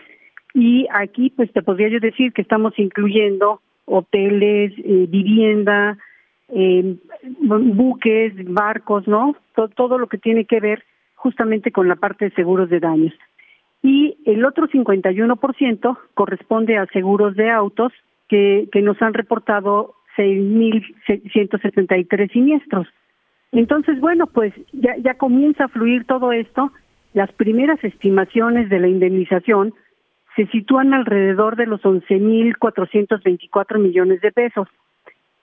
Y 0.54 0.88
aquí 0.92 1.30
pues 1.30 1.54
te 1.54 1.62
podría 1.62 1.88
yo 1.90 2.00
decir 2.00 2.34
que 2.34 2.42
estamos 2.42 2.74
incluyendo 2.78 3.62
hoteles, 3.90 4.72
eh, 4.78 5.08
vivienda, 5.10 5.98
eh, 6.50 6.96
buques, 7.42 8.34
barcos, 8.46 9.08
¿no? 9.08 9.36
Todo, 9.76 9.98
lo 9.98 10.08
que 10.08 10.18
tiene 10.18 10.46
que 10.46 10.60
ver 10.60 10.84
justamente 11.16 11.72
con 11.72 11.88
la 11.88 11.96
parte 11.96 12.26
de 12.26 12.32
seguros 12.32 12.70
de 12.70 12.80
daños. 12.80 13.14
Y 13.82 14.18
el 14.26 14.44
otro 14.46 14.68
51% 14.68 15.98
corresponde 16.14 16.78
a 16.78 16.86
seguros 16.88 17.36
de 17.36 17.50
autos 17.50 17.94
que, 18.28 18.68
que 18.72 18.82
nos 18.82 19.02
han 19.02 19.14
reportado 19.14 19.96
6.173 20.18 22.32
siniestros. 22.32 22.88
Entonces, 23.52 24.00
bueno, 24.00 24.28
pues 24.28 24.54
ya, 24.74 24.96
ya 24.98 25.16
comienza 25.16 25.66
a 25.66 25.70
fluir 25.70 26.06
todo 26.06 26.32
esto. 26.32 26.72
Las 27.14 27.32
primeras 27.34 27.84
estimaciones 27.84 28.70
de 28.70 28.80
la 28.80 28.88
indemnización 28.88 29.74
se 30.40 30.48
sitúan 30.48 30.94
alrededor 30.94 31.58
de 31.58 31.66
los 31.66 31.82
11.424 31.82 33.78
millones 33.78 34.22
de 34.22 34.32
pesos. 34.32 34.70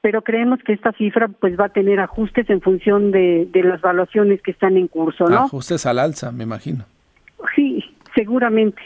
Pero 0.01 0.22
creemos 0.22 0.59
que 0.64 0.72
esta 0.72 0.92
cifra 0.92 1.28
pues 1.28 1.61
va 1.61 1.66
a 1.66 1.68
tener 1.68 2.01
ajustes 2.01 2.49
en 2.49 2.62
función 2.62 3.11
de, 3.11 3.47
las 3.53 3.82
valuaciones 3.82 4.40
que 4.40 4.53
están 4.53 4.78
en 4.78 4.88
curso, 4.88 5.28
¿no? 5.28 5.40
Ajustes 5.40 5.84
al 5.84 5.99
alza, 5.99 6.32
me 6.32 6.44
imagino. 6.44 6.86
Sí, 7.55 7.84
seguramente. 8.14 8.80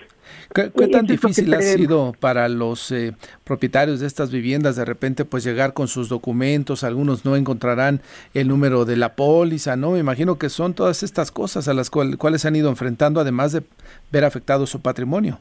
¿Qué, 0.52 0.68
tan 0.88 1.06
difícil 1.06 1.54
ha 1.54 1.62
sido 1.62 2.12
para 2.18 2.48
los 2.48 2.90
eh, 2.90 3.14
propietarios 3.44 4.00
de 4.00 4.08
estas 4.08 4.32
viviendas 4.32 4.74
de 4.74 4.84
repente 4.84 5.24
pues 5.24 5.44
llegar 5.44 5.74
con 5.74 5.86
sus 5.86 6.08
documentos? 6.08 6.82
Algunos 6.82 7.24
no 7.24 7.36
encontrarán 7.36 8.00
el 8.34 8.48
número 8.48 8.84
de 8.84 8.96
la 8.96 9.14
póliza, 9.14 9.76
¿no? 9.76 9.92
Me 9.92 10.00
imagino 10.00 10.38
que 10.38 10.48
son 10.48 10.74
todas 10.74 11.04
estas 11.04 11.30
cosas 11.30 11.68
a 11.68 11.74
las 11.74 11.88
cuales, 11.88 12.40
se 12.42 12.48
han 12.48 12.56
ido 12.56 12.68
enfrentando 12.68 13.20
además 13.20 13.52
de 13.52 13.62
ver 14.10 14.24
afectado 14.24 14.66
su 14.66 14.80
patrimonio. 14.80 15.38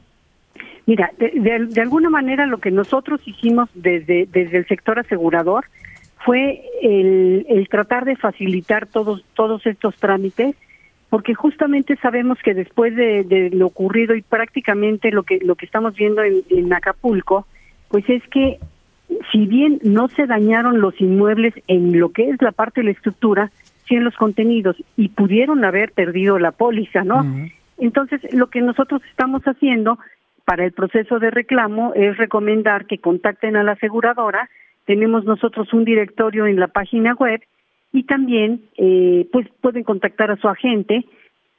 Mira, 0.90 1.12
de, 1.18 1.80
alguna 1.80 2.10
manera 2.10 2.48
lo 2.48 2.58
que 2.58 2.72
nosotros 2.72 3.20
hicimos 3.24 3.68
desde, 3.74 4.26
desde 4.26 4.56
el 4.56 4.66
sector 4.66 4.98
asegurador 4.98 5.66
fue 6.24 6.64
el, 6.82 7.46
el 7.48 7.68
tratar 7.68 8.04
de 8.04 8.16
facilitar 8.16 8.88
todos, 8.88 9.24
todos 9.34 9.64
estos 9.66 9.94
trámites, 9.94 10.56
porque 11.08 11.32
justamente 11.32 11.94
sabemos 12.02 12.40
que 12.42 12.54
después 12.54 12.96
de, 12.96 13.50
lo 13.52 13.68
ocurrido 13.68 14.16
y 14.16 14.22
prácticamente 14.22 15.12
lo 15.12 15.22
que, 15.22 15.38
lo 15.38 15.54
que 15.54 15.64
estamos 15.64 15.94
viendo 15.94 16.24
en, 16.24 16.42
en 16.50 16.72
Acapulco, 16.72 17.46
pues 17.86 18.02
es 18.10 18.24
que 18.26 18.58
si 19.30 19.46
bien 19.46 19.78
no 19.84 20.08
se 20.08 20.26
dañaron 20.26 20.80
los 20.80 21.00
inmuebles 21.00 21.54
en 21.68 22.00
lo 22.00 22.08
que 22.08 22.30
es 22.30 22.42
la 22.42 22.50
parte 22.50 22.80
de 22.80 22.86
la 22.86 22.90
estructura, 22.90 23.52
sí 23.86 23.94
en 23.94 24.02
los 24.02 24.16
contenidos 24.16 24.74
y 24.96 25.10
pudieron 25.10 25.64
haber 25.64 25.92
perdido 25.92 26.40
la 26.40 26.50
póliza, 26.50 27.04
¿no? 27.04 27.24
Entonces, 27.78 28.20
lo 28.34 28.48
que 28.50 28.60
nosotros 28.60 29.02
estamos 29.08 29.42
haciendo 29.44 29.96
para 30.50 30.64
el 30.64 30.72
proceso 30.72 31.20
de 31.20 31.30
reclamo 31.30 31.92
es 31.94 32.16
recomendar 32.16 32.86
que 32.86 32.98
contacten 32.98 33.54
a 33.54 33.62
la 33.62 33.72
aseguradora. 33.72 34.50
Tenemos 34.84 35.24
nosotros 35.24 35.72
un 35.72 35.84
directorio 35.84 36.48
en 36.48 36.58
la 36.58 36.66
página 36.66 37.14
web 37.14 37.40
y 37.92 38.02
también 38.02 38.62
eh, 38.76 39.28
pues 39.30 39.46
pueden 39.60 39.84
contactar 39.84 40.32
a 40.32 40.36
su 40.38 40.48
agente 40.48 41.04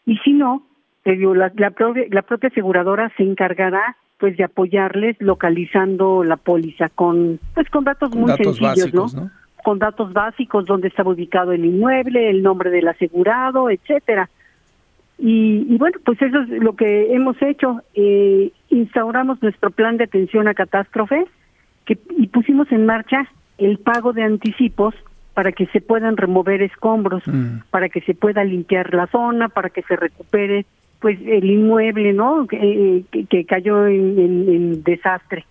y 0.06 0.18
si 0.18 0.34
no, 0.34 0.68
la, 1.06 1.54
la, 1.56 1.72
propia, 1.72 2.04
la 2.10 2.22
propia 2.24 2.50
aseguradora 2.50 3.10
se 3.16 3.24
encargará 3.24 3.96
pues 4.20 4.36
de 4.36 4.44
apoyarles 4.44 5.16
localizando 5.22 6.26
la 6.26 6.36
póliza 6.36 6.90
con 6.90 7.40
pues 7.54 7.70
con 7.70 7.86
datos 7.86 8.14
muy 8.14 8.34
sencillos, 8.34 8.94
¿no? 9.14 9.32
Con 9.64 9.80
datos 9.80 10.12
básicos, 10.12 10.66
donde 10.66 10.90
estaba 10.90 11.12
ubicado 11.12 11.54
el 11.54 11.64
inmueble, 11.64 12.30
el 12.30 12.44
nombre 12.44 12.70
del 12.70 12.90
asegurado, 12.90 13.70
etcétera. 13.70 14.30
Y, 15.24 15.78
bueno, 15.78 16.00
pues 16.04 16.20
eso 16.20 16.40
es 16.42 16.50
lo 16.50 16.76
que 16.76 17.14
hemos 17.14 17.40
hecho. 17.44 17.82
Eh, 17.94 18.52
instauramos 18.70 19.40
nuestro 19.44 19.70
plan 19.70 19.98
de 19.98 20.06
atención 20.06 20.48
a 20.48 20.56
catástrofes 20.56 21.28
que, 21.86 22.00
y 22.18 22.26
pusimos 22.28 22.72
en 22.72 22.88
marcha 22.88 23.28
el 23.60 23.78
pago 23.78 24.14
de 24.14 24.24
anticipos 24.24 24.96
para 25.36 25.52
que 25.52 25.68
se 25.68 25.80
puedan 25.80 26.18
remover 26.18 26.64
escombros, 26.64 27.22
mm. 27.28 27.60
para 27.70 27.90
que 27.90 28.02
se 28.02 28.16
pueda 28.16 28.44
limpiar 28.44 28.96
la 28.96 29.06
zona, 29.08 29.48
para 29.48 29.70
que 29.70 29.84
se 29.84 29.96
recupere 29.96 30.66
pues 31.00 31.20
el 31.24 31.46
inmueble, 31.46 32.14
¿no? 32.14 32.48
Que, 32.48 33.04
que, 33.30 33.46
cayó 33.46 33.86
en, 33.86 34.84
desastre. 34.84 35.46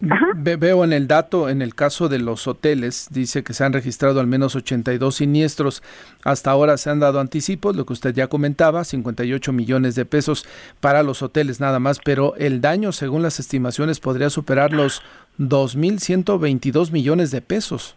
Veo 0.00 0.84
en 0.84 0.92
el 0.92 1.08
dato, 1.08 1.48
en 1.48 1.60
el 1.60 1.74
caso 1.74 2.08
de 2.08 2.20
los 2.20 2.46
hoteles, 2.46 3.08
dice 3.10 3.42
que 3.42 3.52
se 3.52 3.64
han 3.64 3.72
registrado 3.72 4.20
al 4.20 4.28
menos 4.28 4.54
82 4.54 5.16
siniestros. 5.16 5.82
Hasta 6.22 6.52
ahora 6.52 6.76
se 6.76 6.90
han 6.90 7.00
dado 7.00 7.18
anticipos, 7.18 7.74
lo 7.74 7.84
que 7.84 7.94
usted 7.94 8.14
ya 8.14 8.28
comentaba, 8.28 8.84
58 8.84 9.52
millones 9.52 9.96
de 9.96 10.04
pesos 10.04 10.46
para 10.80 11.02
los 11.02 11.22
hoteles 11.22 11.58
nada 11.58 11.80
más, 11.80 11.98
pero 12.04 12.36
el 12.36 12.60
daño, 12.60 12.92
según 12.92 13.22
las 13.22 13.40
estimaciones, 13.40 13.98
podría 13.98 14.30
superar 14.30 14.72
los 14.72 15.02
2.122 15.40 16.92
millones 16.92 17.32
de 17.32 17.40
pesos. 17.40 17.96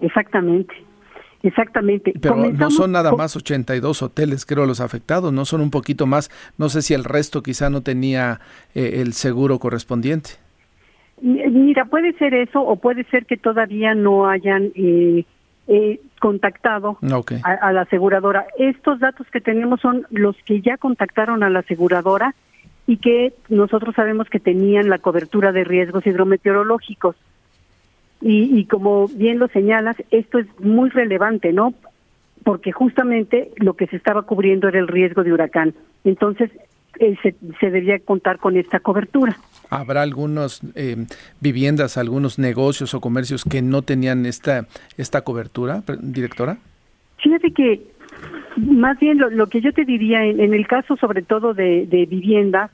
Exactamente. 0.00 0.74
Exactamente. 1.44 2.12
Pero 2.20 2.50
no 2.50 2.70
son 2.72 2.90
nada 2.90 3.12
más 3.12 3.36
82 3.36 4.02
hoteles, 4.02 4.44
creo, 4.46 4.66
los 4.66 4.80
afectados, 4.80 5.32
no 5.32 5.44
son 5.44 5.60
un 5.60 5.70
poquito 5.70 6.06
más. 6.06 6.28
No 6.58 6.68
sé 6.68 6.82
si 6.82 6.92
el 6.92 7.04
resto 7.04 7.44
quizá 7.44 7.70
no 7.70 7.82
tenía 7.82 8.40
eh, 8.74 9.00
el 9.00 9.12
seguro 9.12 9.60
correspondiente. 9.60 10.45
Mira, 11.20 11.86
puede 11.86 12.12
ser 12.14 12.34
eso 12.34 12.60
o 12.60 12.76
puede 12.76 13.04
ser 13.04 13.24
que 13.24 13.36
todavía 13.36 13.94
no 13.94 14.28
hayan 14.28 14.70
eh, 14.74 15.24
eh, 15.66 16.00
contactado 16.20 16.98
a, 17.42 17.72
la 17.72 17.80
aseguradora. 17.82 18.46
Estos 18.58 19.00
datos 19.00 19.26
que 19.30 19.40
tenemos 19.40 19.80
son 19.80 20.06
los 20.10 20.36
que 20.44 20.60
ya 20.60 20.76
contactaron 20.76 21.42
a 21.42 21.50
la 21.50 21.60
aseguradora 21.60 22.34
y 22.86 22.98
que 22.98 23.32
nosotros 23.48 23.94
sabemos 23.94 24.28
que 24.28 24.40
tenían 24.40 24.90
la 24.90 24.98
cobertura 24.98 25.52
de 25.52 25.64
riesgos 25.64 26.06
hidrometeorológicos. 26.06 27.16
Y, 28.20 28.58
y 28.58 28.66
como 28.66 29.08
bien 29.08 29.38
lo 29.38 29.48
señalas, 29.48 29.96
esto 30.10 30.38
es 30.38 30.46
muy 30.60 30.90
relevante, 30.90 31.52
¿no? 31.52 31.74
Porque 32.44 32.72
justamente 32.72 33.50
lo 33.56 33.74
que 33.74 33.86
se 33.86 33.96
estaba 33.96 34.22
cubriendo 34.22 34.68
era 34.68 34.78
el 34.78 34.88
riesgo 34.88 35.24
de 35.24 35.32
huracán. 35.32 35.74
Entonces, 36.04 36.50
eh, 36.98 37.16
se, 37.22 37.34
se 37.60 37.70
debía 37.70 37.98
contar 37.98 38.38
con 38.38 38.56
esta 38.56 38.80
cobertura. 38.80 39.36
¿Habrá 39.70 40.02
algunas 40.02 40.60
eh, 40.74 41.06
viviendas, 41.40 41.96
algunos 41.96 42.38
negocios 42.38 42.94
o 42.94 43.00
comercios 43.00 43.44
que 43.44 43.62
no 43.62 43.82
tenían 43.82 44.26
esta, 44.26 44.66
esta 44.96 45.22
cobertura, 45.22 45.82
directora? 46.00 46.58
Fíjate 47.18 47.50
que 47.52 47.82
más 48.56 48.98
bien 48.98 49.18
lo, 49.18 49.46
que 49.48 49.60
yo 49.60 49.72
te 49.72 49.84
diría, 49.84 50.24
en, 50.24 50.54
el 50.54 50.66
caso 50.66 50.96
sobre 50.96 51.22
todo 51.22 51.54
de, 51.54 51.86
de 51.86 52.06
vivienda, 52.06 52.70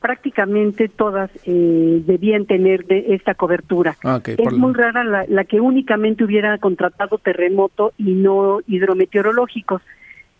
prácticamente 0.00 0.88
todas 0.88 1.30
eh, 1.44 2.02
debían 2.06 2.46
tener 2.46 2.86
de 2.86 3.14
esta 3.14 3.34
cobertura. 3.34 3.96
Ah, 4.04 4.20
es 4.24 4.52
muy 4.52 4.72
rara 4.72 5.02
la, 5.04 5.24
la, 5.28 5.44
que 5.44 5.60
únicamente 5.60 6.22
hubiera 6.22 6.56
contratado 6.58 7.18
terremoto 7.18 7.92
y 7.98 8.12
no 8.12 8.60
hidrometeorológicos. 8.66 9.82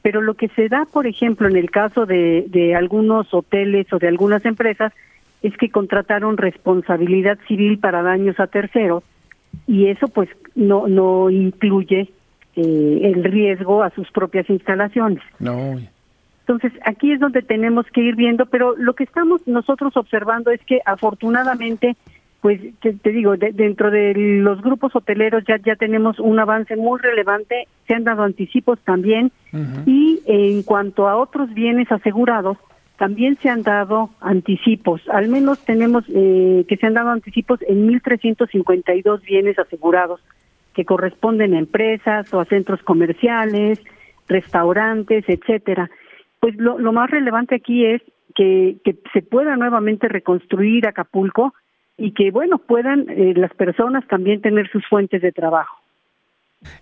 Pero 0.03 0.21
lo 0.21 0.35
que 0.35 0.49
se 0.49 0.69
da, 0.69 0.85
por 0.85 1.09
ejemplo, 1.09 1.49
en 1.49 1.57
el 1.57 1.71
caso 1.71 2.07
de, 2.07 2.47
de 2.49 2.77
algunos 2.77 3.33
hoteles 3.35 3.93
o 3.93 3.99
de 3.99 4.07
algunas 4.07 4.45
empresas, 4.45 4.93
es 5.47 5.57
que 5.57 5.71
contrataron 5.71 6.37
responsabilidad 6.37 7.39
civil 7.47 7.79
para 7.79 8.03
daños 8.03 8.39
a 8.41 8.47
terceros 8.47 9.05
y 9.67 9.87
eso 9.87 10.09
pues 10.09 10.29
no 10.55 10.89
no 10.89 11.31
incluye 11.31 12.11
eh, 12.57 13.01
el 13.05 13.23
riesgo 13.25 13.83
a 13.83 13.91
sus 13.91 14.11
propias 14.11 14.49
instalaciones. 14.51 15.23
No. 15.39 15.79
Entonces, 16.41 16.73
aquí 16.85 17.13
es 17.13 17.21
donde 17.21 17.43
tenemos 17.43 17.87
que 17.93 18.01
ir 18.01 18.15
viendo, 18.15 18.47
pero 18.47 18.77
lo 18.77 18.95
que 18.95 19.05
estamos 19.05 19.47
nosotros 19.47 19.97
observando 19.97 20.53
es 20.53 20.61
que 20.65 20.81
afortunadamente, 20.87 21.97
pues 22.41 22.61
te, 22.81 22.93
digo, 23.11 23.37
dentro 23.37 23.91
de 23.91 24.15
los 24.15 24.63
grupos 24.63 24.95
hoteleros 24.95 25.43
ya, 25.47 25.57
ya 25.59 25.75
tenemos 25.75 26.21
un 26.21 26.39
avance 26.39 26.77
muy 26.77 27.01
relevante, 27.01 27.67
se 27.89 27.95
han 27.95 28.05
dado 28.05 28.23
anticipos 28.23 28.79
también, 28.85 29.33
y 29.87 30.21
en 30.27 30.63
cuanto 30.63 31.09
a 31.09 31.17
otros 31.17 31.53
bienes 31.53 31.91
asegurados, 31.91 32.57
también 32.99 33.37
se 33.37 33.49
han 33.49 33.63
dado 33.63 34.11
anticipos, 34.21 35.03
al 35.09 35.29
menos 35.29 35.65
tenemos 35.65 36.05
eh, 36.09 36.65
que 36.69 36.77
se 36.77 36.87
han 36.87 36.95
dado 36.95 37.11
anticipos 37.11 37.61
en 37.69 37.89
1.352 37.89 39.23
bienes 39.23 39.59
asegurados 39.59 40.21
que 40.75 40.85
corresponden 40.85 41.55
a 41.55 41.59
empresas 41.59 42.33
o 42.35 42.41
a 42.41 42.45
centros 42.45 42.83
comerciales, 42.83 43.83
restaurantes, 44.29 45.25
etcétera. 45.29 45.91
Pues 46.41 46.55
lo, 46.57 46.93
más 46.93 47.11
relevante 47.11 47.55
aquí 47.55 47.87
es 47.87 48.03
que, 48.35 48.77
que, 48.85 48.97
se 49.13 49.23
pueda 49.23 49.57
nuevamente 49.57 50.09
reconstruir 50.09 50.87
Acapulco 50.87 51.55
y 51.97 52.13
que, 52.13 52.31
bueno, 52.31 52.59
puedan 52.59 53.09
eh, 53.09 53.33
las 53.35 53.55
personas 53.55 54.07
también 54.07 54.43
tener 54.43 54.71
sus 54.71 54.87
fuentes 54.87 55.23
de 55.23 55.33
trabajo. 55.33 55.79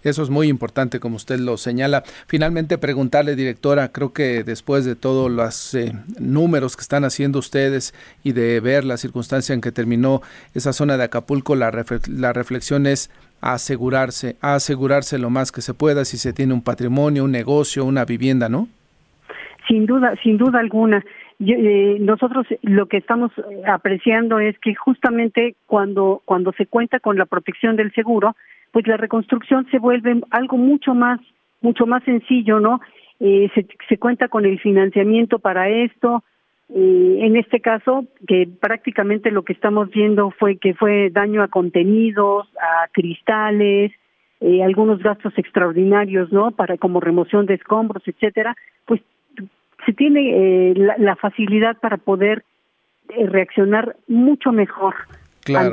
Eso 0.02 0.22
es 0.22 0.30
muy 0.30 0.48
importante, 0.48 1.00
como 1.00 1.16
usted 1.16 1.38
lo 1.38 1.56
señala. 1.56 2.02
Finalmente, 2.26 2.78
preguntarle, 2.78 3.36
directora, 3.36 3.88
creo 3.88 4.12
que 4.12 4.44
después 4.44 4.84
de 4.84 4.96
todos 4.96 5.30
los 5.30 5.74
eh, 5.74 5.92
números 6.18 6.76
que 6.76 6.82
están 6.82 7.04
haciendo 7.04 7.38
ustedes 7.38 7.94
y 8.22 8.32
de 8.32 8.60
ver 8.60 8.84
la 8.84 8.96
circunstancia 8.96 9.54
en 9.54 9.60
que 9.60 9.72
terminó 9.72 10.22
esa 10.54 10.72
zona 10.72 10.96
de 10.96 11.04
Acapulco, 11.04 11.56
la, 11.56 11.70
la 12.08 12.32
reflexión 12.32 12.86
es 12.86 13.10
asegurarse, 13.40 14.36
asegurarse 14.40 15.18
lo 15.18 15.28
más 15.30 15.52
que 15.52 15.60
se 15.60 15.74
pueda 15.74 16.04
si 16.04 16.16
se 16.16 16.32
tiene 16.32 16.54
un 16.54 16.62
patrimonio, 16.62 17.24
un 17.24 17.32
negocio, 17.32 17.84
una 17.84 18.04
vivienda, 18.04 18.48
¿no? 18.48 18.68
Sin 19.68 19.86
duda, 19.86 20.14
sin 20.22 20.38
duda 20.38 20.60
alguna. 20.60 21.04
Eh, 21.40 21.96
nosotros 22.00 22.46
lo 22.62 22.86
que 22.86 22.98
estamos 22.98 23.32
apreciando 23.66 24.38
es 24.38 24.58
que 24.60 24.74
justamente 24.74 25.56
cuando 25.66 26.22
cuando 26.24 26.52
se 26.52 26.66
cuenta 26.66 27.00
con 27.00 27.18
la 27.18 27.26
protección 27.26 27.76
del 27.76 27.92
seguro, 27.92 28.36
pues 28.74 28.88
la 28.88 28.96
reconstrucción 28.96 29.68
se 29.70 29.78
vuelve 29.78 30.20
algo 30.30 30.56
mucho 30.56 30.94
más, 30.94 31.20
mucho 31.60 31.86
más 31.86 32.02
sencillo, 32.02 32.58
¿no? 32.58 32.80
Eh, 33.20 33.48
se, 33.54 33.64
se, 33.88 33.98
cuenta 33.98 34.26
con 34.26 34.44
el 34.44 34.58
financiamiento 34.58 35.38
para 35.38 35.68
esto. 35.68 36.24
Eh, 36.70 37.18
en 37.20 37.36
este 37.36 37.60
caso, 37.60 38.04
que 38.26 38.48
prácticamente 38.60 39.30
lo 39.30 39.44
que 39.44 39.52
estamos 39.52 39.90
viendo 39.90 40.32
fue 40.32 40.56
que 40.56 40.74
fue 40.74 41.10
daño 41.10 41.44
a 41.44 41.48
contenidos, 41.48 42.48
a 42.60 42.88
cristales, 42.88 43.92
eh, 44.40 44.64
algunos 44.64 45.00
gastos 45.00 45.32
extraordinarios, 45.36 46.32
¿no? 46.32 46.50
Para 46.50 46.76
como 46.76 46.98
remoción 46.98 47.46
de 47.46 47.54
escombros, 47.54 48.02
etcétera. 48.08 48.56
Pues 48.86 49.00
se 49.86 49.92
tiene 49.92 50.70
eh, 50.70 50.74
la, 50.74 50.96
la, 50.98 51.14
facilidad 51.14 51.76
para 51.78 51.98
poder 51.98 52.42
reaccionar 53.06 53.94
mucho 54.08 54.50
mejor 54.50 54.96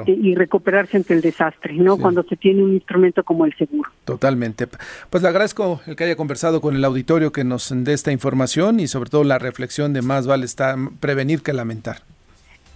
y 0.06 0.36
recuperarse 0.36 0.98
ante 0.98 1.14
el 1.14 1.22
desastre, 1.22 1.74
¿no? 1.74 1.98
Cuando 1.98 2.24
se 2.24 2.36
tiene 2.36 2.64
un 2.64 2.74
instrumento 2.74 3.24
como 3.24 3.46
el 3.46 3.56
seguro. 3.56 3.90
Totalmente. 4.06 4.68
Pues 5.10 5.24
le 5.24 5.30
agradezco 5.30 5.82
el 5.88 5.96
que 5.96 6.06
haya 6.06 6.16
conversado 6.16 6.62
con 6.62 6.76
el 6.76 6.84
auditorio, 6.84 7.32
que 7.32 7.44
nos 7.44 7.72
dé 7.74 7.94
esta 7.94 8.12
información 8.12 8.80
y 8.80 8.88
sobre 8.88 9.10
todo 9.10 9.24
la 9.24 9.40
reflexión 9.40 9.94
de 9.94 10.02
más 10.02 10.28
vale 10.28 10.46
estar, 10.46 10.76
prevenir 11.00 11.42
que 11.42 11.54
lamentar. 11.54 11.98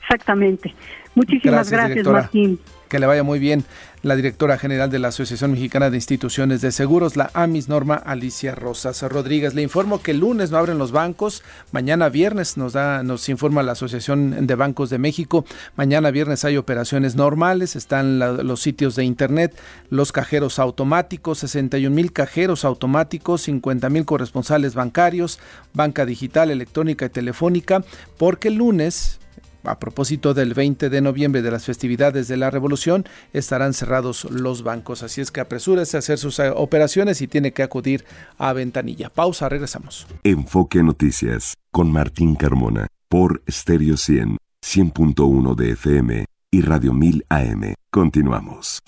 Exactamente. 0.01 0.73
Muchísimas 1.15 1.69
gracias, 1.71 2.05
Martín. 2.05 2.59
Que 2.89 2.99
le 2.99 3.05
vaya 3.05 3.23
muy 3.23 3.39
bien 3.39 3.65
la 4.05 4.15
directora 4.15 4.59
general 4.59 4.91
de 4.91 4.99
la 4.99 5.07
Asociación 5.07 5.51
Mexicana 5.51 5.89
de 5.89 5.97
Instituciones 5.97 6.61
de 6.61 6.71
Seguros, 6.71 7.17
la 7.17 7.31
AMIS 7.33 7.69
Norma 7.69 7.95
Alicia 7.95 8.53
Rosas 8.53 9.01
Rodríguez. 9.01 9.55
Le 9.55 9.63
informo 9.63 9.99
que 10.03 10.11
el 10.11 10.19
lunes 10.19 10.51
no 10.51 10.59
abren 10.59 10.77
los 10.77 10.91
bancos, 10.91 11.41
mañana 11.71 12.09
viernes 12.09 12.55
nos 12.55 12.73
da 12.73 13.01
nos 13.01 13.27
informa 13.29 13.63
la 13.63 13.71
Asociación 13.71 14.45
de 14.45 14.55
Bancos 14.55 14.91
de 14.91 14.99
México, 14.99 15.43
mañana 15.75 16.11
viernes 16.11 16.45
hay 16.45 16.55
operaciones 16.55 17.15
normales, 17.15 17.75
están 17.75 18.19
los 18.19 18.61
sitios 18.61 18.95
de 18.95 19.05
internet, 19.05 19.57
los 19.89 20.11
cajeros 20.11 20.59
automáticos, 20.59 21.39
61 21.39 21.95
mil 21.95 22.13
cajeros 22.13 22.63
automáticos, 22.63 23.41
50 23.41 23.89
mil 23.89 24.05
corresponsales 24.05 24.75
bancarios, 24.75 25.39
banca 25.73 26.05
digital, 26.05 26.51
electrónica 26.51 27.05
y 27.05 27.09
telefónica, 27.09 27.83
porque 28.17 28.49
el 28.49 28.55
lunes 28.55 29.19
a 29.68 29.80
propósito 29.80 30.34
del 30.34 30.53
20 30.53 30.89
de 30.89 31.01
noviembre 31.01 31.41
de 31.41 31.51
las 31.51 31.66
festividades 31.66 32.28
de 32.28 32.38
la 32.38 32.49
Revolución, 32.51 33.05
estarán 33.34 33.74
cerrados 33.74 34.26
los 34.26 34.63
bancos, 34.63 35.03
así 35.03 35.22
es 35.22 35.32
que 35.32 35.41
apresúrese 35.41 35.97
a 35.97 35.99
hacer 35.99 36.18
sus 36.18 36.39
eh, 36.39 36.49
operaciones 36.49 37.22
y 37.22 37.28
tiene 37.28 37.51
que 37.51 37.63
acudir 37.63 38.05
a 38.38 38.53
ventanilla. 38.53 39.09
Pausa, 39.09 39.49
regresamos. 39.49 40.07
Enfoque 40.24 40.84
Noticias 40.84 41.55
con 41.72 41.91
Martín 41.91 42.36
Carmona 42.36 42.88
por 43.09 43.41
Stereo 43.49 43.97
100, 43.97 44.38
100.1 44.63 45.55
de 45.55 45.72
FM 45.72 46.26
y 46.51 46.61
Radio 46.61 46.93
1000 46.93 47.26
AM. 47.30 47.74
Continuamos. 47.91 48.80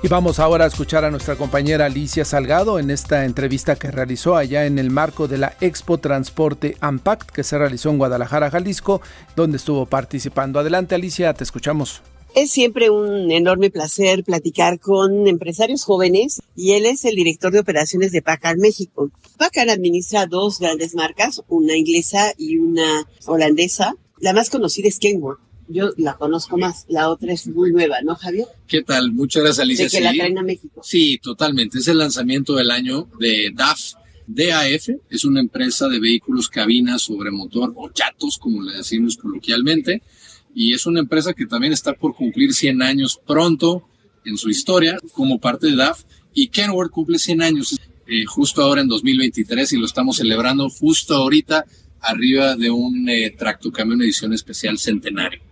Y 0.00 0.06
vamos 0.06 0.38
ahora 0.38 0.64
a 0.64 0.68
escuchar 0.68 1.04
a 1.04 1.10
nuestra 1.10 1.34
compañera 1.34 1.86
Alicia 1.86 2.24
Salgado 2.24 2.78
en 2.78 2.88
esta 2.92 3.24
entrevista 3.24 3.74
que 3.74 3.90
realizó 3.90 4.36
allá 4.36 4.64
en 4.64 4.78
el 4.78 4.90
marco 4.90 5.26
de 5.26 5.38
la 5.38 5.56
Expo 5.60 5.98
Transporte 5.98 6.76
Ampact 6.80 7.30
que 7.30 7.42
se 7.42 7.58
realizó 7.58 7.90
en 7.90 7.98
Guadalajara, 7.98 8.48
Jalisco, 8.48 9.00
donde 9.34 9.56
estuvo 9.56 9.86
participando. 9.86 10.60
Adelante 10.60 10.94
Alicia, 10.94 11.34
te 11.34 11.42
escuchamos. 11.42 12.00
Es 12.36 12.52
siempre 12.52 12.90
un 12.90 13.32
enorme 13.32 13.70
placer 13.70 14.22
platicar 14.22 14.78
con 14.78 15.26
empresarios 15.26 15.82
jóvenes 15.82 16.42
y 16.54 16.72
él 16.72 16.86
es 16.86 17.04
el 17.04 17.16
director 17.16 17.50
de 17.50 17.58
operaciones 17.58 18.12
de 18.12 18.22
Pacar 18.22 18.56
México. 18.56 19.10
Pacar 19.36 19.68
administra 19.68 20.26
dos 20.26 20.60
grandes 20.60 20.94
marcas, 20.94 21.42
una 21.48 21.76
inglesa 21.76 22.34
y 22.38 22.58
una 22.58 23.04
holandesa. 23.26 23.96
La 24.20 24.32
más 24.32 24.48
conocida 24.48 24.86
es 24.86 25.00
Kenworth 25.00 25.47
yo 25.68 25.90
la 25.96 26.16
conozco 26.16 26.56
más, 26.56 26.84
la 26.88 27.08
otra 27.08 27.32
es 27.32 27.46
muy 27.46 27.72
nueva, 27.72 28.00
¿no, 28.02 28.14
Javier? 28.14 28.46
¿Qué 28.66 28.82
tal? 28.82 29.12
Muchas 29.12 29.42
gracias, 29.42 29.62
Alicia. 29.62 29.84
De 29.84 29.90
que 29.90 30.00
la 30.00 30.12
traen 30.12 30.38
a 30.38 30.42
México. 30.42 30.80
Sí, 30.82 31.18
totalmente. 31.22 31.78
Es 31.78 31.88
el 31.88 31.98
lanzamiento 31.98 32.56
del 32.56 32.70
año 32.70 33.08
de 33.18 33.50
DAF. 33.54 33.94
DAF 34.26 34.88
es 35.08 35.24
una 35.24 35.40
empresa 35.40 35.88
de 35.88 36.00
vehículos 36.00 36.48
cabina 36.48 36.98
sobre 36.98 37.30
motor 37.30 37.72
o 37.76 37.90
chatos, 37.90 38.38
como 38.38 38.62
le 38.62 38.76
decimos 38.76 39.16
coloquialmente, 39.16 40.02
y 40.54 40.74
es 40.74 40.86
una 40.86 41.00
empresa 41.00 41.32
que 41.32 41.46
también 41.46 41.72
está 41.72 41.92
por 41.94 42.14
cumplir 42.14 42.52
100 42.52 42.82
años 42.82 43.20
pronto 43.26 43.88
en 44.24 44.36
su 44.36 44.50
historia 44.50 44.98
como 45.12 45.38
parte 45.38 45.68
de 45.68 45.76
DAF, 45.76 46.04
y 46.34 46.48
Kenworth 46.48 46.90
cumple 46.90 47.18
100 47.18 47.42
años 47.42 47.76
eh, 48.06 48.24
justo 48.24 48.62
ahora 48.62 48.80
en 48.80 48.88
2023 48.88 49.72
y 49.72 49.76
lo 49.76 49.86
estamos 49.86 50.16
celebrando 50.16 50.70
justo 50.70 51.14
ahorita 51.14 51.64
arriba 52.00 52.56
de 52.56 52.70
un 52.70 53.08
eh, 53.08 53.34
tractocamión 53.36 54.00
edición 54.00 54.32
especial 54.32 54.78
centenario. 54.78 55.47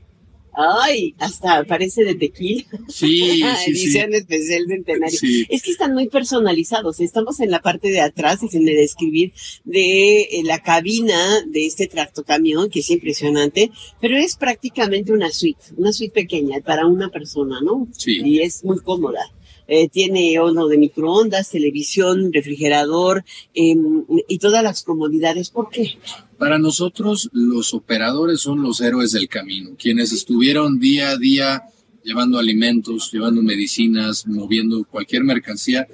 Ay, 0.57 1.15
hasta 1.19 1.65
parece 1.65 2.03
de 2.03 2.15
tequila. 2.15 2.65
Sí, 2.89 3.43
sí, 3.65 3.71
Edición 3.71 4.15
especial 4.15 4.65
centenario. 4.67 5.19
Es 5.51 5.63
que 5.63 5.71
están 5.71 5.93
muy 5.93 6.09
personalizados. 6.09 7.01
Estamos 7.01 7.41
en 7.41 7.51
la 7.51 7.61
parte 7.61 7.91
de 7.91 8.01
atrás, 8.01 8.41
déjenme 8.41 8.73
describir, 8.73 9.33
de 9.65 10.23
eh, 10.23 10.43
la 10.45 10.61
cabina 10.61 11.43
de 11.47 11.67
este 11.67 11.87
tractocamión, 11.89 12.71
que 12.71 12.81
es 12.81 12.91
impresionante, 12.91 13.71
pero 14.01 14.17
es 14.17 14.37
prácticamente 14.37 15.13
una 15.13 15.31
suite, 15.31 15.63
una 15.77 15.93
suite 15.93 16.15
pequeña 16.15 16.61
para 16.61 16.87
una 16.87 17.11
persona, 17.11 17.61
¿no? 17.61 17.87
Sí. 17.93 18.23
Y 18.25 18.41
es 18.41 18.65
muy 18.65 18.79
cómoda. 18.79 19.31
Eh, 19.69 19.89
tiene 19.89 20.39
horno 20.39 20.69
de 20.69 20.79
microondas, 20.79 21.51
televisión, 21.51 22.33
refrigerador 22.33 23.25
em, 23.53 24.05
y 24.29 24.39
todas 24.39 24.63
las 24.63 24.85
comodidades. 24.85 25.51
¿Por 25.51 25.71
qué? 25.71 25.99
Para 26.39 26.59
nosotros 26.59 27.29
los 27.33 27.75
operadores 27.75 28.41
son 28.41 28.63
los 28.63 28.81
héroes 28.81 29.13
del 29.13 29.29
camino, 29.29 29.71
quienes 29.77 30.13
estuvieron 30.13 30.79
día 30.79 31.11
a 31.11 31.17
día 31.17 31.63
llevando 32.05 32.39
alimentos, 32.39 33.11
llevando 33.13 33.43
medicinas, 33.43 34.27
moviendo 34.29 34.85
cualquier 34.85 35.25
mercancía. 35.25 35.89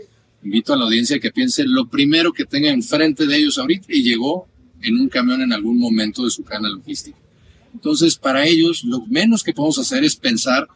Invito 0.44 0.74
a 0.74 0.76
la 0.76 0.84
audiencia 0.84 1.18
que 1.18 1.32
piense 1.32 1.64
lo 1.64 1.88
primero 1.88 2.32
que 2.32 2.44
tenga 2.44 2.70
enfrente 2.70 3.26
de 3.26 3.36
ellos 3.36 3.56
ahorita 3.56 3.86
y 3.88 4.02
llegó 4.02 4.46
en 4.82 4.98
un 4.98 5.08
camión 5.08 5.40
en 5.40 5.52
algún 5.52 5.78
momento 5.78 6.24
de 6.24 6.30
su 6.30 6.42
cadena 6.42 6.68
logística. 6.68 7.16
Entonces, 7.72 8.16
para 8.16 8.46
ellos, 8.46 8.84
lo 8.84 9.06
menos 9.06 9.42
que 9.42 9.54
podemos 9.54 9.78
hacer 9.78 10.04
es 10.04 10.16
pensar 10.16 10.68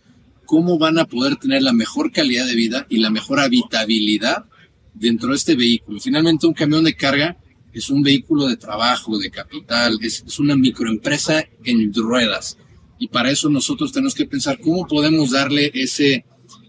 cómo 0.47 0.79
van 0.79 0.99
a 0.99 1.05
poder 1.05 1.37
tener 1.37 1.63
la 1.63 1.73
mejor 1.73 2.13
calidad 2.13 2.47
de 2.47 2.55
vida 2.55 2.87
y 2.89 2.99
la 2.99 3.11
mejor 3.11 3.41
habitabilidad 3.41 4.47
dentro 4.95 5.31
de 5.31 5.37
este 5.37 5.55
vehículo. 5.55 6.01
Finalmente, 6.01 6.47
un 6.47 6.55
camión 6.55 6.85
de 6.85 6.95
carga 6.95 7.37
es 7.73 7.91
un 7.91 8.03
vehículo 8.03 8.49
de 8.49 8.57
trabajo, 8.57 9.19
de 9.19 9.31
capital, 9.31 9.99
es, 10.01 10.39
una 10.39 10.57
microempresa 10.57 11.45
en 11.65 11.93
ruedas. 11.93 12.57
Y 12.99 13.09
para 13.09 13.31
eso 13.31 13.51
nosotros 13.51 13.93
tenemos 13.93 14.15
que 14.15 14.25
pensar 14.25 14.59
cómo 14.59 14.87
podemos 14.87 15.33
darle 15.33 15.71
ese 15.75 16.25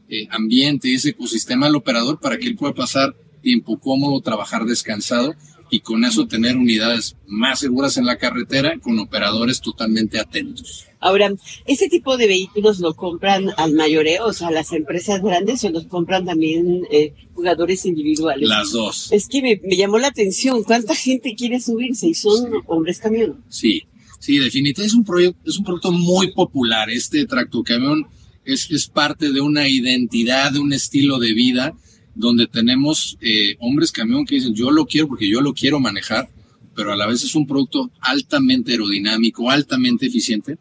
eh, 0.09 0.27
ambiente, 0.31 0.93
ese 0.93 1.09
ecosistema 1.09 1.67
al 1.67 1.75
operador 1.75 2.19
para 2.19 2.37
que 2.37 2.47
él 2.47 2.57
pueda 2.57 2.73
pasar 2.73 3.15
tiempo 3.41 3.79
cómodo, 3.79 4.19
trabajar 4.19 4.65
descansado 4.65 5.33
y 5.69 5.79
con 5.79 6.03
eso 6.03 6.27
tener 6.27 6.57
unidades 6.57 7.15
más 7.25 7.59
seguras 7.59 7.95
en 7.95 8.05
la 8.05 8.17
carretera 8.17 8.77
con 8.79 8.99
operadores 8.99 9.61
totalmente 9.61 10.19
atentos. 10.19 10.86
Ahora, 10.99 11.33
¿ese 11.65 11.89
tipo 11.89 12.17
de 12.17 12.27
vehículos 12.27 12.79
lo 12.79 12.95
compran 12.95 13.51
al 13.57 13.73
mayoreo, 13.73 14.25
o 14.25 14.33
sea, 14.33 14.49
las 14.51 14.71
empresas 14.73 15.21
grandes, 15.21 15.63
o 15.63 15.69
los 15.69 15.85
compran 15.85 16.25
también 16.25 16.83
eh, 16.91 17.13
jugadores 17.33 17.85
individuales? 17.85 18.49
Las 18.49 18.71
dos. 18.71 19.11
Es 19.11 19.27
que 19.27 19.41
me, 19.41 19.75
llamó 19.75 19.99
la 19.99 20.07
atención, 20.07 20.63
¿cuánta 20.63 20.95
gente 20.95 21.35
quiere 21.35 21.59
subirse? 21.59 22.07
Y 22.07 22.13
son 22.13 22.51
hombres 22.65 22.99
camión. 22.99 23.43
Sí, 23.49 23.83
sí, 24.19 24.39
definitivamente 24.39 24.87
es 24.87 24.93
un, 24.93 25.03
proyecto, 25.03 25.39
es 25.49 25.57
un 25.57 25.65
producto 25.65 25.91
muy 25.91 26.31
popular. 26.31 26.89
Este 26.89 27.25
tractocamión 27.25 28.07
es, 28.43 28.69
es 28.71 28.87
parte 28.87 29.31
de 29.31 29.41
una 29.41 29.67
identidad, 29.67 30.51
de 30.51 30.59
un 30.59 30.73
estilo 30.73 31.19
de 31.19 31.33
vida 31.33 31.75
donde 32.17 32.47
tenemos 32.47 33.17
eh, 33.21 33.55
hombres 33.59 33.91
camión 33.91 34.25
que 34.25 34.35
dicen, 34.35 34.55
yo 34.55 34.71
lo 34.71 34.87
quiero 34.87 35.07
porque 35.07 35.29
yo 35.29 35.39
lo 35.39 35.53
quiero 35.53 35.79
manejar, 35.79 36.29
pero 36.75 36.91
a 36.91 36.95
la 36.95 37.05
vez 37.05 37.23
es 37.23 37.35
un 37.35 37.45
producto 37.45 37.91
altamente 38.01 38.71
aerodinámico, 38.71 39.49
altamente 39.49 40.07
eficiente, 40.07 40.57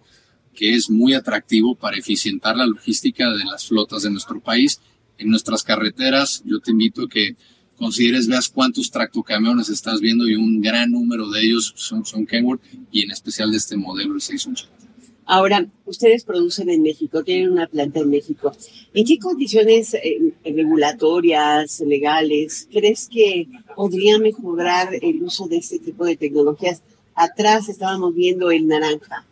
que 0.57 0.74
es 0.74 0.90
muy 0.90 1.14
atractivo 1.14 1.76
para 1.76 1.96
eficientar 1.96 2.57
la 2.57 2.66
logística 2.66 3.30
de 3.32 3.44
las 3.44 3.66
flotas 3.66 4.02
de 4.02 4.11
nuestro 4.11 4.40
país. 4.40 4.80
En 5.18 5.30
nuestras 5.30 5.62
carreteras, 5.62 6.42
yo 6.44 6.59
te 6.59 6.72
invito 6.72 7.04
a 7.04 7.09
que 7.09 7.36
consideres, 7.76 8.26
veas 8.26 8.48
cuántos 8.48 8.90
tractocamiones 8.90 9.68
estás 9.68 10.00
viendo 10.00 10.26
y 10.26 10.34
un 10.34 10.61
gran 10.61 10.90
número 10.90 11.30
de 11.30 11.42
ellos 11.42 11.72
son, 11.76 12.02
Kenworth 12.26 12.62
y 12.90 13.04
en 13.04 13.11
especial 13.12 13.50
de 13.50 13.59
este 13.59 13.76
modelo, 13.76 14.14
el 14.14 14.20
680. 14.20 14.74
Ahora, 15.28 15.66
ustedes 15.84 16.24
producen 16.24 16.70
en 16.70 16.82
México, 16.82 17.24
tienen 17.24 17.50
una 17.50 17.66
planta 17.66 17.98
en 17.98 18.11
México. 18.11 18.52
¿En 18.94 19.04
qué 19.04 19.18
condiciones 19.18 19.92
eh, 19.94 20.32
regulatorias, 20.44 21.80
legales, 21.80 22.68
crees 22.70 23.09
que 23.12 23.48
podría 23.74 24.18
mejorar 24.20 24.90
el 25.02 25.22
uso 25.22 25.48
de 25.48 25.57
este 25.57 25.80
tipo 25.80 26.04
de 26.04 26.16
tecnologías? 26.16 26.80
Atrás 27.17 27.71
estábamos 27.71 28.14
viendo 28.14 28.51
el 28.51 28.67
naranja. 28.69 29.27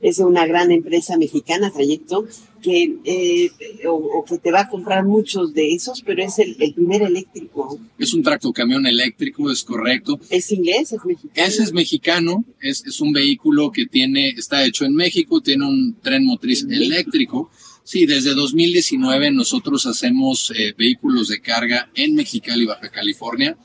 Es 0.00 0.18
una 0.18 0.46
gran 0.46 0.72
empresa 0.72 1.16
mexicana, 1.16 1.70
Trayecto, 1.70 2.26
que, 2.60 2.96
eh, 3.04 3.50
o, 3.86 4.24
que 4.28 4.38
te 4.38 4.50
va 4.50 4.62
a 4.62 4.68
comprar 4.68 5.04
muchos 5.04 5.54
de 5.54 5.72
esos, 5.72 6.02
pero 6.02 6.24
es 6.24 6.40
el, 6.40 6.56
primer 6.74 7.02
eléctrico. 7.02 7.78
Es 7.96 8.12
un 8.12 8.24
tractocamión 8.24 8.84
eléctrico, 8.84 9.48
es 9.50 9.62
correcto. 9.62 10.18
¿Es 10.28 10.50
inglés? 10.50 10.92
¿Es 10.92 11.04
mexicano? 11.04 11.48
Ese 11.48 11.62
es 11.62 11.72
mexicano, 11.72 12.44
es, 12.60 12.84
es 12.84 13.00
un 13.00 13.12
vehículo 13.12 13.70
que 13.70 13.86
tiene, 13.86 14.30
está 14.30 14.64
hecho 14.64 14.84
en 14.84 14.94
México, 14.94 15.40
tiene 15.40 15.66
un 15.66 15.96
tren 16.02 16.24
motriz 16.24 16.66
eléctrico. 16.68 17.48
Sí, 17.84 18.06
desde 18.06 18.34
2019 18.34 19.30
nosotros 19.30 19.86
hacemos 19.86 20.52
eh, 20.56 20.74
vehículos 20.76 21.28
de 21.28 21.40
carga 21.40 21.90
en 21.94 22.14
Mexicali, 22.14 22.66
Baja 22.66 22.90
California, 22.90 23.56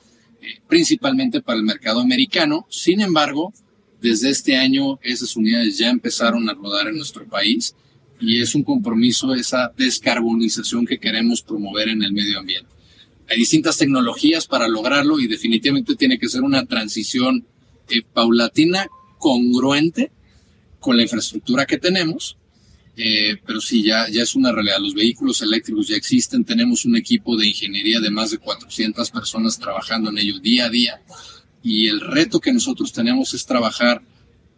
principalmente 0.67 1.41
para 1.41 1.57
el 1.57 1.65
mercado 1.65 1.99
americano. 1.99 2.65
Sin 2.69 3.01
embargo, 3.01 3.53
desde 4.01 4.29
este 4.29 4.55
año 4.57 4.99
esas 5.01 5.35
unidades 5.35 5.77
ya 5.77 5.89
empezaron 5.89 6.49
a 6.49 6.53
rodar 6.53 6.87
en 6.87 6.97
nuestro 6.97 7.25
país 7.25 7.75
y 8.19 8.41
es 8.41 8.55
un 8.55 8.63
compromiso 8.63 9.33
esa 9.33 9.71
descarbonización 9.77 10.85
que 10.85 10.99
queremos 10.99 11.41
promover 11.41 11.89
en 11.89 12.03
el 12.03 12.13
medio 12.13 12.39
ambiente. 12.39 12.69
Hay 13.27 13.37
distintas 13.37 13.77
tecnologías 13.77 14.45
para 14.45 14.67
lograrlo 14.67 15.19
y 15.19 15.27
definitivamente 15.27 15.95
tiene 15.95 16.19
que 16.19 16.29
ser 16.29 16.43
una 16.43 16.65
transición 16.65 17.45
eh, 17.89 18.01
paulatina, 18.13 18.87
congruente 19.17 20.11
con 20.79 20.97
la 20.97 21.03
infraestructura 21.03 21.65
que 21.65 21.79
tenemos, 21.79 22.37
eh, 22.97 23.37
pero 23.45 23.59
sí, 23.59 23.83
ya, 23.83 24.07
ya 24.09 24.23
es 24.23 24.35
una 24.35 24.51
realidad. 24.51 24.77
Los 24.79 24.93
vehículos 24.93 25.41
eléctricos 25.41 25.87
ya 25.87 25.95
existen, 25.95 26.45
tenemos 26.45 26.85
un 26.85 26.95
equipo 26.95 27.35
de 27.37 27.47
ingeniería 27.47 27.99
de 27.99 28.09
más 28.09 28.31
de 28.31 28.37
400 28.37 29.11
personas 29.11 29.59
trabajando 29.59 30.09
en 30.09 30.17
ello 30.17 30.39
día 30.39 30.65
a 30.65 30.69
día 30.69 31.01
y 31.61 31.87
el 31.87 31.99
reto 31.99 32.39
que 32.39 32.53
nosotros 32.53 32.93
tenemos 32.93 33.33
es 33.33 33.45
trabajar 33.45 34.01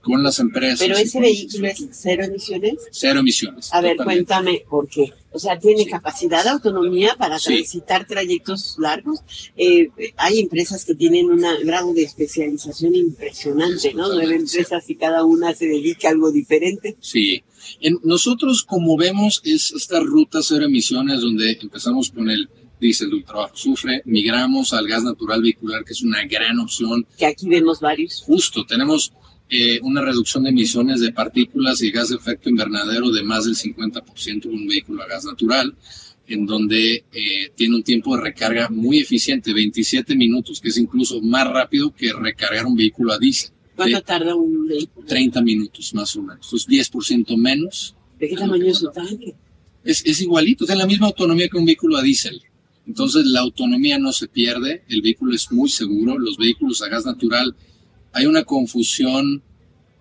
con 0.08 0.24
las 0.24 0.40
empresas. 0.40 0.80
Pero 0.80 0.96
ese 0.96 1.20
vehículo 1.20 1.68
es 1.68 1.86
cero 1.92 2.24
emisiones. 2.24 2.76
Cero 2.92 3.20
emisiones. 3.20 3.74
A 3.74 3.82
ver, 3.82 3.98
cuéntame 3.98 4.64
por 4.70 4.88
qué. 4.88 5.12
O 5.34 5.40
sea, 5.40 5.60
tiene 5.60 5.86
capacidad 5.86 6.46
de 6.46 6.52
autonomía 6.52 7.16
para 7.18 7.38
transitar 7.38 8.08
trayectos 8.08 8.78
largos. 8.80 9.20
Eh, 9.58 9.90
hay 10.16 10.40
empresas 10.40 10.86
que 10.86 10.96
tienen 10.96 11.30
un 11.30 11.44
grado 11.66 11.94
de 11.94 12.04
especialización 12.04 12.96
impresionante, 12.96 13.94
¿no? 13.94 14.08
Nueve 14.08 14.36
empresas 14.36 14.90
y 14.90 14.96
cada 14.96 15.26
una 15.26 15.54
se 15.54 15.66
dedica 15.66 16.08
a 16.08 16.12
algo 16.12 16.32
diferente. 16.32 16.96
Sí. 17.02 17.44
En, 17.82 18.00
nosotros, 18.04 18.64
como 18.64 18.96
vemos, 18.96 19.42
es 19.44 19.74
esta 19.74 20.00
ruta 20.00 20.40
cero 20.42 20.66
emisiones 20.66 21.20
donde 21.20 21.58
empezamos 21.62 22.12
con 22.12 22.30
el 22.30 22.48
diésel 22.80 23.10
de 23.10 23.22
trabajo 23.24 23.56
sufre, 23.56 24.02
migramos 24.06 24.74
al 24.74 24.88
gas 24.88 25.04
natural 25.04 25.42
vehicular, 25.42 25.84
que 25.84 25.94
es 25.94 26.02
una 26.02 26.24
gran 26.26 26.60
opción. 26.60 27.06
Que 27.18 27.26
aquí 27.26 27.48
vemos 27.48 27.80
varios. 27.80 28.24
Justo, 28.26 28.66
tenemos 28.66 29.14
eh, 29.50 29.80
una 29.82 30.02
reducción 30.02 30.44
de 30.44 30.50
emisiones 30.50 31.00
de 31.00 31.14
partículas 31.14 31.82
y 31.82 31.92
gas 31.92 32.10
de 32.10 32.18
efecto 32.18 32.50
invernadero 32.50 33.10
de 33.12 33.24
más 33.24 33.46
del 33.46 33.56
50% 33.56 34.46
en 34.46 34.54
un 34.54 34.68
vehículo 34.68 35.04
a 35.04 35.08
gas 35.08 35.24
natural, 35.24 35.74
en 36.28 36.46
donde 36.46 37.06
eh, 37.14 37.52
tiene 37.56 37.76
un 37.78 37.84
tiempo 37.84 38.16
de 38.16 38.24
recarga 38.24 38.68
muy 38.70 39.00
eficiente, 39.00 39.54
27 39.54 40.16
minutos, 40.16 40.60
que 40.60 40.70
es 40.70 40.78
incluso 40.78 41.22
más 41.22 41.48
rápido 41.48 41.94
que 41.96 42.12
recargar 42.12 42.66
un 42.66 42.76
vehículo 42.76 43.14
a 43.14 43.18
diésel. 43.18 43.52
¿Cuánto 43.76 44.02
tarda 44.02 44.36
un 44.36 44.68
vehículo? 44.68 45.08
30 45.08 45.42
minutos 45.42 45.94
más 45.94 46.16
o 46.18 46.24
menos, 46.24 46.52
es 46.52 46.68
10% 46.68 47.38
menos. 47.38 47.96
¿De 48.20 48.28
qué 48.28 48.36
tamaño 48.36 48.66
es 48.66 48.80
su 48.80 48.92
tanque? 48.92 49.36
Es, 49.84 50.06
es 50.06 50.22
igualito, 50.22 50.66
tiene 50.66 50.80
la 50.80 50.88
misma 50.88 51.08
autonomía 51.08 51.48
que 51.48 51.58
un 51.58 51.66
vehículo 51.66 51.96
a 51.96 52.02
diésel. 52.02 52.42
Entonces 52.86 53.26
la 53.26 53.42
autonomía 53.42 54.00
no 54.00 54.12
se 54.12 54.28
pierde, 54.28 54.84
el 54.90 55.02
vehículo 55.02 55.36
es 55.36 55.52
muy 55.52 55.70
seguro, 55.70 56.18
los 56.18 56.38
vehículos 56.38 56.82
a 56.82 56.90
gas 56.90 57.06
natural, 57.06 57.56
hay 58.14 58.26
una 58.26 58.44
confusión, 58.44 59.42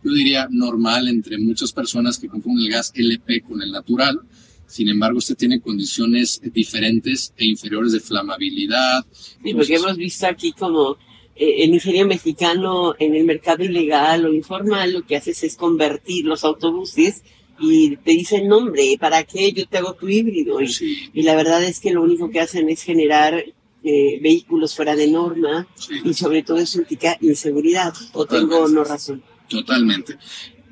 yo 0.03 0.13
diría 0.13 0.49
normal 0.51 1.09
entre 1.09 1.39
muchas 1.39 1.73
personas 1.73 2.19
que 2.19 2.29
confunden 2.29 2.67
el 2.67 2.73
gas 2.73 2.93
LP 2.95 3.43
con 3.43 3.63
el 3.63 3.73
natural. 3.73 4.21
Sin 4.67 4.89
embargo, 4.89 5.19
este 5.19 5.35
tiene 5.35 5.61
condiciones 5.61 6.41
diferentes 6.53 7.33
e 7.37 7.47
inferiores 7.47 7.93
de 7.93 8.01
flamabilidad. 8.01 9.07
Sí, 9.43 9.55
porque 9.55 9.77
hemos 9.77 9.97
visto 9.97 10.27
aquí 10.27 10.53
como 10.53 10.97
eh, 11.37 11.65
el 11.65 11.75
ingeniero 11.75 12.09
mexicano 12.09 12.95
en 12.99 13.15
el 13.15 13.25
mercado 13.25 13.63
ilegal 13.63 14.25
o 14.25 14.33
informal 14.33 14.93
lo 14.93 15.07
que 15.07 15.17
hace 15.17 15.31
es 15.31 15.57
convertir 15.57 16.25
los 16.25 16.45
autobuses 16.45 17.23
y 17.59 17.97
te 17.97 18.13
dicen, 18.13 18.49
nombre, 18.49 18.97
¿para 18.99 19.25
qué 19.25 19.53
yo 19.53 19.67
te 19.67 19.79
hago 19.79 19.95
tu 19.95 20.09
híbrido? 20.09 20.61
Y, 20.61 21.23
la 21.23 21.37
verdad 21.37 21.63
es 21.65 21.81
que 21.81 21.93
lo 21.93 22.03
único 22.03 22.31
que 22.31 22.41
hacen 22.41 22.69
es 22.69 22.83
generar 22.83 23.45
eh, 23.89 24.19
vehículos 24.21 24.75
fuera 24.75 24.97
de 24.97 25.07
norma 25.07 25.65
y 26.05 26.13
sobre 26.13 26.43
todo 26.43 26.59
eso 26.59 26.81
implica 26.81 27.17
inseguridad. 27.21 27.95
¿O 28.15 28.27
tengo 28.27 28.67
no 28.67 28.83
razón? 28.83 29.23
Totalmente. 29.49 30.19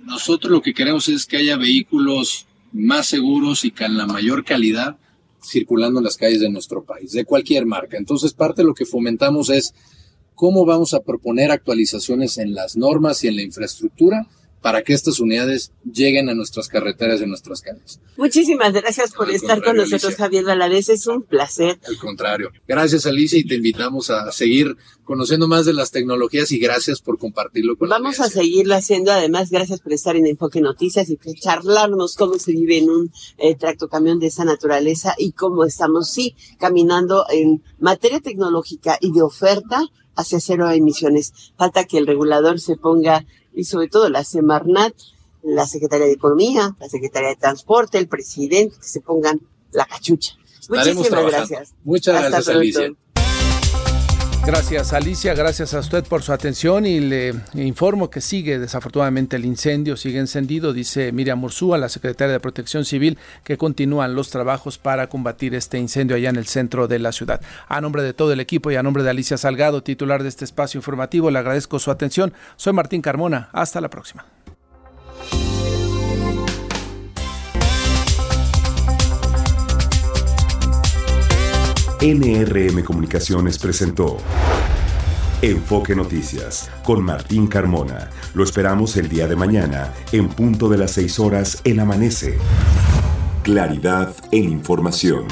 Nosotros 0.03 0.51
lo 0.51 0.61
que 0.61 0.75
queremos 0.75 1.09
es 1.09 1.25
que 1.25 1.37
haya 1.37 1.57
vehículos 1.57 2.47
más 2.73 3.07
seguros 3.07 3.65
y 3.65 3.71
con 3.71 3.97
la 3.97 4.07
mayor 4.07 4.45
calidad 4.45 4.99
circulando 5.41 6.01
en 6.01 6.05
las 6.05 6.17
calles 6.17 6.41
de 6.41 6.51
nuestro 6.51 6.83
país, 6.83 7.13
de 7.13 7.25
cualquier 7.25 7.67
marca. 7.67 7.97
Entonces, 7.97 8.35
parte 8.35 8.63
de 8.63 8.67
lo 8.67 8.75
que 8.75 8.85
fomentamos 8.85 9.49
es 9.49 9.75
cómo 10.35 10.65
vamos 10.65 10.93
a 10.93 11.01
proponer 11.05 11.53
actualizaciones 11.53 12.39
en 12.39 12.53
las 12.53 12.77
normas 12.77 13.23
y 13.23 13.29
en 13.29 13.37
la 13.37 13.43
infraestructura 13.43 14.27
para 14.65 14.83
que 14.83 14.95
estas 14.95 15.21
unidades 15.21 15.73
lleguen 15.85 16.31
a 16.31 16.35
nuestras 16.35 16.69
carreteras 16.69 17.21
y 17.21 17.25
a 17.25 17.27
nuestras 17.27 17.61
calles. 17.61 18.01
Muchísimas 18.17 18.73
gracias 18.73 19.13
por 19.13 19.31
estar 19.31 19.63
con 19.63 19.77
nosotros, 19.77 20.15
Javier 20.17 20.43
Valadez. 20.43 20.89
Es 20.89 21.07
un 21.07 21.23
placer. 21.23 21.79
Al 21.87 21.99
contrario. 21.99 22.51
Gracias, 22.67 23.05
Alicia, 23.05 23.39
y 23.39 23.45
te 23.45 23.57
invitamos 23.57 24.09
a 24.09 24.33
seguir 24.33 24.75
conociendo 25.05 25.49
más 25.49 25.67
de 25.67 25.75
las 25.75 25.91
tecnologías 25.91 26.51
y 26.51 26.59
gracias 26.59 27.03
por 27.03 27.19
compartirlo 27.19 27.77
con 27.77 27.91
Vamos 27.91 28.21
a 28.21 28.31
seguirlo 28.31 28.75
haciendo. 28.75 29.13
Además, 29.13 29.51
gracias 29.51 29.81
por 29.81 29.93
estar 29.93 30.17
en 30.17 30.27
Enfoque 30.27 30.63
Noticias 30.63 31.11
y 31.11 31.17
por 31.17 31.35
charlarnos 31.35 32.17
cómo 32.17 32.39
se 32.39 32.53
vive 32.53 32.79
en 32.79 32.89
un 32.89 33.13
eh, 33.37 33.57
tractocamión 33.57 34.19
de 34.19 34.29
esa 34.29 34.47
naturaleza 34.47 35.15
y 35.19 35.33
cómo 35.33 35.65
estamos, 35.65 36.09
sí, 36.09 36.37
caminando 36.59 37.27
en 37.31 37.63
materia 37.79 38.21
tecnológica 38.21 38.97
y 38.99 39.13
de 39.13 39.21
oferta 39.21 39.83
hacia 40.17 40.41
cero 40.41 40.71
emisiones. 40.71 41.33
Falta 41.57 41.85
que 41.85 41.99
el 41.99 42.07
regulador 42.07 42.61
se 42.61 42.77
ponga 42.77 43.25
y 43.53 43.65
sobre 43.65 43.89
todo 43.89 44.09
la 44.09 44.25
Semarnat, 44.25 44.95
la 45.43 45.67
Secretaría 45.67 46.07
de 46.07 46.13
Economía, 46.13 46.77
la 46.79 46.89
Secretaría 46.89 47.31
de 47.31 47.37
Transporte, 47.37 47.99
el 47.99 48.09
presidente, 48.09 48.77
que 48.77 48.87
se 48.87 49.01
pongan 49.01 49.41
la 49.73 49.85
cachucha. 49.85 50.37
Muchísimas 50.69 51.27
gracias. 51.27 51.75
Muchas 51.85 52.15
gracias, 52.15 52.49
Alicia. 52.49 52.95
Gracias 54.47 54.93
Alicia, 54.93 55.33
gracias 55.33 55.73
a 55.73 55.79
usted 55.79 56.05
por 56.05 56.23
su 56.23 56.31
atención 56.31 56.85
y 56.85 57.01
le 57.01 57.35
informo 57.55 58.11
que 58.11 58.21
sigue 58.21 58.59
desafortunadamente 58.59 59.37
el 59.37 59.47
incendio, 59.47 59.97
sigue 59.97 60.19
encendido, 60.19 60.75
dice 60.75 61.13
Miriam 61.13 61.39
Mursúa, 61.39 61.79
la 61.79 61.89
secretaria 61.89 62.35
de 62.35 62.41
Protección 62.41 62.85
Civil, 62.85 63.17
que 63.43 63.57
continúan 63.57 64.15
los 64.15 64.29
trabajos 64.29 64.77
para 64.77 65.09
combatir 65.09 65.55
este 65.55 65.79
incendio 65.79 66.17
allá 66.17 66.29
en 66.29 66.37
el 66.37 66.47
centro 66.47 66.89
de 66.89 66.99
la 66.99 67.13
ciudad. 67.13 67.41
A 67.69 67.81
nombre 67.81 68.03
de 68.03 68.13
todo 68.13 68.35
el 68.35 68.41
equipo 68.41 68.71
y 68.71 68.77
a 68.77 68.83
nombre 68.83 69.03
de 69.03 69.11
Alicia 69.11 69.39
Salgado, 69.39 69.83
titular 69.83 70.23
de 70.23 70.29
este 70.29 70.45
espacio 70.45 70.79
informativo, 70.79 71.31
le 71.31 71.39
agradezco 71.39 71.79
su 71.79 71.91
atención. 71.91 72.35
Soy 72.57 72.75
Martín 72.75 73.01
Carmona, 73.01 73.49
hasta 73.53 73.81
la 73.81 73.89
próxima. 73.89 74.27
NRM 82.05 82.83
Comunicaciones 82.83 83.59
presentó 83.59 84.19
Enfoque 85.41 85.97
Noticias 85.97 86.71
con 86.83 87.03
Martín 87.03 87.47
Carmona. 87.47 88.11
Lo 88.35 88.45
esperamos 88.45 88.99
el 88.99 89.09
día 89.09 89.27
de 89.27 89.37
mañana 89.37 89.91
en 90.13 90.29
punto 90.29 90.69
de 90.69 90.77
las 90.77 90.91
6 90.91 91.19
horas 91.19 91.63
en 91.65 91.81
Amanece. 91.81 92.37
Claridad 93.43 94.15
en 94.33 94.51
información. 94.51 95.25